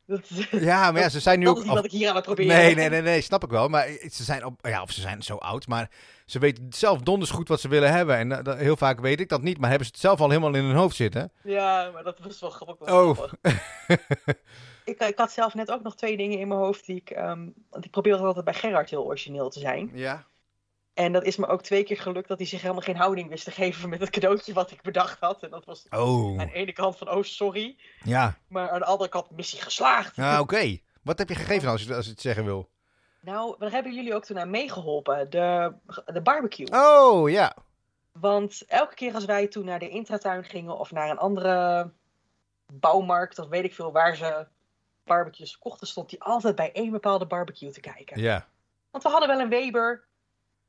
Dat, 0.06 0.28
Ja, 0.50 0.92
maar 0.92 1.00
ja, 1.00 1.08
ze 1.08 1.20
zijn 1.20 1.38
nu 1.38 1.44
dat 1.44 1.54
ook... 1.54 1.60
is 1.60 1.66
niet 1.66 1.74
wat 1.74 1.84
ik 1.84 1.90
hier 1.90 2.08
aan 2.08 2.14
het 2.14 2.24
proberen 2.24 2.56
Nee, 2.56 2.74
nee, 2.74 2.88
nee, 2.88 3.02
nee, 3.02 3.20
snap 3.20 3.44
ik 3.44 3.50
wel. 3.50 3.68
Maar 3.68 3.86
ze 4.10 4.24
zijn, 4.24 4.44
op, 4.44 4.66
ja, 4.66 4.82
of 4.82 4.90
ze 4.90 5.00
zijn 5.00 5.22
zo 5.22 5.36
oud, 5.36 5.66
maar 5.66 5.90
ze 6.26 6.38
weten 6.38 6.66
zelf 6.70 7.00
donders 7.00 7.30
goed 7.30 7.48
wat 7.48 7.60
ze 7.60 7.68
willen 7.68 7.92
hebben. 7.92 8.16
En 8.16 8.44
eh, 8.44 8.56
heel 8.56 8.76
vaak 8.76 9.00
weet 9.00 9.20
ik 9.20 9.28
dat 9.28 9.42
niet, 9.42 9.58
maar 9.58 9.68
hebben 9.68 9.86
ze 9.86 9.92
het 9.92 10.02
zelf 10.02 10.20
al 10.20 10.28
helemaal 10.28 10.54
in 10.54 10.64
hun 10.64 10.76
hoofd 10.76 10.96
zitten. 10.96 11.32
Ja, 11.42 11.90
maar 11.92 12.02
dat 12.02 12.18
was 12.18 12.40
wel 12.40 12.50
grappig. 12.50 12.92
Oh. 12.92 13.18
ik, 14.84 15.00
ik 15.00 15.18
had 15.18 15.32
zelf 15.32 15.54
net 15.54 15.70
ook 15.70 15.82
nog 15.82 15.96
twee 15.96 16.16
dingen 16.16 16.38
in 16.38 16.48
mijn 16.48 16.60
hoofd 16.60 16.86
die 16.86 16.96
ik... 16.96 17.10
ehm, 17.10 17.48
want 17.70 17.84
ik 17.84 17.90
probeer 17.90 18.16
altijd 18.16 18.44
bij 18.44 18.54
Gerard 18.54 18.90
heel 18.90 19.04
origineel 19.04 19.50
te 19.50 19.60
zijn. 19.60 19.90
Ja. 19.94 20.26
En 20.94 21.12
dat 21.12 21.24
is 21.24 21.36
me 21.36 21.46
ook 21.46 21.62
twee 21.62 21.84
keer 21.84 21.96
gelukt 21.98 22.28
dat 22.28 22.38
hij 22.38 22.46
zich 22.46 22.60
helemaal 22.60 22.82
geen 22.82 22.96
houding 22.96 23.28
wist 23.28 23.44
te 23.44 23.50
geven 23.50 23.88
met 23.88 24.00
het 24.00 24.10
cadeautje 24.10 24.52
wat 24.52 24.70
ik 24.70 24.82
bedacht 24.82 25.20
had. 25.20 25.42
En 25.42 25.50
dat 25.50 25.64
was 25.64 25.86
Oh, 25.90 26.40
aan 26.40 26.46
de 26.46 26.52
ene 26.52 26.72
kant 26.72 26.96
van, 26.98 27.10
oh 27.10 27.22
sorry. 27.22 27.76
ja. 28.04 28.38
Maar 28.48 28.70
aan 28.70 28.78
de 28.78 28.84
andere 28.84 29.10
kant, 29.10 29.30
missie 29.30 29.60
geslaagd. 29.60 30.16
Nou, 30.16 30.40
oké. 30.42 30.78
Wat 31.02 31.18
heb 31.18 31.28
je 31.28 31.34
gegeven 31.34 31.68
als 31.68 31.82
je, 31.82 31.94
als 31.94 32.04
je 32.04 32.10
het 32.10 32.20
zeggen 32.20 32.44
wil? 32.44 32.68
Nou, 33.20 33.54
daar 33.58 33.70
hebben 33.70 33.94
jullie 33.94 34.14
ook 34.14 34.24
toen 34.24 34.38
aan 34.38 34.50
meegeholpen. 34.50 35.30
De, 35.30 35.72
de 36.06 36.20
barbecue. 36.22 36.66
Oh, 36.70 37.30
ja. 37.30 37.56
Want 38.12 38.62
elke 38.66 38.94
keer 38.94 39.14
als 39.14 39.24
wij 39.24 39.46
toen 39.46 39.64
naar 39.64 39.78
de 39.78 39.88
intratuin 39.88 40.44
gingen 40.44 40.78
of 40.78 40.90
naar 40.90 41.10
een 41.10 41.18
andere 41.18 41.90
bouwmarkt 42.72 43.38
of 43.38 43.48
weet 43.48 43.64
ik 43.64 43.74
veel 43.74 43.92
waar 43.92 44.16
ze 44.16 44.46
barbecues 45.04 45.58
kochten, 45.58 45.86
stond 45.86 46.10
hij 46.10 46.20
altijd 46.20 46.54
bij 46.56 46.72
één 46.72 46.90
bepaalde 46.90 47.26
barbecue 47.26 47.70
te 47.70 47.80
kijken. 47.80 48.20
Ja. 48.20 48.46
Want 48.90 49.04
we 49.04 49.10
hadden 49.10 49.28
wel 49.28 49.40
een 49.40 49.48
Weber, 49.48 50.04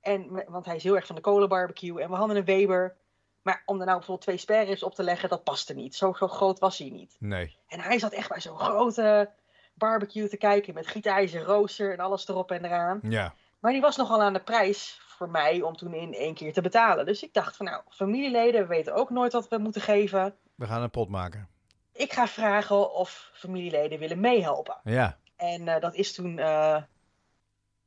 en, 0.03 0.43
want 0.47 0.65
hij 0.65 0.75
is 0.75 0.83
heel 0.83 0.95
erg 0.95 1.05
van 1.05 1.15
de 1.15 1.21
kolenbarbecue, 1.21 2.01
en 2.01 2.09
we 2.09 2.15
hadden 2.15 2.37
een 2.37 2.45
Weber. 2.45 2.95
Maar 3.41 3.63
om 3.65 3.79
er 3.79 3.85
nou 3.85 3.97
bijvoorbeeld 3.97 4.21
twee 4.21 4.37
sperrips 4.37 4.83
op 4.83 4.95
te 4.95 5.03
leggen, 5.03 5.29
dat 5.29 5.43
paste 5.43 5.73
niet. 5.73 5.95
Zo, 5.95 6.13
zo 6.13 6.27
groot 6.27 6.59
was 6.59 6.77
hij 6.77 6.89
niet. 6.89 7.15
Nee. 7.19 7.57
En 7.67 7.79
hij 7.79 7.99
zat 7.99 8.11
echt 8.11 8.29
bij 8.29 8.41
zo'n 8.41 8.57
grote 8.57 9.31
barbecue 9.73 10.27
te 10.27 10.37
kijken 10.37 10.73
met 10.73 10.87
gietijzer, 10.87 11.43
rooster 11.43 11.91
en 11.91 11.99
alles 11.99 12.27
erop 12.27 12.51
en 12.51 12.65
eraan. 12.65 12.99
Ja. 13.03 13.33
Maar 13.59 13.71
die 13.71 13.81
was 13.81 13.95
nogal 13.95 14.21
aan 14.21 14.33
de 14.33 14.43
prijs 14.43 15.01
voor 15.07 15.29
mij 15.29 15.61
om 15.61 15.75
toen 15.75 15.93
in 15.93 16.13
één 16.13 16.33
keer 16.33 16.53
te 16.53 16.61
betalen. 16.61 17.05
Dus 17.05 17.23
ik 17.23 17.33
dacht 17.33 17.55
van 17.55 17.65
nou, 17.65 17.81
familieleden 17.89 18.61
we 18.61 18.67
weten 18.67 18.93
ook 18.93 19.09
nooit 19.09 19.33
wat 19.33 19.47
we 19.47 19.57
moeten 19.57 19.81
geven. 19.81 20.35
We 20.55 20.65
gaan 20.65 20.81
een 20.81 20.89
pot 20.89 21.09
maken. 21.09 21.47
Ik 21.93 22.13
ga 22.13 22.27
vragen 22.27 22.93
of 22.93 23.31
familieleden 23.33 23.99
willen 23.99 24.19
meehelpen. 24.19 24.79
Ja. 24.83 25.17
En 25.35 25.67
eh, 25.67 25.81
dat 25.81 25.95
is 25.95 26.13
toen 26.13 26.39
eh, 26.39 26.81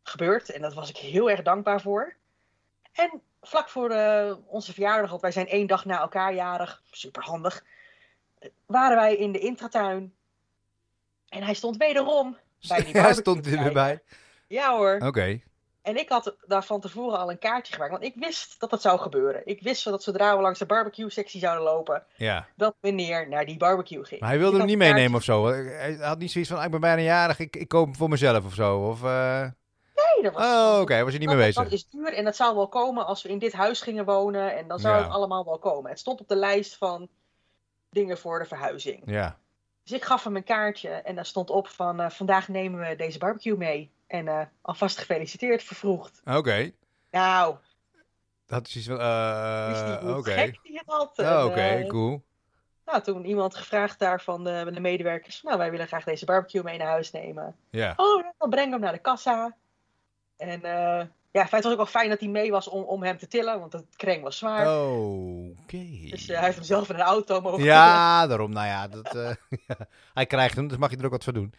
gebeurd 0.08 0.50
en 0.50 0.60
daar 0.60 0.74
was 0.74 0.88
ik 0.88 0.96
heel 0.96 1.30
erg 1.30 1.42
dankbaar 1.42 1.80
voor. 1.80 2.14
En 2.92 3.20
vlak 3.42 3.68
voor 3.68 3.90
eh, 3.90 4.34
onze 4.46 4.72
verjaardag, 4.72 5.12
ook 5.12 5.20
wij 5.20 5.32
zijn 5.32 5.48
één 5.48 5.66
dag 5.66 5.84
na 5.84 6.00
elkaar 6.00 6.34
jarig, 6.34 6.82
super 6.90 7.22
handig, 7.22 7.64
waren 8.66 8.96
wij 8.96 9.16
in 9.16 9.32
de 9.32 9.38
intratuin. 9.38 10.14
En 11.28 11.42
hij 11.42 11.54
stond 11.54 11.76
wederom 11.76 12.36
bij 12.68 12.84
die 12.84 13.00
Hij 13.00 13.14
stond 13.14 13.46
er 13.46 13.62
weer 13.62 13.72
bij. 13.72 14.02
Ja 14.46 14.76
hoor. 14.76 14.98
Oké. 15.04 15.40
En 15.82 15.96
ik 15.96 16.08
had 16.08 16.36
daar 16.46 16.64
van 16.64 16.80
tevoren 16.80 17.18
al 17.18 17.30
een 17.30 17.38
kaartje 17.38 17.72
gemaakt, 17.72 17.90
want 17.90 18.04
ik 18.04 18.14
wist 18.16 18.60
dat 18.60 18.70
dat 18.70 18.82
zou 18.82 18.98
gebeuren. 18.98 19.42
Ik 19.44 19.62
wist 19.62 19.84
dat 19.84 20.02
zodra 20.02 20.36
we 20.36 20.42
langs 20.42 20.58
de 20.58 20.66
barbecue-sectie 20.66 21.40
zouden 21.40 21.64
lopen, 21.64 22.06
Ja. 22.16 22.46
dat 22.56 22.74
meneer 22.80 23.28
naar 23.28 23.46
die 23.46 23.56
barbecue 23.56 24.04
ging. 24.04 24.20
Maar 24.20 24.28
hij 24.28 24.38
wilde 24.38 24.52
Ik 24.52 24.58
hem 24.62 24.70
niet 24.70 24.80
een 24.80 24.94
meenemen 24.94 25.16
of 25.18 25.24
zo. 25.24 25.46
Hij 25.46 25.96
had 26.00 26.18
niet 26.18 26.30
zoiets 26.30 26.50
van, 26.50 26.58
ah, 26.58 26.64
ik 26.64 26.70
ben 26.70 26.80
bijna 26.80 27.02
jarig, 27.02 27.38
ik, 27.38 27.56
ik 27.56 27.68
koop 27.68 27.84
hem 27.84 27.96
voor 27.96 28.08
mezelf 28.08 28.44
of 28.44 28.54
zo. 28.54 28.78
Of, 28.78 29.04
eh, 29.04 29.46
was, 30.32 30.44
Oh, 30.44 30.78
oké, 30.80 31.02
was 31.04 31.12
je 31.12 31.18
niet 31.18 31.28
mee 31.28 31.36
bezig. 31.36 31.62
dat 31.62 31.72
is 31.72 31.88
duur 31.88 32.12
en 32.14 32.24
dat 32.24 32.36
zou 32.36 32.54
wel 32.56 32.68
komen 32.68 33.06
als 33.06 33.22
we 33.22 33.28
in 33.28 33.38
dit 33.38 33.52
huis 33.52 33.80
gingen 33.80 34.04
wonen. 34.04 34.56
En 34.56 34.68
dan 34.68 34.78
zou 34.78 34.96
Ja. 34.96 35.02
het 35.02 35.12
allemaal 35.12 35.44
wel 35.44 35.58
komen. 35.58 35.90
Het 35.90 35.98
stond 35.98 36.20
op 36.20 36.28
de 36.28 36.36
lijst 36.36 36.76
van 36.76 37.08
dingen 37.90 38.18
voor 38.18 38.38
de 38.38 38.44
verhuizing. 38.44 39.02
Ja. 39.06 39.38
Dus 39.82 39.92
ik 39.92 40.04
gaf 40.04 40.24
hem 40.24 40.36
een 40.36 40.44
kaartje 40.44 40.88
en 40.90 41.14
daar 41.14 41.26
stond 41.26 41.50
op 41.50 41.68
van 41.68 42.00
eh, 42.00 42.10
vandaag 42.10 42.48
nemen 42.48 42.88
we 42.88 42.96
deze 42.96 43.18
barbecue 43.18 43.56
mee. 43.56 43.90
En 44.06 44.28
eh, 44.28 44.40
alvast 44.62 44.98
gefeliciteerd, 44.98 45.62
vervroegd. 45.62 46.20
Oké. 46.24 46.70
Nou, 47.10 47.56
Dat 48.46 48.66
is 48.66 48.76
iets 48.76 48.86
van, 48.86 49.00
eh, 49.00 50.16
oké. 50.16 50.30
gek 50.30 50.58
die 50.62 50.76
het 50.78 50.86
had. 50.86 51.18
Oh, 51.18 51.44
Oké, 51.46 51.84
cool. 51.88 52.22
Nou, 52.84 53.02
toen 53.02 53.24
iemand 53.24 53.54
gevraagd 53.56 53.98
daar 53.98 54.20
van 54.22 54.44
de, 54.44 54.70
de 54.74 54.80
medewerkers. 54.80 55.42
Nou, 55.42 55.58
wij 55.58 55.70
willen 55.70 55.86
graag 55.86 56.04
deze 56.04 56.24
barbecue 56.24 56.62
mee 56.62 56.78
naar 56.78 56.86
huis 56.86 57.10
nemen. 57.10 57.56
Ja. 57.70 57.92
Oh, 57.96 58.24
dan 58.38 58.50
breng 58.50 58.70
hem 58.72 58.80
naar 58.80 58.92
de 58.92 58.98
kassa. 58.98 59.56
En 60.36 60.62
eh, 60.62 61.06
ja, 61.30 61.46
feite 61.46 61.50
was 61.50 61.62
het 61.62 61.72
ook 61.72 61.76
wel 61.76 61.86
fijn 61.86 62.08
dat 62.08 62.20
hij 62.20 62.28
mee 62.28 62.50
was 62.50 62.68
om, 62.68 62.82
om 62.82 63.02
hem 63.02 63.18
te 63.18 63.28
tillen. 63.28 63.60
Want 63.60 63.72
het 63.72 63.96
kreng 63.96 64.22
was 64.22 64.38
zwaar. 64.38 64.80
Oké. 64.82 65.86
Dus 66.10 66.28
eh, 66.28 66.36
hij 66.36 66.44
heeft 66.44 66.56
hem 66.56 66.64
zelf 66.66 66.88
in 66.88 66.94
een 66.94 67.00
auto 67.00 67.40
mogen 67.40 67.58
tillen. 67.58 67.72
Ja, 67.74 68.26
daarom. 68.26 68.52
Nou 68.52 68.66
ja, 68.66 68.88
dat, 68.88 69.14
eh, 69.14 69.30
hij 70.14 70.26
krijgt 70.26 70.56
hem, 70.56 70.68
dus 70.68 70.76
mag 70.78 70.90
je 70.90 70.96
er 70.96 71.04
ook 71.04 71.10
wat 71.10 71.24
voor 71.24 71.32
doen. 71.32 71.54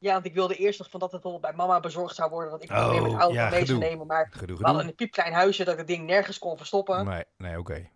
Ja, 0.00 0.12
want 0.12 0.26
ik 0.26 0.34
wilde 0.34 0.54
eerst 0.56 0.78
nog 0.78 0.90
van 0.90 1.00
dat 1.00 1.12
het 1.12 1.22
bijvoorbeeld 1.22 1.54
bij 1.56 1.66
mama 1.66 1.80
bezorgd 1.80 2.14
zou 2.14 2.30
worden. 2.30 2.50
Dat 2.50 2.62
ik 2.62 2.68
hem 2.68 2.78
Oh, 2.84 2.90
weer 2.90 3.02
met 3.02 3.10
de 3.10 3.16
auto 3.16 3.34
ja, 3.34 3.42
mee 3.42 3.52
zou 3.52 3.66
gedoe. 3.66 3.78
nemen. 3.90 4.06
Maar 4.06 4.28
Gedoe, 4.30 4.46
we 4.46 4.52
hadden 4.64 4.68
gedoe. 4.74 4.90
een 4.90 4.94
piepklein 4.96 5.32
huisje 5.32 5.64
dat 5.64 5.72
ik 5.72 5.78
het 5.78 5.88
ding 5.88 6.06
nergens 6.06 6.38
kon 6.38 6.56
verstoppen. 6.56 7.04
Nee, 7.04 7.24
nee, 7.36 7.58
oké. 7.58 7.88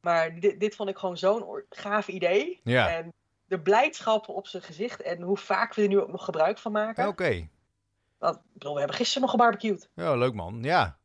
Maar 0.00 0.40
dit, 0.40 0.60
dit 0.60 0.74
vond 0.76 0.88
ik 0.88 0.96
gewoon 0.98 1.16
zo'n 1.16 1.62
gaaf 1.70 2.08
idee. 2.08 2.60
Ja. 2.64 2.88
En 2.96 3.12
de 3.44 3.60
blijdschap 3.60 4.28
op 4.28 4.46
zijn 4.46 4.62
gezicht 4.62 5.02
en 5.02 5.22
hoe 5.22 5.36
vaak 5.36 5.74
we 5.74 5.82
er 5.82 5.88
nu 5.88 6.00
ook 6.00 6.10
nog 6.12 6.24
gebruik 6.24 6.58
van 6.58 6.72
maken. 6.72 7.08
Oké. 7.08 7.48
Want, 8.22 8.36
ik 8.36 8.42
bedoel, 8.52 8.72
we 8.72 8.78
hebben 8.78 8.96
gisteren 8.96 9.22
nog 9.22 9.30
gebarbecued. 9.30 9.88
Ja, 9.94 10.14
leuk 10.16 10.34
man. 10.34 10.58
Ja. 10.62 10.98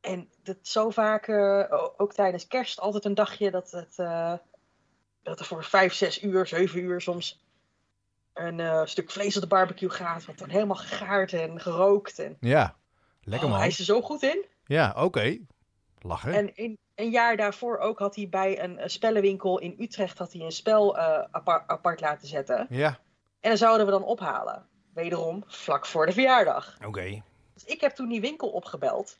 En 0.00 0.28
dat 0.42 0.56
zo 0.62 0.90
vaak, 0.90 1.26
eh, 1.28 1.64
ook 1.96 2.12
tijdens 2.12 2.46
kerst, 2.46 2.80
altijd 2.80 3.04
een 3.04 3.14
dagje 3.14 3.50
dat, 3.50 3.70
het, 3.70 3.98
eh, 3.98 4.32
dat 5.22 5.38
er 5.38 5.44
voor 5.44 5.64
vijf, 5.64 5.94
zes 5.94 6.22
uur, 6.22 6.46
zeven 6.46 6.80
uur 6.80 7.00
soms 7.00 7.44
een 8.34 8.60
eh, 8.60 8.84
stuk 8.84 9.10
vlees 9.10 9.36
op 9.36 9.42
de 9.42 9.48
barbecue 9.48 9.90
gaat. 9.90 10.24
Wat 10.24 10.38
dan 10.38 10.48
helemaal 10.48 10.76
gegaard 10.76 11.32
en 11.32 11.60
gerookt. 11.60 12.18
En, 12.18 12.36
Ja. 12.40 12.76
Lekker 13.22 13.46
Oh, 13.46 13.52
man. 13.52 13.60
hij 13.62 13.68
is 13.70 13.78
er 13.78 13.84
zo 13.84 14.02
goed 14.02 14.22
in. 14.22 14.44
Ja, 14.64 14.94
oké. 14.96 15.38
Lachen. 15.98 16.32
En 16.32 16.56
in, 16.56 16.78
een 16.94 17.10
jaar 17.10 17.36
daarvoor 17.36 17.78
ook 17.78 17.98
had 17.98 18.14
hij 18.16 18.28
bij 18.28 18.62
een, 18.62 18.78
eh, 18.78 18.88
spellenwinkel 18.88 19.58
in 19.58 19.74
Utrecht 19.78 20.18
had 20.18 20.32
hij 20.32 20.42
een 20.42 20.52
spel 20.52 20.96
apart, 21.30 21.68
apart 21.68 22.00
laten 22.00 22.28
zetten. 22.28 22.66
Ja, 22.70 22.98
En 23.40 23.50
dat 23.50 23.58
zouden 23.58 23.86
we 23.86 23.92
dan 23.92 24.04
ophalen. 24.04 24.66
Wederom 25.02 25.44
vlak 25.46 25.86
voor 25.86 26.06
de 26.06 26.12
verjaardag. 26.12 26.76
oké. 26.86 27.22
Dus 27.54 27.64
ik 27.64 27.80
heb 27.80 27.94
toen 27.94 28.08
die 28.08 28.20
winkel 28.20 28.48
opgebeld. 28.48 29.18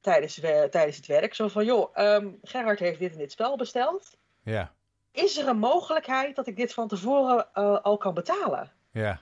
Tijdens, 0.00 0.36
we- 0.36 0.68
tijdens 0.70 0.96
het 0.96 1.06
werk. 1.06 1.34
Zo 1.34 1.48
van, 1.48 1.64
joh, 1.64 1.90
ehm, 1.94 2.28
Gerhard 2.42 2.78
heeft 2.78 2.98
dit 2.98 3.12
en 3.12 3.18
dit 3.18 3.32
spel 3.32 3.56
besteld. 3.56 4.16
Ja, 4.42 4.72
Is 5.12 5.36
er 5.38 5.48
een 5.48 5.58
mogelijkheid 5.58 6.36
dat 6.36 6.46
ik 6.46 6.56
dit 6.56 6.74
van 6.74 6.88
tevoren 6.88 7.46
eh, 7.54 7.78
al 7.82 7.96
kan 7.96 8.14
betalen? 8.14 8.72
ja. 8.90 9.20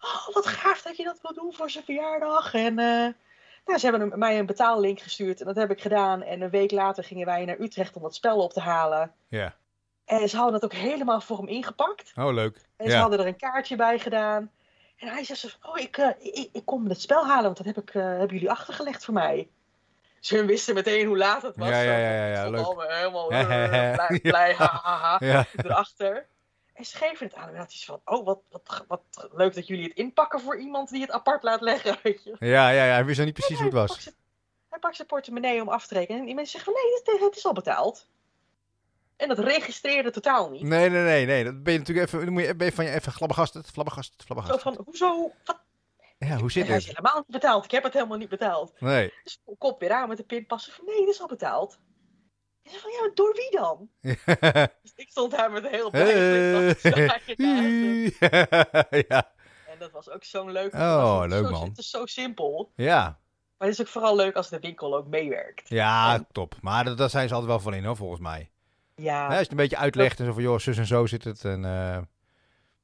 Oh, 0.00 0.34
wat 0.34 0.46
gaaf 0.46 0.82
dat 0.82 0.96
je 0.96 1.04
dat 1.04 1.18
wil 1.22 1.34
doen 1.34 1.52
voor 1.54 1.70
zijn 1.70 1.84
verjaardag. 1.84 2.54
En 2.54 2.78
eh, 2.78 3.08
nou, 3.64 3.78
ze 3.78 3.86
hebben 3.90 4.18
mij 4.18 4.38
een 4.38 4.46
betaallink 4.46 5.00
gestuurd. 5.00 5.40
En 5.40 5.46
dat 5.46 5.56
heb 5.56 5.70
ik 5.70 5.80
gedaan. 5.80 6.22
En 6.22 6.40
een 6.40 6.50
week 6.50 6.70
later 6.70 7.04
gingen 7.04 7.26
wij 7.26 7.44
naar 7.44 7.60
Utrecht 7.60 7.96
om 7.96 8.02
dat 8.02 8.14
spel 8.14 8.38
op 8.42 8.52
te 8.52 8.60
halen. 8.60 9.14
Ja. 9.28 9.54
En 10.04 10.28
ze 10.28 10.36
hadden 10.36 10.54
het 10.54 10.64
ook 10.64 10.72
helemaal 10.72 11.20
voor 11.20 11.36
hem 11.36 11.48
ingepakt. 11.48 12.12
Oh, 12.16 12.32
leuk. 12.32 12.56
En 12.76 12.86
ze 12.86 12.92
Ja. 12.92 13.00
hadden 13.00 13.18
er 13.18 13.26
een 13.26 13.36
kaartje 13.36 13.76
bij 13.76 13.98
gedaan. 13.98 14.50
En 14.96 15.08
hij 15.08 15.24
zei 15.24 15.38
zo 15.38 15.48
oh, 15.62 15.78
ik, 15.78 15.96
eh, 15.96 16.08
ik, 16.18 16.48
ik 16.52 16.64
kom 16.64 16.88
het 16.88 17.00
spel 17.00 17.26
halen, 17.26 17.44
want 17.44 17.56
dat 17.56 17.66
heb 17.66 17.78
ik, 17.78 17.94
eh, 17.94 18.02
hebben 18.02 18.28
jullie 18.28 18.50
achtergelegd 18.50 19.04
voor 19.04 19.14
mij. 19.14 19.48
Ze 20.20 20.36
hun 20.36 20.46
wisten 20.46 20.74
meteen 20.74 21.06
hoe 21.06 21.16
laat 21.16 21.42
het 21.42 21.56
was. 21.56 21.68
Ja, 21.68 21.80
ja, 21.80 21.98
ja, 21.98 22.26
ja, 22.26 22.50
leuk. 22.50 22.64
allemaal 22.64 22.88
helemaal 22.88 23.30
eh, 23.30 23.92
blij, 23.92 24.20
blij 24.22 24.54
ha, 24.54 24.80
ha, 24.82 24.96
ha, 24.96 25.16
Ja. 25.26 25.46
erachter. 25.56 26.26
En 26.74 26.84
ze 26.84 26.96
geven 26.96 27.26
het 27.26 27.34
aan 27.34 27.46
hem 27.48 27.56
en 27.56 27.66
van, 27.70 28.00
oh, 28.04 28.24
wat, 28.24 28.38
wat, 28.50 28.84
wat 28.88 29.28
leuk 29.32 29.54
dat 29.54 29.66
jullie 29.66 29.84
het 29.84 29.94
inpakken 29.96 30.40
voor 30.40 30.58
iemand 30.58 30.90
die 30.90 31.00
het 31.00 31.10
apart 31.10 31.42
laat 31.42 31.60
leggen, 31.60 31.96
weet 32.02 32.24
je. 32.24 32.36
Ja, 32.38 32.68
ja, 32.70 32.84
ja. 32.84 32.92
Hij 32.92 33.04
wist 33.04 33.16
nog 33.16 33.26
niet 33.26 33.34
precies 33.34 33.56
hoe 33.56 33.64
het 33.66 33.74
was. 33.74 34.04
Hij 34.68 34.78
pakt 34.78 34.96
zijn 34.96 35.08
portemonnee 35.08 35.60
om 35.62 35.68
af 35.68 35.86
te 35.86 35.94
rekenen 35.94 36.20
en 36.20 36.26
die 36.26 36.34
mensen 36.34 36.58
zeggen 36.60 36.72
van, 36.72 36.82
nee, 36.82 37.16
het, 37.18 37.24
het 37.26 37.36
is 37.36 37.46
al 37.46 37.52
betaald. 37.52 38.06
En 39.16 39.28
dat 39.28 39.38
registreerde 39.38 40.10
totaal 40.10 40.50
niet. 40.50 40.62
Nee, 40.62 40.90
nee, 40.90 41.02
nee, 41.02 41.26
nee. 41.26 41.44
Dat 41.44 41.62
ben 41.62 41.72
je 41.72 41.78
natuurlijk 41.78 42.06
even, 42.06 42.24
dan 42.24 42.32
moet 42.32 42.42
je 42.44 42.54
ben 42.54 42.66
je 42.66 42.72
van 42.72 42.84
je 42.84 42.90
even 42.90 43.12
flabbergasterd, 43.12 43.70
flabbergasterd, 43.70 44.20
Zo 44.20 44.26
flabbergasterd. 44.26 44.74
van, 44.76 44.84
hoezo? 44.84 45.32
Wat? 45.44 45.62
Ja, 46.18 46.36
hoe 46.36 46.50
zit 46.50 46.66
hij 46.66 46.76
is 46.76 46.86
het? 46.86 46.96
helemaal 46.96 47.16
niet 47.18 47.26
betaald. 47.40 47.64
Ik 47.64 47.70
heb 47.70 47.82
het 47.82 47.92
helemaal 47.92 48.18
niet 48.18 48.28
betaald. 48.28 48.80
Nee. 48.80 49.12
Dus 49.24 49.40
ik 49.46 49.58
kop 49.58 49.80
weer 49.80 49.92
aan 49.92 50.08
met 50.08 50.16
de 50.16 50.24
pinpassen 50.24 50.72
van 50.72 50.84
nee, 50.84 50.98
dit 50.98 51.08
is 51.08 51.20
al 51.20 51.26
betaald. 51.28 51.78
En 52.62 52.70
ze 52.70 52.78
van 52.78 52.90
ja, 52.90 53.00
maar 53.00 53.14
door 53.14 53.32
wie 53.34 53.50
dan? 53.50 53.88
Dus 54.82 54.92
ik 54.96 55.08
stond 55.08 55.30
daar 55.30 55.50
met 55.52 55.64
een 55.64 55.70
heel 55.70 55.90
blij 55.90 56.12
hem. 56.12 56.74
ja. 59.08 59.32
En 59.66 59.78
dat 59.78 59.90
was 59.90 60.10
ook 60.10 60.24
zo'n 60.24 60.50
leuk. 60.52 60.74
Oh, 60.74 61.20
het 61.20 61.30
leuk, 61.30 61.44
zo- 61.44 61.50
man. 61.50 61.68
Het 61.68 61.78
is 61.78 61.90
zo 61.90 62.06
simpel. 62.06 62.72
ja. 62.76 63.18
Maar 63.58 63.68
het 63.68 63.78
is 63.78 63.84
ook 63.86 63.92
vooral 63.92 64.16
leuk 64.16 64.36
als 64.36 64.48
de 64.48 64.58
winkel 64.60 64.96
ook 64.96 65.06
meewerkt. 65.06 65.68
Ja, 65.68 66.14
En- 66.14 66.26
top. 66.32 66.54
Maar 66.60 66.84
dat- 66.84 66.98
daar 66.98 67.10
zijn 67.10 67.28
ze 67.28 67.34
altijd 67.34 67.52
wel 67.52 67.60
van 67.60 67.74
in, 67.74 67.84
hoor, 67.84 67.96
volgens 67.96 68.20
mij. 68.20 68.50
Ja, 68.94 69.20
Hè, 69.20 69.24
als 69.26 69.34
je 69.34 69.42
het 69.42 69.50
een 69.50 69.56
beetje 69.56 69.76
uitlegt 69.76 70.20
en 70.20 70.26
zo 70.26 70.32
van, 70.32 70.42
joh, 70.42 70.58
zus 70.58 70.78
en 70.78 70.86
zo 70.86 71.06
zit 71.06 71.24
het. 71.24 71.44
En, 71.44 71.64
eh, 71.64 71.98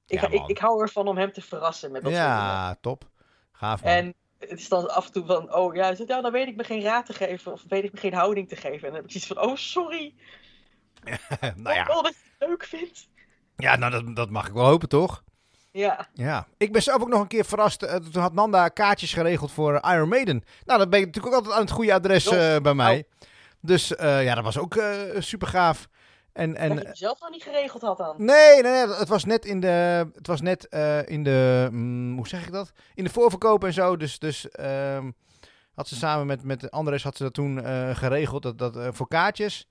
ik, 0.06 0.20
ja, 0.20 0.28
ik, 0.28 0.46
ik 0.46 0.58
hou 0.58 0.82
ervan 0.82 1.08
om 1.08 1.16
hem 1.16 1.32
te 1.32 1.40
verrassen 1.40 1.92
met 1.92 2.02
dat 2.02 2.12
soort 2.12 2.24
dingen. 2.24 2.38
ja, 2.38 2.76
top. 2.80 3.08
Gaaf, 3.52 3.82
man. 3.82 3.92
En 3.92 4.14
het 4.38 4.58
is 4.58 4.68
dan 4.68 4.90
af 4.94 5.06
en 5.06 5.12
toe 5.12 5.26
van, 5.26 5.54
oh 5.54 5.74
ja, 5.74 5.94
zegt, 5.94 6.08
ja, 6.08 6.20
dan 6.20 6.32
weet 6.32 6.46
ik 6.48 6.56
me 6.56 6.64
geen 6.64 6.82
raad 6.82 7.06
te 7.06 7.12
geven. 7.12 7.52
Of 7.52 7.62
weet 7.68 7.84
ik 7.84 7.92
me 7.92 7.98
geen 8.00 8.14
houding 8.14 8.48
te 8.48 8.56
geven. 8.56 8.78
En 8.80 8.92
dan 8.92 8.94
heb 8.94 9.04
ik 9.04 9.10
zoiets 9.10 9.26
van, 9.26 9.38
oh 9.50 9.56
sorry. 9.56 10.14
nou 11.56 11.74
ja, 11.76 11.84
dat 11.84 12.02
je 12.04 12.30
het 12.38 12.48
leuk 12.48 12.64
vindt. 12.64 13.08
ja 13.56 13.76
nou, 13.76 13.92
dat, 13.92 14.16
dat 14.16 14.30
mag 14.30 14.46
ik 14.46 14.52
wel 14.52 14.64
hopen, 14.66 14.88
toch? 14.88 15.22
Ja, 15.72 16.08
Ja, 16.14 16.46
ik 16.56 16.72
ben 16.72 16.82
zelf 16.82 17.02
ook 17.02 17.08
nog 17.08 17.20
een 17.20 17.26
keer 17.26 17.44
verrast. 17.44 17.82
eh, 17.82 17.96
toen 17.96 18.22
had 18.22 18.32
Nanda 18.32 18.68
kaartjes 18.68 19.12
geregeld 19.12 19.52
voor 19.52 19.74
eh, 19.74 19.94
Iron 19.94 20.08
Maiden. 20.08 20.44
Nou, 20.64 20.78
dan 20.78 20.90
ben 20.90 21.00
ik 21.00 21.06
natuurlijk 21.06 21.34
ook 21.34 21.38
altijd 21.40 21.58
aan 21.58 21.64
het 21.64 21.74
goede 21.74 21.94
adres 21.94 22.28
bij 22.62 22.74
mij. 22.74 23.04
Dus 23.60 23.94
eh, 23.96 24.24
ja, 24.24 24.34
dat 24.34 24.44
was 24.44 24.58
ook 24.58 24.82
super 25.18 25.48
gaaf. 25.48 25.88
En, 26.40 26.56
en, 26.56 26.68
dat 26.68 26.82
je 26.82 26.88
het 26.88 26.98
zelf 26.98 27.20
nog 27.20 27.30
niet 27.30 27.42
geregeld 27.42 27.82
had 27.82 27.98
dan. 27.98 28.14
nee, 28.18 28.62
nee, 28.62 28.86
nee, 28.86 28.94
het 28.94 29.08
was 29.08 29.24
net 29.24 29.44
in 29.44 29.60
de, 29.60 30.06
het 30.14 30.26
was 30.26 30.40
net 30.40 30.68
eh, 30.68 31.08
in 31.08 31.22
de, 31.22 31.68
mm, 31.70 32.16
hoe 32.16 32.28
zeg 32.28 32.46
ik 32.46 32.52
dat? 32.52 32.72
In 32.94 33.04
de 33.04 33.10
voorverkoop 33.10 33.64
en 33.64 33.72
zo. 33.72 33.96
Dus, 33.96 34.18
dus 34.18 34.50
ehm, 34.50 35.10
had 35.74 35.88
ze 35.88 35.96
samen 35.96 36.26
met, 36.26 36.44
met 36.44 36.70
Andres 36.70 37.02
had 37.02 37.16
ze 37.16 37.22
dat 37.22 37.34
toen 37.34 37.62
eh, 37.64 37.96
geregeld, 37.96 38.42
dat, 38.42 38.58
dat, 38.58 38.76
eh, 38.76 38.88
voor 38.92 39.08
kaartjes. 39.08 39.68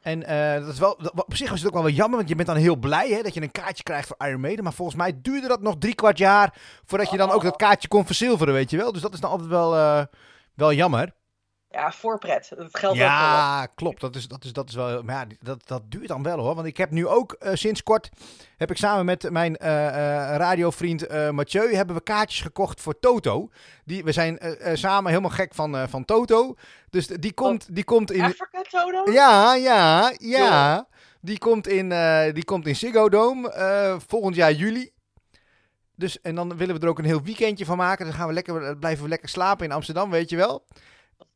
En 0.00 0.20
dat 0.60 0.72
is 0.72 0.78
wel, 0.78 0.96
dat- 0.98 1.24
op 1.24 1.36
zich 1.36 1.50
was 1.50 1.58
het 1.58 1.68
ook 1.68 1.74
wel 1.74 1.82
wel 1.82 1.92
jammer, 1.92 2.16
want 2.16 2.28
je 2.28 2.34
bent 2.34 2.48
dan 2.48 2.56
heel 2.56 2.76
blij 2.76 3.08
hè, 3.08 3.22
dat 3.22 3.34
je 3.34 3.42
een 3.42 3.50
kaartje 3.50 3.82
krijgt 3.82 4.08
voor 4.08 4.26
Iron 4.26 4.40
Maiden. 4.40 4.64
Maar 4.64 4.72
volgens 4.72 4.96
mij 4.96 5.18
duurde 5.22 5.48
dat 5.48 5.60
nog 5.60 5.74
drie 5.78 5.94
kwart 5.94 6.18
jaar 6.18 6.54
voordat 6.84 7.10
je 7.10 7.16
dan 7.16 7.30
ook 7.30 7.42
dat 7.42 7.56
kaartje 7.56 7.88
kon 7.88 8.06
verzilveren, 8.06 8.54
weet 8.54 8.70
je 8.70 8.76
wel. 8.76 8.92
Dus 8.92 9.02
dat 9.02 9.14
is 9.14 9.20
dan 9.20 9.30
altijd 9.30 9.48
wel, 9.48 10.06
wel 10.54 10.72
jammer. 10.72 11.12
Ja, 11.74 11.92
voorpret. 11.92 12.52
Dat 12.56 12.78
geldt 12.78 12.96
ook. 12.96 13.02
Ja, 13.02 13.66
klopt. 13.74 14.00
Dat 14.00 14.16
is, 14.16 14.28
dat 14.28 14.44
is, 14.44 14.52
dat 14.52 14.68
is 14.68 14.74
wel. 14.74 15.02
Maar 15.02 15.14
ja, 15.14 15.26
dat, 15.40 15.66
dat 15.66 15.82
duurt 15.88 16.08
dan 16.08 16.22
wel 16.22 16.38
hoor. 16.38 16.54
Want 16.54 16.66
ik 16.66 16.76
heb 16.76 16.90
nu 16.90 17.06
ook 17.06 17.32
eh, 17.32 17.54
sinds 17.54 17.82
kort. 17.82 18.10
heb 18.56 18.70
ik 18.70 18.76
samen 18.76 19.04
met 19.04 19.30
mijn 19.30 19.56
eh, 19.56 19.68
radiovriend 20.36 21.08
Mathieu. 21.32 21.74
hebben 21.74 21.96
we 21.96 22.02
kaartjes 22.02 22.40
gekocht 22.40 22.80
voor 22.80 22.98
Toto. 22.98 23.48
Die, 23.84 24.04
we 24.04 24.12
zijn 24.12 24.38
samen 24.72 25.10
helemaal 25.10 25.30
gek 25.30 25.54
van, 25.54 25.88
van 25.88 26.04
Toto. 26.04 26.54
Dus 26.90 27.06
die 27.06 27.32
komt, 27.32 27.74
die 27.74 27.84
komt 27.84 28.10
in. 28.10 28.22
Afrika 28.22 28.62
Toto? 28.62 29.12
Ja, 29.12 29.54
ja, 29.54 30.12
ja. 30.18 30.86
Die 31.20 31.38
komt 31.38 31.66
in, 31.66 31.88
die 32.32 32.44
komt 32.44 32.66
in 32.66 32.76
Ziggo 32.76 33.08
Dome 33.08 33.50
volgend 34.06 34.34
jaar 34.36 34.52
juli. 34.52 34.92
Dus, 35.96 36.20
en 36.20 36.34
dan 36.34 36.56
willen 36.56 36.74
we 36.74 36.80
er 36.80 36.88
ook 36.88 36.98
een 36.98 37.04
heel 37.04 37.22
weekendje 37.22 37.64
van 37.64 37.76
maken. 37.76 38.04
Dan 38.04 38.14
gaan 38.14 38.26
we 38.26 38.32
lekker, 38.32 38.78
blijven 38.78 39.02
we 39.02 39.08
lekker 39.08 39.28
slapen 39.28 39.64
in 39.64 39.72
Amsterdam, 39.72 40.10
weet 40.10 40.30
je 40.30 40.36
wel. 40.36 40.64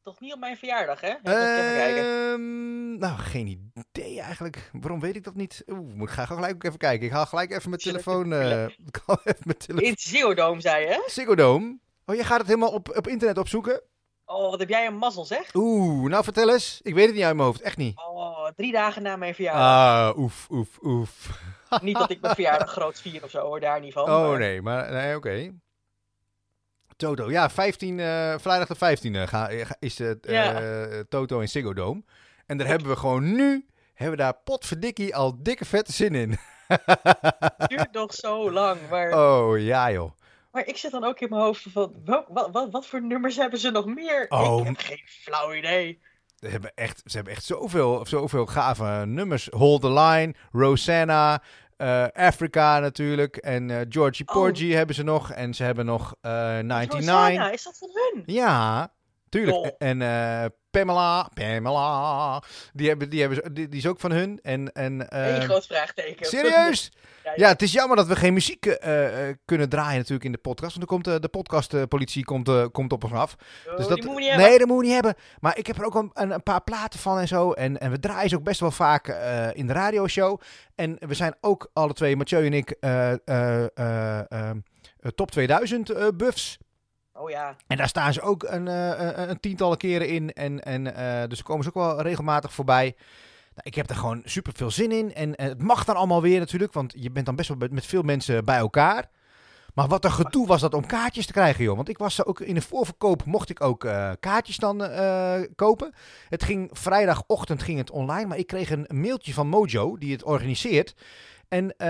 Toch 0.09 0.21
niet 0.21 0.33
op 0.35 0.41
mijn 0.41 0.57
verjaardag, 0.57 1.01
hè? 1.01 1.09
Even, 1.09 1.59
even 1.59 1.75
kijken. 1.77 2.03
Ehm, 2.05 2.99
nou, 2.99 3.19
geen 3.19 3.73
idee 3.93 4.21
eigenlijk. 4.21 4.71
Waarom 4.73 5.01
weet 5.01 5.17
ik 5.17 5.25
dat 5.25 5.35
niet? 5.35 5.63
Oeh, 5.67 5.95
moet 5.95 6.09
ik 6.09 6.15
ga 6.15 6.25
gelijk 6.25 6.55
ook 6.55 6.65
even 6.65 6.79
kijken. 6.79 7.07
Ik 7.07 7.13
haal 7.13 7.27
gelijk 7.27 7.51
even 7.51 7.69
mijn 7.71 7.83
telefoon. 7.83 8.25
in 8.25 8.41
eh 8.41 8.65
ik 8.65 9.01
haal 9.07 9.19
even 9.25 9.41
mijn 9.45 9.59
telefoon. 9.59 9.89
In 9.89 9.95
Ziggo 9.99 10.35
Dome, 10.35 10.61
zei 10.61 10.87
je? 10.87 11.05
Ziggo 11.07 11.35
Dome. 11.35 11.79
Oh, 12.07 12.15
je 12.17 12.25
gaat 12.25 12.39
het 12.39 12.47
helemaal 12.47 12.71
op, 12.73 12.97
op 12.97 13.09
internet 13.09 13.39
opzoeken? 13.39 13.83
Oh, 14.25 14.51
wat 14.51 14.59
heb 14.59 14.69
jij 14.69 14.87
een 14.87 14.97
mazzel, 14.97 15.25
zeg? 15.25 15.55
Oeh, 15.55 16.11
nou 16.11 16.25
vertel 16.25 16.51
eens. 16.53 16.81
Ik 16.83 16.95
weet 16.95 17.07
het 17.07 17.15
niet 17.15 17.25
uit 17.25 17.35
mijn 17.37 17.47
hoofd, 17.49 17.61
echt 17.61 17.77
niet. 17.77 17.97
Oh, 17.99 18.47
drie 18.57 18.73
dagen 18.73 19.03
na 19.03 19.17
mijn 19.17 19.35
verjaardag. 19.35 20.11
Ah, 20.11 20.19
oef, 20.19 20.47
oef, 20.51 20.79
oef. 20.83 21.41
Niet 21.83 21.99
dat 21.99 22.11
ik 22.11 22.21
mijn 22.21 22.35
verjaardag 22.35 22.71
groot 22.71 23.01
vier 23.01 23.25
of 23.25 23.31
zo, 23.31 23.41
hoor, 23.41 23.61
daar 23.61 23.81
niet 23.81 23.93
van. 23.93 24.03
Oh 24.03 24.29
maar- 24.29 24.39
nee, 24.39 24.63
maar 24.63 24.93
nee, 24.93 25.17
oké. 25.17 25.53
Toto, 26.99 27.31
ja, 27.31 27.51
15, 27.51 28.01
eh, 28.01 28.35
vrijdag 28.39 28.69
de 28.69 28.75
15e 28.77 29.29
ga, 29.29 29.49
is 29.79 29.99
het 29.99 30.27
eh. 30.27 30.99
Toto 31.09 31.41
in 31.41 31.49
Ziggo 31.49 31.73
Dome. 31.73 32.03
En 32.47 32.59
daar 32.59 32.67
hebben 32.67 32.89
we 32.89 32.97
gewoon 32.97 33.33
nu, 33.37 33.67
hebben 33.95 34.17
we 34.17 34.23
daar 34.23 34.35
potverdikkie 34.45 35.17
al 35.17 35.43
dikke 35.43 35.65
vette 35.65 35.93
zin 35.93 36.15
in. 36.15 36.39
Het 36.69 37.69
duurt 37.69 37.93
nog 37.93 38.15
zo 38.15 38.53
lang. 38.53 38.79
Maar, 38.91 39.13
Oh 39.13 39.59
ja 39.59 39.91
joh. 39.93 40.11
maar 40.53 40.67
ik 40.67 40.77
zit 40.77 40.91
dan 40.91 41.05
ook 41.05 41.21
in 41.21 41.29
mijn 41.29 41.43
hoofd 41.43 41.67
van, 41.73 41.95
wat, 42.05 42.25
wat, 42.53 42.69
wat 42.71 42.87
voor 42.87 43.03
nummers 43.03 43.37
hebben 43.37 43.59
ze 43.59 43.71
nog 43.71 43.87
meer? 43.87 44.27
Oh. 44.29 44.61
Ik 44.61 44.67
heb 44.67 44.77
geen 44.79 45.03
flauw 45.07 45.55
idee. 45.55 46.01
Ze 46.37 46.47
hebben 46.49 46.73
echt, 46.75 47.03
ze 47.05 47.17
hebben 47.17 47.35
echt 47.35 47.45
zoveel, 47.45 48.07
zoveel 48.07 48.47
gave 48.47 49.07
nummers. 49.07 49.49
Hold 49.51 49.81
the 49.81 49.93
Line, 49.93 50.35
Rosanna, 50.53 51.43
eh, 51.79 52.07
Africa 52.13 52.79
natuurlijk. 52.79 53.37
En 53.37 53.71
eh, 53.71 53.81
Georgie 53.89 54.29
Oh. 54.29 54.35
Porgy 54.35 54.71
hebben 54.71 54.95
ze 54.95 55.03
nog. 55.03 55.31
En 55.33 55.55
ze 55.55 55.65
hebben 55.65 55.87
nog 55.87 56.15
eh 56.21 56.31
99. 56.59 56.95
Rosanna, 56.99 57.51
is 57.51 57.63
dat 57.63 57.79
van 57.79 57.89
hun? 57.93 58.23
Ja, 58.27 58.93
tuurlijk. 59.29 59.57
Joh. 59.57 59.75
En 59.79 60.03
eh, 60.03 60.45
Pamela, 60.79 61.29
Pamela, 61.35 62.43
die, 62.73 62.89
hebben, 62.89 63.11
die, 63.11 63.21
hebben, 63.21 63.55
die, 63.55 63.69
die 63.69 63.79
is 63.79 63.87
ook 63.87 64.01
van 64.01 64.13
hun. 64.13 64.39
En, 64.43 64.73
en, 64.73 65.07
Eén 65.09 65.43
groot 65.43 65.67
vraagteken. 65.67 66.27
serieus? 66.27 66.91
Ja, 67.25 67.35
Ja, 67.37 67.49
het 67.49 67.63
is 67.63 67.73
jammer 67.73 67.97
dat 67.97 68.07
we 68.07 68.17
geen 68.17 68.33
muziek 68.33 68.67
eh, 68.67 69.29
eh, 69.29 69.37
kunnen 69.45 69.69
draaien 69.69 69.97
natuurlijk 69.97 70.25
in 70.25 70.33
de 70.33 70.39
podcast. 70.39 70.77
Want 70.77 70.89
dan 70.89 70.97
komt 70.97 71.15
eh, 71.15 71.21
de 71.21 71.29
podcastpolitie 71.29 72.25
komt, 72.25 72.71
komt 72.73 72.93
op 72.93 73.05
ons 73.05 73.13
af. 73.13 73.37
Oh, 73.67 73.77
Dus 73.77 73.87
dat, 73.87 74.05
moet 74.05 74.15
nee, 74.15 74.37
dat 74.37 74.59
moeten 74.59 74.77
we 74.77 74.83
niet 74.83 74.93
hebben. 74.93 75.15
Maar 75.41 75.59
ik 75.59 75.67
heb 75.67 75.79
er 75.79 75.85
ook 75.85 75.95
een, 75.95 76.11
een, 76.15 76.31
een 76.31 76.43
paar 76.43 76.63
platen 76.63 76.99
van 76.99 77.19
en 77.19 77.29
zo. 77.29 77.53
En, 77.53 77.81
en 77.81 77.91
we 77.91 78.01
draaien 78.01 78.29
ze 78.29 78.37
ook 78.37 78.43
best 78.43 78.61
wel 78.61 78.71
vaak 78.71 79.09
in 79.53 79.67
de 79.67 79.73
radioshow. 79.73 80.41
En 80.75 80.97
we 80.99 81.15
zijn 81.15 81.35
ook 81.41 81.71
alle 81.73 81.93
twee, 81.93 82.17
Mathieu 82.17 82.47
en 82.47 82.53
ik, 82.53 82.77
top 85.15 85.31
2000 85.31 85.91
eh, 85.91 86.07
buffs. 86.15 86.59
Ja. 87.29 87.57
En 87.67 87.77
daar 87.77 87.89
staan 87.89 88.13
ze 88.13 88.21
ook 88.21 88.43
een, 88.43 88.69
eh, 88.69 89.29
een, 89.29 89.41
tientallen 89.41 89.77
keren 89.77 90.09
in. 90.09 90.33
En, 90.33 90.65
en, 90.65 90.95
eh, 90.95 91.29
dus 91.29 91.43
komen 91.43 91.63
ze 91.63 91.69
ook 91.69 91.85
wel 91.85 92.03
regelmatig 92.03 92.53
voorbij. 92.53 92.95
Nou, 93.55 93.61
ik 93.63 93.75
heb 93.75 93.91
er 93.91 93.97
gewoon 93.97 94.23
super 94.25 94.53
veel 94.57 94.71
zin 94.71 94.93
in. 94.93 95.15
En, 95.15 95.33
het 95.37 95.63
mag 95.63 95.85
dan 95.85 95.97
allemaal 95.97 96.23
weer 96.23 96.39
natuurlijk. 96.39 96.73
Want 96.73 96.95
je 96.97 97.11
bent 97.11 97.27
dan 97.27 97.37
best 97.37 97.49
wel 97.49 97.69
met, 97.71 97.87
veel 97.87 98.03
mensen 98.03 98.45
bij 98.45 98.59
elkaar. 98.59 99.09
Maar 99.75 99.89
wat 99.89 100.05
een 100.05 100.13
gedoe 100.13 100.47
was 100.47 100.61
dat 100.61 100.75
om 100.75 100.87
kaartjes 100.87 101.27
te 101.27 101.33
krijgen, 101.33 101.65
joh. 101.65 101.77
Want 101.77 101.89
ik 101.89 101.99
was 101.99 102.25
ook 102.25 102.41
in 102.41 102.55
de 102.55 102.61
voorverkoop, 102.61 103.25
mocht 103.25 103.51
ik 103.51 103.63
ook 103.63 103.85
eh, 103.85 104.11
kaartjes 104.21 104.57
dan 104.57 104.91
kopen. 105.55 105.95
Het 106.29 106.43
ging 106.43 106.71
vrijdagochtend 106.73 107.63
ging 107.63 107.79
het 107.79 107.91
online, 107.91 108.27
maar 108.27 108.39
ik 108.39 108.47
kreeg 108.47 108.71
een 108.71 108.87
mailtje 108.89 109.35
van 109.35 109.49
Mojo, 109.49 109.97
die 109.97 110.13
het 110.13 110.25
organiseert. 110.25 110.95
En 111.49 111.77
eh, 111.77 111.89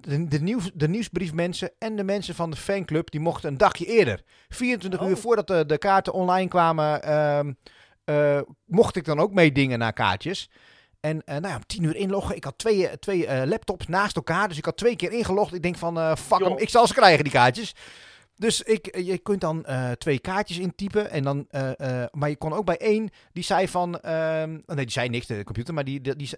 de, 0.00 0.24
de, 0.28 0.40
nieuws, 0.40 0.70
de 0.74 0.88
nieuwsbriefmensen 0.88 1.70
en 1.78 1.96
de 1.96 2.04
mensen 2.04 2.34
van 2.34 2.50
de 2.50 2.56
fanclub, 2.56 3.10
die 3.10 3.20
mochten 3.20 3.48
een 3.50 3.58
dagje 3.58 3.86
eerder. 3.86 4.22
24 4.48 5.00
Oh. 5.00 5.08
uur 5.08 5.16
voordat 5.16 5.46
de, 5.46 5.66
de 5.66 5.78
kaarten 5.78 6.12
online 6.12 6.48
kwamen, 6.48 7.02
ehm, 7.02 7.52
eh, 8.04 8.40
mocht 8.64 8.96
ik 8.96 9.04
dan 9.04 9.18
ook 9.18 9.32
meedingen 9.32 9.78
naar 9.78 9.92
kaartjes. 9.92 10.50
En 11.00 11.22
eh, 11.24 11.34
nou 11.34 11.48
ja, 11.48 11.56
om 11.56 11.66
tien 11.66 11.82
uur 11.82 11.96
inloggen. 11.96 12.36
Ik 12.36 12.44
had 12.44 12.58
twee, 12.58 12.98
twee 12.98 13.46
laptops 13.46 13.86
naast 13.86 14.16
elkaar. 14.16 14.48
Dus 14.48 14.58
ik 14.58 14.64
had 14.64 14.76
twee 14.76 14.96
keer 14.96 15.12
ingelogd. 15.12 15.54
Ik 15.54 15.62
denk 15.62 15.76
van, 15.76 16.16
fuck 16.16 16.38
hem, 16.38 16.58
ik 16.58 16.68
zal 16.68 16.86
ze 16.86 16.94
krijgen, 16.94 17.24
die 17.24 17.32
kaartjes. 17.32 17.74
Dus 18.40 18.62
ik, 18.62 18.86
eh, 18.86 19.06
je 19.06 19.18
kunt 19.18 19.40
dan 19.40 19.64
eh, 19.64 19.90
twee 19.90 20.18
kaartjes 20.18 20.58
intypen. 20.58 21.10
En 21.10 21.22
dan, 21.22 21.46
eh, 21.50 22.04
maar 22.12 22.28
je 22.28 22.36
kon 22.36 22.52
ook 22.52 22.64
bij 22.64 22.76
één, 22.76 23.10
die 23.32 23.44
zei 23.44 23.68
van... 23.68 24.00
ehm, 24.00 24.58
oh 24.66 24.74
nee, 24.74 24.84
die 24.84 24.90
zei 24.90 25.08
niks, 25.08 25.26
de 25.26 25.44
computer. 25.44 25.74
Maar 25.74 25.84
die, 25.84 26.00
die, 26.00 26.30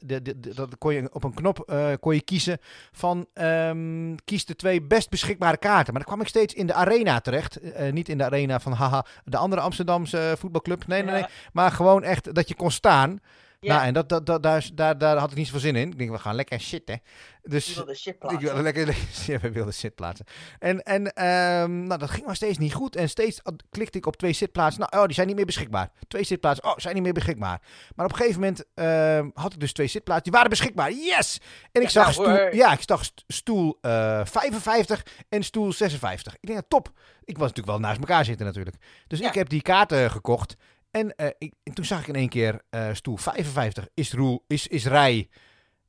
dat 0.55 0.79
kon 0.79 0.95
je 0.95 1.09
op 1.13 1.25
een 1.25 1.35
knop 1.35 1.73
kon 2.01 2.15
je 2.15 2.21
kiezen 2.21 2.59
van... 2.93 3.27
ehm, 3.35 4.15
kies 4.25 4.45
de 4.45 4.57
twee 4.57 4.83
best 4.83 5.11
beschikbare 5.11 5.57
kaarten. 5.57 5.93
Maar 5.93 6.03
dan 6.03 6.13
kwam 6.13 6.21
ik 6.21 6.29
steeds 6.29 6.55
in 6.55 6.67
de 6.67 6.75
arena 6.75 7.21
terecht. 7.21 7.59
Niet 7.93 8.09
in 8.09 8.19
de 8.19 8.25
arena 8.25 8.61
van, 8.61 8.73
haha, 8.73 9.07
de 9.25 9.37
andere 9.37 9.63
Amsterdamse 9.63 10.35
voetbalclub. 10.39 10.87
Nee, 10.87 11.03
nee, 11.03 11.15
nee. 11.15 11.25
Maar 11.53 11.71
gewoon 11.71 12.03
echt 12.03 12.35
dat 12.35 12.49
je 12.49 12.55
kon 12.55 12.71
staan. 12.71 13.21
Ja. 13.65 13.75
Nou, 13.75 13.87
en 13.87 13.95
dat, 13.95 14.09
dat, 14.09 14.27
dat, 14.27 14.43
daar, 14.43 14.69
daar, 14.75 14.99
daar 14.99 15.17
had 15.17 15.31
ik 15.31 15.37
niet 15.37 15.47
zoveel 15.47 15.61
zin 15.61 15.77
in. 15.77 15.91
Ik 15.91 15.99
denk, 15.99 16.11
we 16.11 16.19
gaan 16.19 16.35
lekker. 16.35 16.59
Die 16.59 17.01
Dus 17.43 17.75
wilde 17.75 17.95
shit 17.95 18.13
ik 18.15 18.19
plaatsen. 18.19 18.41
wilde 18.43 18.63
lekker, 18.63 18.97
ja, 19.27 19.39
we 19.39 19.51
wilden 19.53 19.75
zitplaatsen. 19.75 20.27
En, 20.59 20.83
en 20.83 21.13
ehm, 21.13 21.87
nou, 21.87 21.99
dat 21.99 22.11
ging 22.11 22.27
maar 22.27 22.37
steeds 22.37 22.59
niet 22.59 22.75
goed. 22.75 22.97
En 22.97 23.09
steeds 23.09 23.41
klikte 23.71 23.99
ik 23.99 24.07
op 24.07 24.17
twee 24.17 24.33
zitplaatsen. 24.33 24.81
Nou, 24.81 24.97
oh, 25.01 25.05
die 25.07 25.15
zijn 25.15 25.27
niet 25.27 25.37
meer 25.37 25.45
beschikbaar. 25.47 25.91
Twee 26.09 26.25
zitplaatsen, 26.25 26.65
oh, 26.65 26.73
zijn 26.77 26.95
niet 26.95 27.03
meer 27.03 27.13
beschikbaar. 27.13 27.61
Maar 27.97 28.07
op 28.07 28.13
een 28.13 28.19
gegeven 28.19 28.41
moment 28.41 28.65
ehm, 28.75 29.29
had 29.35 29.53
ik 29.53 29.61
dus 29.61 29.73
twee 29.73 29.87
zitplaatsen. 29.87 30.25
Die 30.25 30.33
waren 30.33 30.51
beschikbaar, 30.51 30.93
yes! 30.93 31.41
En 31.73 31.83
ik 31.83 31.89
Ja, 31.89 31.93
zag, 31.93 32.03
nou, 32.03 32.13
stoel, 32.13 32.27
hoor. 32.29 32.55
ja, 32.55 32.73
ik 32.73 32.81
zag 32.87 33.05
st- 33.05 33.25
stoel 33.27 33.79
eh, 33.81 34.21
55 34.25 35.07
en 35.29 35.43
stoel 35.43 35.73
56. 35.73 36.35
Ik 36.41 36.47
denk, 36.47 36.59
ja, 36.59 36.65
top. 36.69 36.93
Ik 37.25 37.39
was 37.39 37.49
natuurlijk 37.49 37.79
wel 37.79 37.89
naast 37.89 37.99
elkaar 38.01 38.25
zitten 38.25 38.47
natuurlijk. 38.47 38.77
Dus 39.07 39.21
ik 39.21 39.35
heb 39.35 39.49
die 39.49 39.63
kaarten 39.63 40.11
gekocht. 40.11 40.57
En, 40.93 41.17
eh, 41.17 41.29
ik, 41.39 41.53
en 41.63 41.75
toen 41.75 41.85
zag 41.85 42.01
ik 42.01 42.07
in 42.07 42.15
één 42.15 42.29
keer 42.29 42.63
eh, 42.71 42.89
stoel 42.93 43.17
55 43.17 43.89
is, 43.95 44.13
roel, 44.13 44.45
is, 44.47 44.67
is 44.67 44.87
rij, 44.87 45.29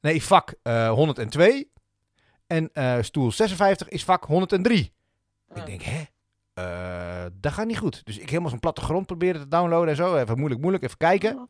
nee, 0.02 0.24
vak 0.24 0.54
eh, 0.62 0.90
102. 0.90 1.72
En 2.48 2.70
eh, 2.74 2.98
stoel 3.02 3.32
56 3.32 3.90
is 3.90 4.04
vak 4.04 4.24
103. 4.26 4.94
Ja. 5.50 5.56
Ik 5.56 5.66
denk, 5.66 5.82
hè? 5.82 6.04
Dat 7.34 7.54
gaat 7.54 7.66
niet 7.68 7.78
goed. 7.78 8.06
Dus 8.06 8.18
ik 8.18 8.30
helemaal 8.30 8.50
zo'n 8.50 8.60
plattegrond 8.60 9.06
proberen 9.06 9.42
te 9.42 9.48
downloaden 9.48 9.90
en 9.90 9.96
zo. 9.96 10.16
Even 10.18 10.38
moeilijk, 10.38 10.62
moeilijk, 10.62 10.84
even 10.84 10.98
kijken. 10.98 11.36
Oh. 11.36 11.48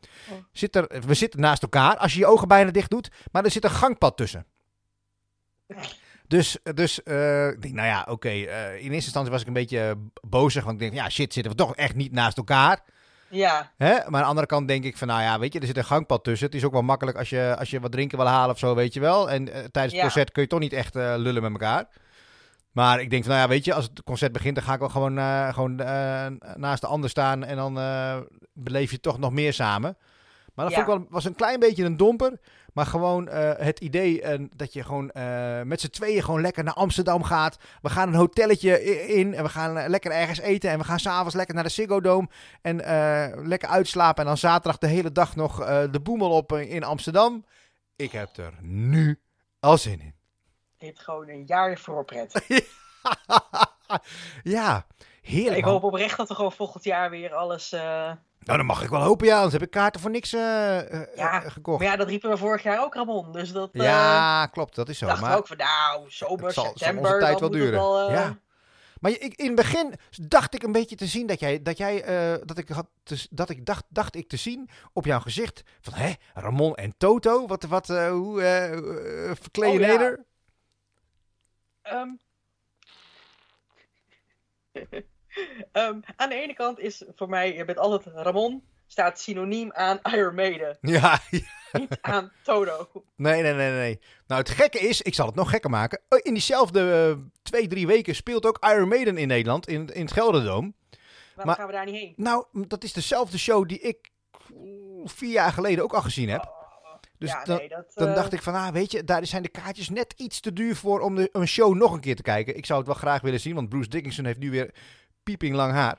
Zit 0.52 0.76
er, 0.76 1.02
we 1.06 1.14
zitten 1.14 1.40
naast 1.40 1.62
elkaar 1.62 1.96
als 1.96 2.12
je 2.12 2.18
je 2.18 2.26
ogen 2.26 2.48
bijna 2.48 2.70
dicht 2.70 2.90
doet. 2.90 3.10
Maar 3.32 3.44
er 3.44 3.50
zit 3.50 3.64
een 3.64 3.70
gangpad 3.70 4.16
tussen. 4.16 4.46
Dus, 6.26 6.58
dus 6.74 6.98
ik 6.98 7.62
denk, 7.62 7.74
nou 7.74 7.86
ja, 7.86 8.06
oké. 8.10 8.30
in 8.30 8.46
eerste 8.76 8.92
instantie 8.92 9.30
was 9.30 9.40
ik 9.40 9.46
een 9.46 9.52
beetje 9.52 9.98
bozig. 10.28 10.64
Want 10.64 10.80
ik 10.80 10.90
denk, 10.90 11.02
ja, 11.02 11.10
shit, 11.10 11.32
zitten 11.32 11.52
we 11.52 11.58
toch 11.58 11.76
echt 11.76 11.94
niet 11.94 12.12
naast 12.12 12.36
elkaar. 12.36 12.84
Ja, 13.34 13.70
Hè? 13.76 13.92
Maar 13.92 14.04
aan 14.06 14.20
de 14.20 14.24
andere 14.28 14.46
kant 14.46 14.68
denk 14.68 14.84
ik 14.84 14.96
van, 14.96 15.08
nou 15.08 15.22
ja, 15.22 15.38
weet 15.38 15.52
je, 15.52 15.60
er 15.60 15.66
zit 15.66 15.76
een 15.76 15.84
gangpad 15.84 16.24
tussen. 16.24 16.46
Het 16.46 16.54
is 16.54 16.64
ook 16.64 16.72
wel 16.72 16.82
makkelijk 16.82 17.18
als 17.18 17.30
je, 17.30 17.54
als 17.58 17.70
je 17.70 17.80
wat 17.80 17.92
drinken 17.92 18.18
wil 18.18 18.26
halen 18.26 18.50
of 18.50 18.58
zo, 18.58 18.74
weet 18.74 18.94
je 18.94 19.00
wel. 19.00 19.30
En 19.30 19.48
eh, 19.48 19.54
tijdens 19.54 19.72
het 19.74 19.92
Ja. 19.92 20.00
concert 20.00 20.30
kun 20.32 20.42
je 20.42 20.48
toch 20.48 20.60
niet 20.60 20.72
echt 20.72 20.96
eh, 20.96 21.14
lullen 21.16 21.42
met 21.42 21.50
elkaar. 21.52 21.86
Maar 22.72 23.00
ik 23.00 23.10
denk 23.10 23.22
van, 23.24 23.32
nou 23.32 23.44
ja, 23.44 23.48
weet 23.50 23.64
je, 23.64 23.74
als 23.74 23.84
het 23.84 24.02
concert 24.04 24.32
begint, 24.32 24.54
dan 24.54 24.64
ga 24.64 24.72
ik 24.72 24.78
wel 24.78 24.88
gewoon, 24.88 25.18
eh, 25.18 25.52
gewoon 25.54 25.76
naast 26.56 26.80
de 26.80 26.86
ander 26.86 27.10
staan. 27.10 27.44
En 27.44 27.56
dan 27.56 27.74
beleef 28.52 28.90
je 28.90 29.00
toch 29.00 29.18
nog 29.18 29.32
meer 29.32 29.52
samen. 29.52 29.96
Maar 30.54 30.64
dat 30.64 30.74
Ja. 30.74 30.84
vond 30.84 30.96
ik 30.96 31.00
wel, 31.02 31.06
was 31.10 31.24
een 31.24 31.34
klein 31.34 31.60
beetje 31.60 31.84
een 31.84 31.96
domper. 31.96 32.40
Maar 32.74 32.86
gewoon 32.86 33.28
eh, 33.28 33.52
het 33.56 33.80
idee 33.80 34.22
eh, 34.22 34.44
dat 34.56 34.72
je 34.72 34.84
gewoon 34.84 35.10
eh, 35.10 35.62
met 35.62 35.80
z'n 35.80 35.88
tweeën 35.88 36.22
gewoon 36.22 36.40
lekker 36.40 36.64
naar 36.64 36.74
Amsterdam 36.74 37.22
gaat. 37.22 37.58
We 37.82 37.88
gaan 37.88 38.08
een 38.08 38.14
hotelletje 38.14 38.84
in 39.06 39.34
en 39.34 39.42
we 39.42 39.48
gaan 39.48 39.88
lekker 39.88 40.10
ergens 40.10 40.38
eten. 40.38 40.70
En 40.70 40.78
we 40.78 40.84
gaan 40.84 40.98
s'avonds 40.98 41.34
lekker 41.34 41.54
naar 41.54 41.64
de 41.64 41.70
Ziggo 41.70 42.00
Dome. 42.00 42.28
En 42.62 42.76
lekker 43.46 43.68
uitslapen. 43.68 44.20
En 44.22 44.26
dan 44.26 44.36
zaterdag 44.36 44.78
de 44.78 44.86
hele 44.86 45.12
dag 45.12 45.36
nog 45.36 45.56
de 45.90 46.00
boemel 46.02 46.30
op 46.30 46.52
in 46.52 46.84
Amsterdam. 46.84 47.44
Ik 47.96 48.12
heb 48.12 48.36
er 48.36 48.52
nu 48.60 49.20
al 49.60 49.78
zin 49.78 50.00
in. 50.00 50.14
dit 50.78 50.98
gewoon 50.98 51.28
een 51.28 51.44
jaar 51.46 51.78
voorpret. 51.78 52.44
ja, 54.42 54.86
heerlijk. 55.22 55.56
Ik 55.56 55.64
hoop 55.64 55.82
oprecht 55.82 56.16
dat 56.16 56.28
er 56.28 56.36
gewoon 56.36 56.52
volgend 56.52 56.84
jaar 56.84 57.10
weer 57.10 57.34
alles... 57.34 57.72
eh, 58.44 58.46
Nou, 58.46 58.58
dan 58.58 58.66
mag 58.66 58.82
ik 58.82 58.88
wel 58.90 59.00
hopen, 59.02 59.26
ja. 59.26 59.34
Anders 59.34 59.52
heb 59.52 59.62
ik 59.62 59.70
kaarten 59.70 60.00
voor 60.00 60.10
niks 60.10 60.32
eh, 60.32 60.92
eh, 61.02 61.16
Ja, 61.16 61.44
eh, 61.44 61.50
gekocht. 61.50 61.78
Maar 61.78 61.88
ja, 61.88 61.96
dat 61.96 62.08
riepen 62.08 62.30
we 62.30 62.36
vorig 62.36 62.62
jaar 62.62 62.82
ook, 62.84 62.94
Ramon. 62.94 63.32
Dus 63.32 63.52
dat... 63.52 63.70
eh, 63.72 63.82
Ja, 63.82 64.46
klopt. 64.46 64.74
Dat 64.74 64.88
is 64.88 64.98
zo. 64.98 65.06
dachten 65.06 65.22
we 65.24 65.30
Maar, 65.30 65.38
ook 65.38 65.46
van, 65.46 65.56
nou, 65.56 66.04
zomer, 66.10 66.52
zal- 66.52 66.64
september, 66.64 67.04
onze 67.04 67.18
tijd 67.18 67.40
wel 67.40 67.50
duren. 67.50 67.72
wel, 67.72 68.08
eh, 68.08 68.14
Ja. 68.14 68.38
Maar 69.00 69.10
ik, 69.12 69.34
in 69.34 69.46
het 69.46 69.54
begin 69.54 69.94
dacht 70.22 70.54
ik 70.54 70.62
een 70.62 70.72
beetje 70.72 70.96
te 70.96 71.06
zien 71.06 71.26
dat 71.26 71.40
jij, 71.40 71.62
dat 71.62 71.76
jij, 71.78 72.02
eh, 72.02 72.40
dat 72.44 72.58
ik 72.58 72.68
had, 72.68 72.86
te- 73.02 73.26
dat 73.30 73.50
ik 73.50 73.66
dacht, 73.66 73.84
dacht 73.88 74.14
ik 74.16 74.28
te 74.28 74.36
zien 74.36 74.68
op 74.92 75.04
jouw 75.04 75.20
gezicht 75.20 75.62
van, 75.80 75.92
hè, 75.94 76.12
Ramon 76.34 76.74
en 76.74 76.94
Toto, 76.98 77.46
wat, 77.46 77.62
wat, 77.62 77.90
eh, 77.90 78.08
hoe, 78.10 78.42
eh 78.42 78.72
eh, 78.72 79.36
verkleed 79.40 79.72
je 79.72 79.78
Oh, 79.78 80.16
ja. 81.82 82.16
Ehm. 85.72 85.98
Aan 86.16 86.28
de 86.28 86.34
ene 86.34 86.54
kant 86.54 86.78
is 86.78 87.04
voor 87.16 87.28
mij, 87.28 87.54
je 87.54 87.64
bent 87.64 87.78
altijd 87.78 88.06
Ramon, 88.06 88.62
staat 88.86 89.20
synoniem 89.20 89.72
aan 89.72 89.98
Iron 90.02 90.34
Maiden, 90.34 90.78
Ja, 90.96 91.20
niet 91.72 91.98
aan 92.00 92.32
Toto. 92.42 92.88
nee, 93.16 93.42
nee, 93.42 93.52
nee, 93.54 93.70
nee. 93.70 94.00
Nou, 94.26 94.40
het 94.40 94.50
gekke 94.50 94.78
is, 94.78 95.02
ik 95.02 95.14
zal 95.14 95.26
het 95.26 95.34
nog 95.34 95.50
gekker 95.50 95.70
maken. 95.70 96.00
Oh, 96.08 96.18
In 96.22 96.32
diezelfde 96.32 97.14
eh, 97.16 97.22
twee, 97.42 97.66
drie 97.66 97.86
weken 97.86 98.14
speelt 98.14 98.46
ook 98.46 98.64
Iron 98.64 98.88
Maiden 98.88 99.18
in 99.18 99.28
Nederland, 99.28 99.68
in, 99.68 99.86
in 99.86 100.02
het 100.02 100.12
Gelderdoom. 100.12 100.74
Waarom 101.34 101.44
Maar- 101.44 101.54
gaan 101.54 101.66
we 101.66 101.72
daar 101.72 101.84
niet 101.84 101.94
heen? 101.94 102.12
Nou, 102.16 102.44
dat 102.52 102.84
is 102.84 102.92
dezelfde 102.92 103.38
show 103.38 103.68
die 103.68 103.78
ik 103.80 104.10
vier 105.04 105.30
jaar 105.32 105.52
geleden 105.52 105.84
ook 105.84 105.94
al 105.94 106.02
gezien 106.02 106.28
heb. 106.28 106.52
Dus 107.18 107.30
ja, 107.30 107.44
dan, 107.44 107.56
nee, 107.56 107.68
dat, 107.68 107.92
dan 107.94 108.08
eh, 108.08 108.14
dacht 108.14 108.32
ik 108.32 108.42
van, 108.42 108.54
ah, 108.54 108.68
weet 108.72 108.92
je, 108.92 109.04
daar 109.04 109.26
zijn 109.26 109.42
de 109.42 109.48
kaartjes 109.48 109.88
net 109.88 110.14
iets 110.16 110.40
te 110.40 110.52
duur 110.52 110.76
voor 110.76 111.00
om 111.00 111.14
de, 111.14 111.28
een 111.32 111.48
show 111.48 111.74
nog 111.74 111.92
een 111.92 112.00
keer 112.00 112.16
te 112.16 112.22
kijken. 112.22 112.56
Ik 112.56 112.66
zou 112.66 112.78
het 112.78 112.88
wel 112.88 112.96
graag 112.98 113.20
willen 113.20 113.40
zien, 113.40 113.54
want 113.54 113.68
Bruce 113.68 113.88
Dickinson 113.88 114.24
heeft 114.24 114.38
nu 114.38 114.50
weer 114.50 114.74
pieping 115.24 115.54
lang 115.54 115.72
haar. 115.72 115.98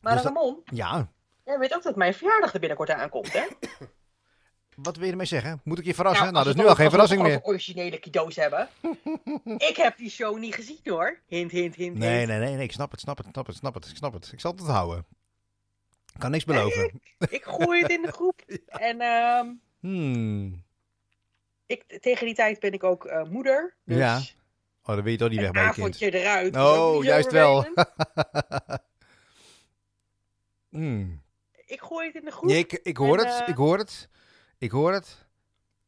Maar 0.00 0.12
dus 0.14 0.22
dat- 0.22 0.32
Ramon, 0.34 0.62
Ja, 0.64 1.08
jij 1.44 1.58
weet 1.58 1.74
ook 1.74 1.82
dat 1.82 1.96
mijn 1.96 2.14
verjaardag 2.14 2.52
er 2.54 2.60
binnenkort 2.60 2.90
aankomt, 2.90 3.32
hè? 3.32 3.46
wat 4.76 4.96
wil 4.96 5.04
je 5.04 5.10
ermee 5.10 5.26
zeggen? 5.26 5.60
Moet 5.64 5.78
ik 5.78 5.84
je 5.84 5.94
verrassen? 5.94 6.32
Nou, 6.32 6.44
dat 6.44 6.54
is 6.54 6.60
nu 6.62 6.68
al 6.68 6.74
geen 6.74 6.90
verrassing 6.90 7.22
meer. 7.22 7.42
originele 7.42 7.98
cadeaus 7.98 8.36
hebben. 8.36 8.68
ik 9.70 9.76
heb 9.76 9.96
die 9.96 10.10
show 10.10 10.38
niet 10.38 10.54
gezien 10.54 10.78
hoor. 10.84 11.20
Hint, 11.26 11.50
hint, 11.50 11.74
hint. 11.74 11.96
Nee, 11.98 12.16
hint. 12.16 12.28
nee, 12.28 12.38
nee, 12.38 12.54
nee, 12.54 12.64
ik 12.64 12.72
snap 12.72 12.90
het, 12.90 13.00
snap 13.00 13.16
het, 13.16 13.26
snap 13.26 13.46
het, 13.46 13.56
snap 13.56 13.74
het, 13.74 13.86
ik 13.88 13.96
snap 13.96 14.12
het. 14.12 14.32
Ik 14.32 14.40
zal 14.40 14.50
het 14.50 14.60
onthouden. 14.60 15.06
Ik 16.14 16.20
kan 16.20 16.30
niks 16.30 16.44
beloven. 16.44 17.00
Ik 17.18 17.44
gooi 17.44 17.82
het 17.82 17.90
in 17.90 18.02
de 18.02 18.12
groep. 18.12 18.40
En 18.66 19.00
ehm, 19.00 19.46
Hmm. 19.80 20.62
ik, 21.66 21.98
tegen 22.00 22.26
die 22.26 22.34
tijd 22.34 22.60
ben 22.60 22.72
ik 22.72 22.84
ook 22.84 23.04
eh, 23.04 23.24
moeder. 23.24 23.74
Dus 23.84 23.96
Ja, 23.98 24.20
Oh, 24.86 24.94
dan 24.94 25.02
weet 25.04 25.12
je 25.12 25.18
toch 25.18 25.28
niet 25.28 25.38
weg 25.38 25.46
een 25.46 25.52
bij 25.52 25.62
je 25.64 25.72
kind. 25.72 25.86
avondje 25.86 26.10
eruit. 26.20 26.56
Oh, 26.56 27.04
juist 27.04 27.30
wel. 27.30 27.66
Hmm. 30.68 31.22
Ik 31.66 31.80
gooi 31.80 32.06
het 32.06 32.14
in 32.14 32.24
de 32.24 32.30
groep. 32.30 32.48
Nee, 32.50 32.58
ik, 32.58 32.72
ik 32.72 32.96
hoor 32.96 33.18
En, 33.18 33.26
het, 33.26 33.40
eh, 33.42 33.48
ik 33.48 33.54
hoor 33.56 33.78
het. 33.78 34.08
Ik 34.58 34.70
hoor 34.70 34.92
het. 34.92 35.26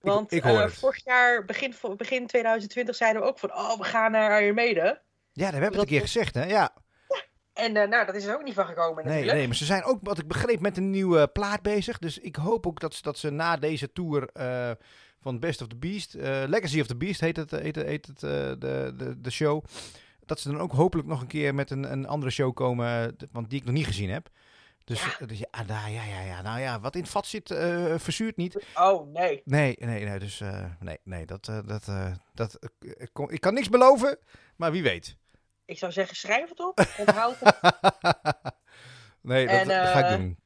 Want 0.01 0.33
ik 0.33 0.43
hoor 0.43 0.57
eh, 0.59 0.65
het. 0.65 0.75
vorig 0.75 1.05
jaar, 1.05 1.45
begin, 1.45 1.75
begin 1.97 2.27
2020, 2.27 2.95
zeiden 2.97 3.23
we 3.23 3.29
ook 3.29 3.39
van... 3.39 3.53
Oh, 3.53 3.79
we 3.79 3.85
gaan 3.85 4.11
naar 4.11 4.55
Maiden. 4.55 5.01
Ja, 5.33 5.45
dat 5.45 5.53
hebben 5.53 5.61
we 5.61 5.77
het 5.77 5.77
een 5.79 5.87
keer 5.87 6.01
gezegd, 6.01 6.35
hè? 6.35 6.45
Ja. 6.45 6.75
En 7.53 7.77
eh, 7.77 7.89
nou, 7.89 8.07
dat 8.07 8.15
is 8.15 8.25
er 8.25 8.35
ook 8.35 8.43
niet 8.43 8.55
van 8.55 8.67
gekomen 8.67 8.95
Nee, 8.97 9.05
natuurlijk. 9.05 9.37
nee, 9.37 9.47
maar 9.47 9.57
ze 9.57 9.65
zijn 9.65 9.85
ook, 9.85 9.99
wat 10.03 10.19
ik 10.19 10.29
begreep, 10.29 10.61
met 10.61 10.77
een 10.77 10.91
nieuwe 10.91 11.29
plaat 11.29 11.63
bezig. 11.63 11.99
Dus 11.99 12.19
ik 12.19 12.37
hoop 12.37 12.67
ook 12.67 12.81
dat, 12.81 12.95
ze- 12.95 13.03
dat 13.03 13.19
ze 13.19 13.31
na 13.31 13.57
deze 13.57 13.93
tour 13.93 14.29
van 15.27 15.39
Best 15.41 15.61
of 15.63 15.69
the 15.69 15.77
Beast, 15.77 16.15
eh, 16.15 16.43
Legacy 16.47 16.81
of 16.81 16.87
the 16.87 16.97
Beast 16.97 17.21
heet 17.21 17.37
het, 17.37 17.51
heet, 17.51 17.77
het- 17.77 17.87
heet 17.87 18.07
het 18.07 18.23
eh, 18.23 18.31
de, 18.31 18.93
de, 18.97 19.21
de 19.21 19.31
show. 19.31 19.65
Dat 20.27 20.41
ze 20.41 20.51
dan 20.51 20.61
ook 20.61 20.73
hopelijk 20.73 21.09
nog 21.09 21.21
een 21.21 21.27
keer 21.27 21.55
met 21.55 21.71
een, 21.71 21.93
een 21.93 22.07
andere 22.07 22.31
show 22.33 22.55
komen, 22.55 23.03
eh, 23.19 23.27
want 23.33 23.51
die 23.51 23.59
ik 23.59 23.65
nog 23.65 23.75
niet 23.75 23.87
gezien 23.87 24.11
heb. 24.11 24.29
Dus 24.85 25.05
Ja. 25.19 25.27
dus 25.27 25.39
ja, 25.39 25.63
nou, 25.67 25.91
ja, 25.91 26.05
ja, 26.05 26.21
ja, 26.21 26.43
nou 26.43 26.61
ja, 26.61 26.81
wat 26.81 26.95
in 26.95 27.01
het 27.01 27.11
vat 27.11 27.27
zit, 27.27 27.51
eh, 27.51 27.95
verzuurt 27.99 28.37
niet. 28.37 28.65
Oh, 28.75 29.13
nee. 29.13 29.43
Nee, 29.45 29.77
nee, 29.79 30.05
nee, 30.05 30.19
dus 30.19 30.41
eh, 30.41 30.65
nee, 30.81 30.99
nee, 31.05 31.27
dat, 31.27 31.49
eh, 31.49 31.59
dat, 31.67 31.89
eh, 31.89 32.13
dat, 32.35 32.55
eh, 32.55 32.69
ik, 32.97 33.09
kon- 33.13 33.31
ik 33.31 33.41
kan 33.41 33.55
niks 33.55 33.69
beloven, 33.69 34.19
maar 34.57 34.73
wie 34.73 34.83
weet. 34.83 35.17
Ik 35.65 35.79
zou 35.79 35.93
zeggen, 35.93 36.17
schrijf 36.17 36.49
het 36.49 36.61
op. 36.61 36.87
Onthoud 36.99 37.37
het. 37.41 37.57
nee, 39.23 39.47
dat, 39.47 39.55
En, 39.57 39.69
dat 39.69 39.77
ga 39.89 39.99
ik 39.99 40.05
eh, 40.11 40.17
doen. 40.17 40.39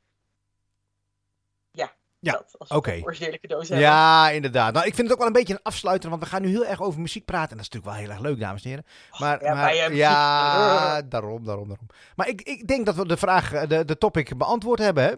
Ja, 2.22 2.44
oké. 2.68 3.00
originele 3.02 3.38
cadeaus 3.40 3.68
hebben. 3.68 3.86
Ja, 3.86 4.30
inderdaad. 4.30 4.72
Nou, 4.72 4.86
ik 4.86 4.94
vind 4.94 5.02
het 5.06 5.12
ook 5.12 5.18
wel 5.18 5.26
een 5.26 5.32
beetje 5.40 5.54
een 5.54 5.62
afsluiter, 5.62 6.10
want 6.10 6.22
we 6.22 6.28
gaan 6.28 6.42
nu 6.42 6.48
heel 6.48 6.66
erg 6.66 6.82
over 6.82 7.00
muziek 7.00 7.24
praten. 7.24 7.50
En 7.50 7.56
dat 7.56 7.66
is 7.66 7.72
natuurlijk 7.72 7.92
wel 7.96 8.02
heel 8.06 8.14
erg 8.16 8.28
leuk, 8.30 8.40
dames 8.40 8.62
en 8.62 8.68
heren. 8.68 8.86
Maar, 9.18 9.44
ja, 9.44 9.54
maar, 9.54 9.94
ja, 9.94 11.02
daarom, 11.02 11.44
daarom, 11.44 11.68
daarom. 11.68 11.86
Maar 12.16 12.28
ik, 12.28 12.40
ik 12.42 12.66
denk 12.68 12.86
dat 12.86 12.94
we 12.94 13.06
de 13.06 13.16
vraag, 13.16 13.52
eh, 13.52 13.68
de, 13.68 13.84
de 13.84 13.98
topic 13.98 14.36
beantwoord 14.36 14.78
hebben, 14.78 15.04
hè? 15.04 15.12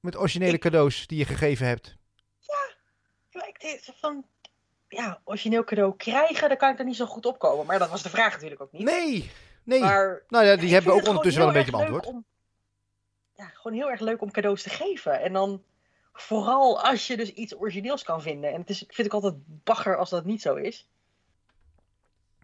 Met 0.00 0.16
originele 0.18 0.52
Ik- 0.52 0.60
cadeaus 0.60 1.06
die 1.06 1.18
je 1.18 1.24
gegeven 1.24 1.66
hebt. 1.66 1.96
Ja, 3.30 3.46
ik 3.46 3.60
denk 3.60 3.80
van... 4.00 4.24
Ja, 4.88 5.20
origineel 5.24 5.64
cadeau 5.64 5.96
krijgen, 5.96 6.48
daar 6.48 6.56
kan 6.58 6.72
ik 6.72 6.78
er 6.78 6.84
niet 6.84 6.96
zo 6.96 7.06
goed 7.06 7.26
op 7.26 7.38
komen. 7.38 7.66
Maar 7.66 7.78
dat 7.78 7.90
was 7.90 8.02
de 8.02 8.08
vraag 8.10 8.32
natuurlijk 8.32 8.60
ook 8.62 8.72
niet. 8.72 8.82
Nee, 8.82 9.30
nee. 9.64 9.80
Maar 9.80 10.22
nou 10.28 10.44
ja, 10.44 10.56
die 10.56 10.72
hebben 10.72 10.92
we 10.94 11.00
ook 11.00 11.06
ondertussen 11.06 11.40
wel 11.42 11.50
een 11.50 11.56
beetje 11.56 11.70
beantwoord. 11.70 12.06
om- 12.06 12.24
Ja, 13.36 13.44
gewoon 13.54 13.76
heel 13.76 13.90
erg 13.90 14.00
leuk 14.00 14.22
om 14.22 14.30
cadeaus 14.30 14.62
te 14.62 14.70
geven. 14.70 15.20
En 15.20 15.32
dan 15.32 15.62
vooral 16.12 16.80
als 16.82 17.06
je 17.06 17.16
dus 17.16 17.32
iets 17.32 17.56
origineels 17.56 18.02
kan 18.02 18.22
vinden. 18.22 18.52
En 18.52 18.60
het 18.60 18.70
is, 18.70 18.84
vind 18.88 19.06
ik 19.06 19.12
altijd 19.14 19.34
bagger 19.46 19.96
als 19.96 20.10
dat 20.10 20.24
niet 20.24 20.42
zo 20.42 20.54
is. 20.54 20.88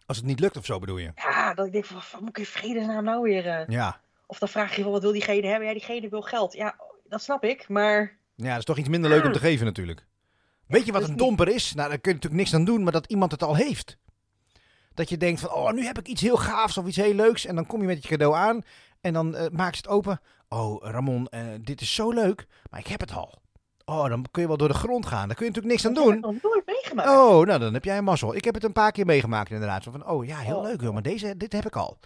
Als 0.06 0.16
het 0.16 0.26
niet 0.26 0.40
lukt 0.40 0.56
of 0.56 0.64
zo, 0.64 0.78
bedoel 0.78 0.98
je? 0.98 1.12
Ja, 1.16 1.54
dat 1.54 1.66
ik 1.66 1.72
denk 1.72 1.84
van, 1.84 1.96
wat 2.12 2.20
moet 2.20 2.28
ik 2.28 2.38
in 2.38 2.46
vredesnaam 2.46 3.04
nou 3.04 3.22
weer... 3.22 3.46
eh, 3.46 3.66
Ja. 3.68 4.00
Of 4.26 4.38
dan 4.38 4.48
vraag 4.48 4.76
je 4.76 4.82
van, 4.82 4.92
wat 4.92 5.02
wil 5.02 5.12
diegene 5.12 5.46
hebben? 5.46 5.66
Ja, 5.68 5.72
diegene 5.74 6.08
wil 6.08 6.22
geld. 6.22 6.52
Ja, 6.52 6.76
dat 7.04 7.22
snap 7.22 7.44
ik, 7.44 7.68
maar... 7.68 8.16
Ja, 8.34 8.48
dat 8.48 8.58
is 8.58 8.64
toch 8.64 8.78
iets 8.78 8.88
minder 8.88 9.10
leuk 9.10 9.24
om 9.24 9.32
te 9.32 9.38
geven 9.38 9.66
natuurlijk. 9.66 10.06
Weet 10.66 10.86
je 10.86 10.92
wat 10.92 11.08
een 11.08 11.16
domper 11.16 11.48
is? 11.48 11.74
Nou, 11.74 11.88
daar 11.88 11.98
kun 11.98 12.10
je 12.10 12.16
natuurlijk 12.16 12.42
niks 12.42 12.54
aan 12.54 12.64
doen, 12.64 12.82
maar 12.82 12.92
dat 12.92 13.06
iemand 13.06 13.30
het 13.32 13.42
al 13.42 13.56
heeft. 13.56 13.98
Dat 14.94 15.08
je 15.08 15.16
denkt 15.16 15.40
van, 15.40 15.52
oh, 15.52 15.72
nu 15.72 15.84
heb 15.84 15.98
ik 15.98 16.06
iets 16.08 16.20
heel 16.22 16.36
gaafs 16.36 16.78
of 16.78 16.86
iets 16.86 16.96
heel 16.96 17.14
leuks. 17.14 17.44
En 17.46 17.54
dan 17.54 17.66
kom 17.66 17.80
je 17.80 17.86
met 17.86 18.02
je 18.02 18.08
cadeau 18.08 18.34
aan 18.34 18.62
en 19.00 19.12
dan 19.12 19.34
eh, 19.36 19.46
maak 19.50 19.70
je 19.70 19.76
het 19.76 19.88
open. 19.88 20.20
Oh, 20.48 20.82
Ramon, 20.84 21.28
eh, 21.28 21.46
dit 21.60 21.80
is 21.80 21.94
zo 21.94 22.10
leuk, 22.10 22.46
maar 22.70 22.80
ik 22.80 22.86
heb 22.86 23.00
het 23.00 23.12
al. 23.12 23.38
Oh, 23.88 24.08
dan 24.08 24.24
kun 24.30 24.42
je 24.42 24.48
wel 24.48 24.56
door 24.56 24.68
de 24.68 24.74
grond 24.74 25.06
gaan. 25.06 25.26
Daar 25.28 25.36
kun 25.36 25.46
je 25.46 25.52
natuurlijk 25.52 25.82
niks 25.82 25.86
aan 25.86 26.06
heb 26.06 26.14
ik 26.16 26.22
doen. 26.22 26.32
nog 26.32 26.42
nooit 26.52 26.66
meegemaakt. 26.66 27.08
Oh, 27.08 27.46
nou, 27.46 27.58
dan 27.58 27.74
heb 27.74 27.84
jij 27.84 27.98
een 27.98 28.04
mazzel. 28.04 28.34
Ik 28.34 28.44
heb 28.44 28.54
het 28.54 28.64
een 28.64 28.72
paar 28.72 28.92
keer 28.92 29.06
meegemaakt 29.06 29.50
inderdaad. 29.50 29.82
Zo 29.82 29.90
van, 29.90 30.06
oh 30.06 30.24
ja, 30.26 30.38
heel 30.38 30.56
Oh. 30.56 30.62
leuk 30.62 30.80
joh, 30.80 30.92
maar 30.92 31.02
deze, 31.02 31.36
dit 31.36 31.52
heb 31.52 31.66
ik 31.66 31.76
al. 31.76 31.98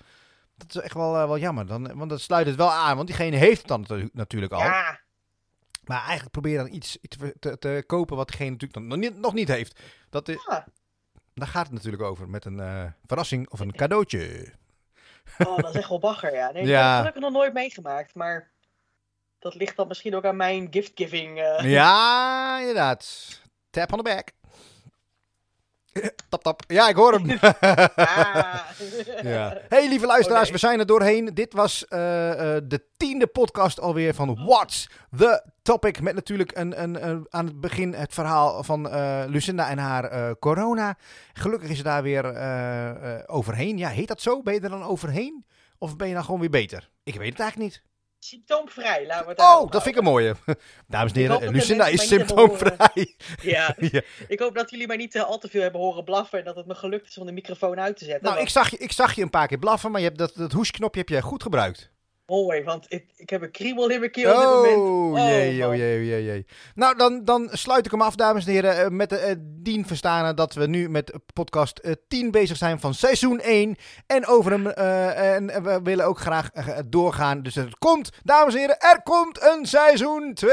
Dat 0.56 0.74
is 0.74 0.80
echt 0.82 0.94
wel, 0.94 1.16
eh, 1.16 1.24
wel 1.26 1.38
jammer, 1.38 1.66
dan, 1.66 1.96
want 1.96 2.10
dat 2.10 2.20
sluit 2.20 2.46
het 2.46 2.56
wel 2.56 2.70
aan. 2.72 2.96
Want 2.96 3.06
diegene 3.08 3.36
heeft 3.36 3.58
het 3.58 3.68
dan 3.68 3.80
natu- 3.80 4.08
natuurlijk 4.12 4.52
al. 4.52 4.58
Ja, 4.60 5.00
Maar 5.84 6.00
eigenlijk 6.00 6.30
probeer 6.30 6.56
dan 6.56 6.72
iets 6.72 6.98
te, 7.08 7.34
te, 7.38 7.58
te 7.58 7.84
kopen 7.86 8.16
wat 8.16 8.28
diegene 8.28 8.50
natuurlijk 8.50 8.86
nog 8.86 8.98
niet, 8.98 9.18
nog 9.18 9.32
niet 9.34 9.48
heeft. 9.48 9.80
Dat 10.10 10.28
is, 10.28 10.44
ja. 10.48 10.66
daar 11.34 11.48
gaat 11.48 11.64
het 11.66 11.74
natuurlijk 11.74 12.02
over. 12.02 12.28
Met 12.28 12.44
een 12.44 12.60
eh, 12.60 12.84
verrassing 13.06 13.50
of 13.50 13.60
een 13.60 13.72
cadeautje. 13.72 14.52
Oh, 15.38 15.56
dat 15.56 15.68
is 15.74 15.80
echt 15.80 15.88
wel 15.88 15.98
bagger, 15.98 16.34
ja. 16.34 16.50
Nee, 16.50 16.62
dat 16.62 16.70
Ja. 16.70 17.04
heb 17.04 17.14
ik 17.14 17.20
nog 17.22 17.32
nooit 17.32 17.52
meegemaakt, 17.52 18.14
maar... 18.14 18.50
Dat 19.40 19.54
ligt 19.54 19.76
dan 19.76 19.88
misschien 19.88 20.14
ook 20.16 20.24
aan 20.24 20.36
mijn 20.36 20.66
gift-giving. 20.70 21.38
eh. 21.40 21.70
Ja, 21.70 22.58
inderdaad. 22.58 23.28
Tap 23.70 23.92
on 23.92 23.98
the 23.98 24.04
back. 24.04 24.32
Tap, 26.28 26.42
tap. 26.42 26.62
Ja, 26.66 26.88
ik 26.88 26.94
hoor 26.96 27.12
hem. 27.12 27.30
Ah. 27.94 28.60
Ja. 29.22 29.58
Hey 29.68 29.88
lieve 29.88 30.06
luisteraars, 30.06 30.46
Oh, 30.46 30.52
we 30.52 30.58
zijn 30.58 30.78
er 30.78 30.86
doorheen. 30.86 31.24
Dit 31.34 31.52
was 31.52 31.86
eh, 31.88 32.30
eh, 32.56 32.62
de 32.66 32.84
tiende 32.96 33.26
podcast 33.26 33.80
alweer 33.80 34.14
van 34.14 34.44
What's 34.46 34.88
the 35.16 35.44
Topic. 35.62 36.00
Met 36.00 36.14
natuurlijk 36.14 36.56
een, 36.56 36.82
een, 36.82 37.08
een- 37.08 37.26
aan 37.30 37.46
het 37.46 37.60
begin 37.60 37.92
het 37.94 38.14
verhaal 38.14 38.62
van 38.62 38.88
Lucinda 39.30 39.68
en 39.70 39.78
haar 39.78 40.36
corona. 40.38 40.96
Gelukkig 41.32 41.68
is 41.68 41.76
ze 41.76 41.82
daar 41.82 42.02
weer 42.02 42.24
overheen. 43.28 43.78
Ja, 43.78 43.88
heet 43.88 44.08
dat 44.08 44.20
zo? 44.20 44.42
Ben 44.42 44.54
je 44.54 44.60
er 44.60 44.68
dan 44.70 44.82
overheen? 44.82 45.46
Of 45.78 45.96
ben 45.96 46.08
je 46.08 46.14
dan 46.14 46.24
gewoon 46.24 46.40
weer 46.40 46.50
beter? 46.50 46.90
Ik 47.02 47.14
weet 47.14 47.30
het 47.30 47.40
eigenlijk 47.40 47.70
niet. 47.72 47.82
Symptoomvrij, 48.24 49.06
laten 49.06 49.24
we 49.24 49.30
het 49.30 49.40
Oh, 49.40 49.70
dat 49.70 49.82
vind 49.82 49.94
ik 49.94 50.00
een 50.00 50.08
mooie. 50.10 50.34
Dames 50.86 51.12
en 51.12 51.18
heren, 51.18 51.50
Lucinda 51.50 51.86
is 51.86 52.08
symptoomvrij. 52.08 53.14
Ja, 53.42 53.74
Ja. 53.90 54.00
ik 54.28 54.38
hoop 54.40 54.54
dat 54.54 54.70
jullie 54.70 54.86
mij 54.86 54.96
niet 54.96 55.14
eh, 55.14 55.22
al 55.22 55.38
te 55.38 55.48
veel 55.48 55.62
hebben 55.62 55.80
horen 55.80 56.04
blaffen 56.04 56.38
en 56.38 56.44
dat 56.44 56.56
het 56.56 56.66
me 56.66 56.74
gelukt 56.74 57.08
is 57.08 57.18
om 57.18 57.26
de 57.26 57.32
microfoon 57.32 57.80
uit 57.80 57.96
te 57.96 58.04
zetten. 58.04 58.28
Nou, 58.30 58.40
ik 58.40 58.48
zag, 58.48 58.70
je, 58.70 58.76
ik 58.76 58.92
zag 58.92 59.14
je 59.14 59.22
een 59.22 59.30
paar 59.30 59.46
keer 59.46 59.58
blaffen, 59.58 59.90
maar 59.90 60.00
je 60.00 60.06
hebt 60.06 60.18
dat, 60.18 60.32
dat 60.34 60.52
hoesknopje 60.52 61.00
heb 61.00 61.08
je 61.08 61.22
goed 61.22 61.42
gebruikt. 61.42 61.90
Mooi, 62.30 62.64
want 62.64 62.86
ik, 62.88 63.04
ik 63.16 63.30
heb 63.30 63.42
een 63.42 63.50
kriebel 63.50 63.88
in 63.88 63.98
mijn 63.98 64.10
keel 64.10 64.30
op 64.34 64.40
dit 64.40 64.76
moment. 64.76 64.76
Oh, 64.76 65.28
jee, 65.28 65.62
oh 65.62 65.68
man. 65.68 65.76
jee, 65.76 66.00
oh 66.00 66.04
jee, 66.04 66.24
jee. 66.24 66.46
Nou, 66.74 66.96
dan, 66.96 67.24
dan 67.24 67.48
sluit 67.52 67.84
ik 67.84 67.90
hem 67.90 68.02
af, 68.02 68.14
dames 68.14 68.46
en 68.46 68.52
heren, 68.52 68.78
eh, 68.78 68.88
met 68.88 69.08
de 69.08 69.16
eh, 69.16 69.34
dien 69.38 69.86
verstanen 69.86 70.36
dat 70.36 70.54
we 70.54 70.66
nu 70.66 70.88
met 70.88 71.12
podcast 71.32 71.78
eh, 71.78 71.92
10 72.08 72.30
bezig 72.30 72.56
zijn 72.56 72.80
van 72.80 72.94
seizoen 72.94 73.40
1. 73.40 73.76
En 74.06 74.26
over 74.26 74.50
hem, 74.50 74.66
eh, 74.66 75.34
en 75.34 75.62
we 75.62 75.80
willen 75.82 76.06
ook 76.06 76.18
graag 76.18 76.50
eh, 76.52 76.78
doorgaan. 76.86 77.42
Dus 77.42 77.54
het 77.54 77.78
komt, 77.78 78.10
dames 78.22 78.54
en 78.54 78.60
heren, 78.60 78.78
er 78.78 79.00
komt 79.02 79.42
een 79.42 79.66
seizoen 79.66 80.34
2. 80.34 80.50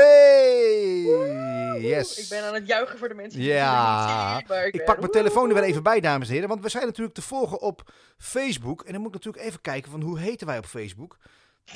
Yes. 1.79 2.17
Ik 2.19 2.29
ben 2.29 2.43
aan 2.43 2.53
het 2.53 2.67
juichen 2.67 2.97
voor 2.99 3.07
de 3.07 3.13
mensen 3.15 3.39
die 3.39 3.49
Ja. 3.49 3.95
het 3.97 4.07
niet 4.07 4.37
zien, 4.37 4.57
maar 4.57 4.65
ik, 4.67 4.85
pak 4.85 4.99
mijn 4.99 5.11
telefoon 5.11 5.47
er 5.49 5.55
weer 5.55 5.63
even 5.63 5.83
bij, 5.83 5.99
dames 5.99 6.27
en 6.27 6.33
heren. 6.33 6.49
Want 6.49 6.61
we 6.61 6.69
zijn 6.69 6.85
natuurlijk 6.85 7.15
te 7.15 7.21
volgen 7.21 7.61
op 7.61 7.91
Facebook. 8.17 8.81
En 8.81 8.91
dan 8.91 9.01
moet 9.01 9.15
ik 9.15 9.23
natuurlijk 9.25 9.45
even 9.45 9.61
kijken 9.61 9.91
van 9.91 10.01
hoe 10.01 10.19
heten 10.19 10.47
wij 10.47 10.57
op 10.57 10.65
Facebook. 10.65 11.17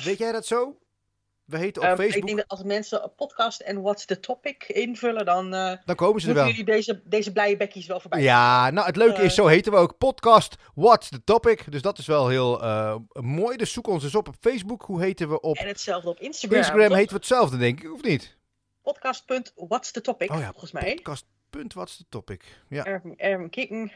Weet 0.04 0.18
jij 0.18 0.32
dat 0.32 0.46
zo? 0.46 0.76
We 1.44 1.58
heten 1.58 1.82
op 1.82 1.88
Ehm, 1.88 1.96
Facebook. 1.96 2.16
Ik 2.20 2.26
denk 2.26 2.38
dat 2.38 2.48
als 2.48 2.62
mensen 2.62 3.02
een 3.02 3.14
podcast 3.14 3.60
en 3.60 3.82
What's 3.82 4.04
the 4.04 4.20
Topic 4.20 4.64
invullen, 4.68 5.24
dan 5.24 5.54
eh 5.54 5.72
Dan 5.84 5.94
komen 5.96 6.20
ze 6.20 6.28
er 6.28 6.34
wel. 6.34 6.46
jullie 6.46 6.64
deze, 6.64 7.02
deze 7.04 7.32
blije 7.32 7.56
bekkies 7.56 7.86
wel 7.86 8.00
voorbij. 8.00 8.22
Ja, 8.22 8.70
nou 8.70 8.86
het 8.86 8.96
leuke 8.96 9.22
is, 9.22 9.28
Eh. 9.38 9.44
zo 9.44 9.46
heten 9.46 9.72
we 9.72 9.78
ook 9.78 9.98
podcast 9.98 10.54
What's 10.74 11.08
the 11.08 11.24
Topic. 11.24 11.70
Dus 11.70 11.82
dat 11.82 11.98
is 11.98 12.06
wel 12.06 12.28
heel 12.28 12.62
eh, 12.62 12.96
mooi. 13.12 13.56
Dus 13.56 13.72
zoek 13.72 13.86
ons 13.86 14.04
eens 14.04 14.14
op 14.14 14.28
op 14.28 14.34
Facebook. 14.40 14.82
Hoe 14.82 15.00
heten 15.00 15.28
we 15.28 15.40
op 15.40 15.56
En 15.56 15.66
hetzelfde 15.66 16.08
op 16.08 16.20
Instagram. 16.20 16.58
Instagram? 16.58 16.86
toch? 16.88 16.96
Heten 16.96 17.10
we 17.12 17.16
hetzelfde, 17.18 17.56
denk 17.56 17.82
ik, 17.82 17.92
of 17.92 18.02
niet? 18.02 18.36
Podcast.what's 18.82 19.90
the 19.90 20.00
topic, 20.00 20.30
Oh 20.30 20.38
ja, 20.38 20.50
volgens 20.50 20.72
mij. 20.72 20.94
Podcast. 20.94 21.24
Punt, 21.50 21.72
what's 21.74 21.96
the 21.96 22.04
topic? 22.08 22.44
Ja. 22.68 22.84
Erm, 22.84 23.14
erm 23.16 23.50
kikken. 23.50 23.92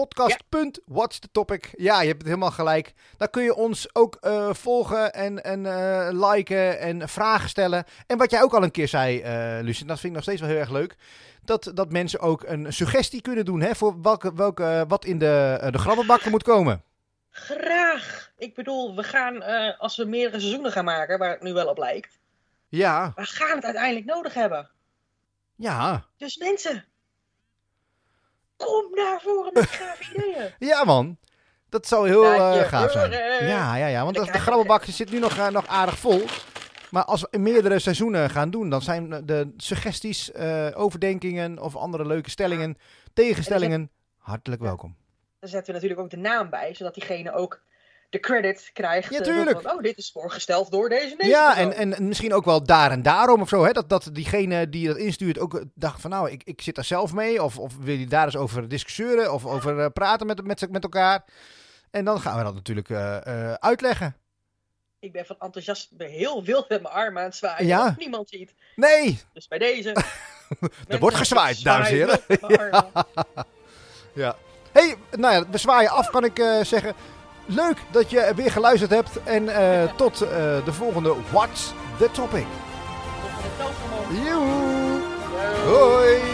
Podcast. 0.00 0.42
Punt, 0.48 0.80
what's 0.86 1.18
the 1.18 1.28
topic? 1.32 1.74
Ja, 1.76 2.00
je 2.00 2.06
hebt 2.06 2.18
het 2.18 2.26
helemaal 2.26 2.50
gelijk. 2.50 2.92
Daar 3.16 3.28
kun 3.30 3.42
je 3.42 3.54
ons 3.54 3.94
ook 3.94 4.16
eh, 4.20 4.54
volgen 4.54 5.12
en, 5.12 5.44
en 5.44 5.66
eh, 5.66 6.08
liken 6.28 6.78
en 6.78 7.08
vragen 7.08 7.48
stellen. 7.48 7.84
En 8.06 8.18
wat 8.18 8.30
jij 8.30 8.42
ook 8.42 8.54
al 8.54 8.62
een 8.62 8.70
keer 8.70 8.88
zei, 8.88 9.20
eh 9.20 9.58
Lucien, 9.62 9.86
dat 9.86 9.96
vind 10.00 10.08
ik 10.08 10.12
nog 10.12 10.22
steeds 10.22 10.40
wel 10.40 10.50
heel 10.50 10.58
erg 10.58 10.70
leuk. 10.70 10.96
Dat, 11.44 11.70
dat 11.74 11.90
mensen 11.92 12.20
ook 12.20 12.42
een 12.46 12.72
suggestie 12.72 13.20
kunnen 13.20 13.44
doen 13.44 13.60
hè, 13.60 13.74
voor 13.74 14.00
welke, 14.02 14.34
welke, 14.34 14.84
wat 14.88 15.04
in 15.04 15.18
de, 15.18 15.68
de 15.70 15.78
grabbelbakken 15.78 16.30
moet 16.30 16.42
komen. 16.42 16.82
Graag. 17.30 18.32
Ik 18.38 18.54
bedoel, 18.54 18.96
we 18.96 19.02
gaan, 19.02 19.42
als 19.78 19.96
we 19.96 20.04
meerdere 20.04 20.40
seizoenen 20.40 20.72
gaan 20.72 20.84
maken, 20.84 21.18
waar 21.18 21.30
het 21.30 21.42
nu 21.42 21.52
wel 21.52 21.68
op 21.68 21.78
lijkt, 21.78 22.18
Ja, 22.68 23.12
we 23.14 23.24
gaan 23.24 23.56
het 23.56 23.64
uiteindelijk 23.64 24.06
nodig 24.06 24.34
hebben. 24.34 24.70
ja. 25.56 26.04
Dus 26.16 26.36
mensen, 26.36 26.84
kom 28.64 28.90
naar 28.94 29.20
voren 29.20 29.52
met 29.52 29.66
gave 29.66 30.14
ideeën. 30.14 30.50
Ja, 30.70 30.84
man. 30.84 31.16
Dat 31.68 31.86
zou 31.86 32.08
heel 32.08 32.24
eh, 32.24 32.68
gaaf 32.68 32.90
zijn. 32.90 33.10
Ja, 33.46 33.76
ja, 33.76 33.86
ja. 33.86 34.04
Want 34.04 34.16
de, 34.16 34.24
de 34.32 34.38
grabbelbak 34.38 34.84
zit 34.84 35.10
nu 35.10 35.18
nog, 35.18 35.36
eh, 35.36 35.48
nog 35.48 35.66
aardig 35.66 35.98
vol. 35.98 36.22
Maar 36.90 37.04
als 37.04 37.26
we 37.30 37.38
meerdere 37.38 37.78
seizoenen 37.78 38.30
gaan 38.30 38.50
doen, 38.50 38.70
dan 38.70 38.82
zijn 38.82 39.26
de 39.26 39.52
suggesties, 39.56 40.32
eh, 40.32 40.68
overdenkingen 40.74 41.58
of 41.58 41.76
andere 41.76 42.06
leuke 42.06 42.30
stellingen, 42.30 42.78
tegenstellingen 43.12 43.90
hartelijk 44.18 44.62
welkom. 44.62 44.96
Dan 45.40 45.48
zetten 45.48 45.66
we 45.66 45.72
natuurlijk 45.72 46.00
ook 46.00 46.10
de 46.10 46.28
naam 46.28 46.50
bij, 46.50 46.74
zodat 46.74 46.94
diegene 46.94 47.32
ook 47.32 47.60
de 48.14 48.20
credit 48.20 48.70
krijgt. 48.72 49.10
Ja, 49.10 49.18
eh, 49.18 49.24
tuurlijk. 49.24 49.60
van, 49.60 49.72
oh, 49.72 49.82
dit 49.82 49.98
is 49.98 50.10
voorgesteld 50.12 50.70
door 50.70 50.88
deze 50.88 51.16
deze 51.16 51.30
Ja, 51.30 51.56
en, 51.56 51.72
en 51.72 52.08
misschien 52.08 52.34
ook 52.34 52.44
wel 52.44 52.64
daar 52.64 52.90
en 52.90 53.02
daarom 53.02 53.40
of 53.40 53.48
zo. 53.48 53.64
Hè? 53.64 53.72
Dat, 53.72 53.88
dat 53.88 54.10
diegene 54.12 54.68
die 54.68 54.86
dat 54.86 54.96
instuurt 54.96 55.38
ook 55.38 55.54
eh, 55.54 55.62
dacht 55.74 56.00
van 56.00 56.10
nou, 56.10 56.30
ik, 56.30 56.42
ik 56.44 56.62
zit 56.62 56.74
daar 56.74 56.84
zelf 56.84 57.12
mee. 57.12 57.42
Of, 57.42 57.58
of 57.58 57.76
wil 57.80 57.96
je 57.96 58.06
daar 58.06 58.24
eens 58.24 58.36
over 58.36 58.68
discussiëren 58.68 59.32
of 59.32 59.46
over 59.46 59.80
eh, 59.80 59.86
praten 59.92 60.26
met, 60.26 60.44
met, 60.44 60.70
met 60.70 60.82
elkaar. 60.82 61.24
En 61.90 62.04
dan 62.04 62.20
gaan 62.20 62.38
we 62.38 62.44
dat 62.44 62.54
natuurlijk 62.54 62.90
uitleggen. 63.60 64.16
Ik 64.98 65.12
ben 65.12 65.26
van 65.26 65.36
enthousiasme 65.38 66.04
heel 66.04 66.44
wild 66.44 66.68
met 66.68 66.82
mijn 66.82 66.94
armen 66.94 67.22
aan 67.22 67.28
het 67.28 67.36
zwaaien. 67.36 67.66
Ja. 67.66 67.94
niemand 67.98 68.28
ziet. 68.28 68.54
Nee, 68.76 69.20
Dus 69.32 69.48
bij 69.48 69.58
deze. 69.58 69.90
er 70.88 70.98
wordt 70.98 71.16
gezwaaid, 71.16 71.64
dames 71.64 71.88
en 71.88 71.94
heren. 71.94 72.20
Ja. 74.14 74.36
hey, 74.72 74.96
nou 75.10 75.34
ja, 75.34 75.50
we 75.50 75.58
zwaaien 75.58 75.90
af, 75.90 76.10
kan 76.10 76.24
ik 76.24 76.36
zeggen. 76.62 76.94
Leuk 77.46 77.76
dat 77.90 78.10
je 78.10 78.32
weer 78.36 78.50
geluisterd 78.50 78.90
hebt. 78.90 79.22
En 79.22 79.48
eh, 79.48 79.92
tot 79.96 80.20
eh, 80.20 80.28
de 80.64 80.72
volgende 80.72 81.14
What's 81.30 81.72
the 81.98 82.10
Topic. 82.10 82.46
Tot 83.22 83.30
van 83.30 83.42
de 83.42 83.64
toverman. 83.64 84.24
Joe. 84.24 85.02
Yo. 85.66 85.72
Hoi. 85.72 86.33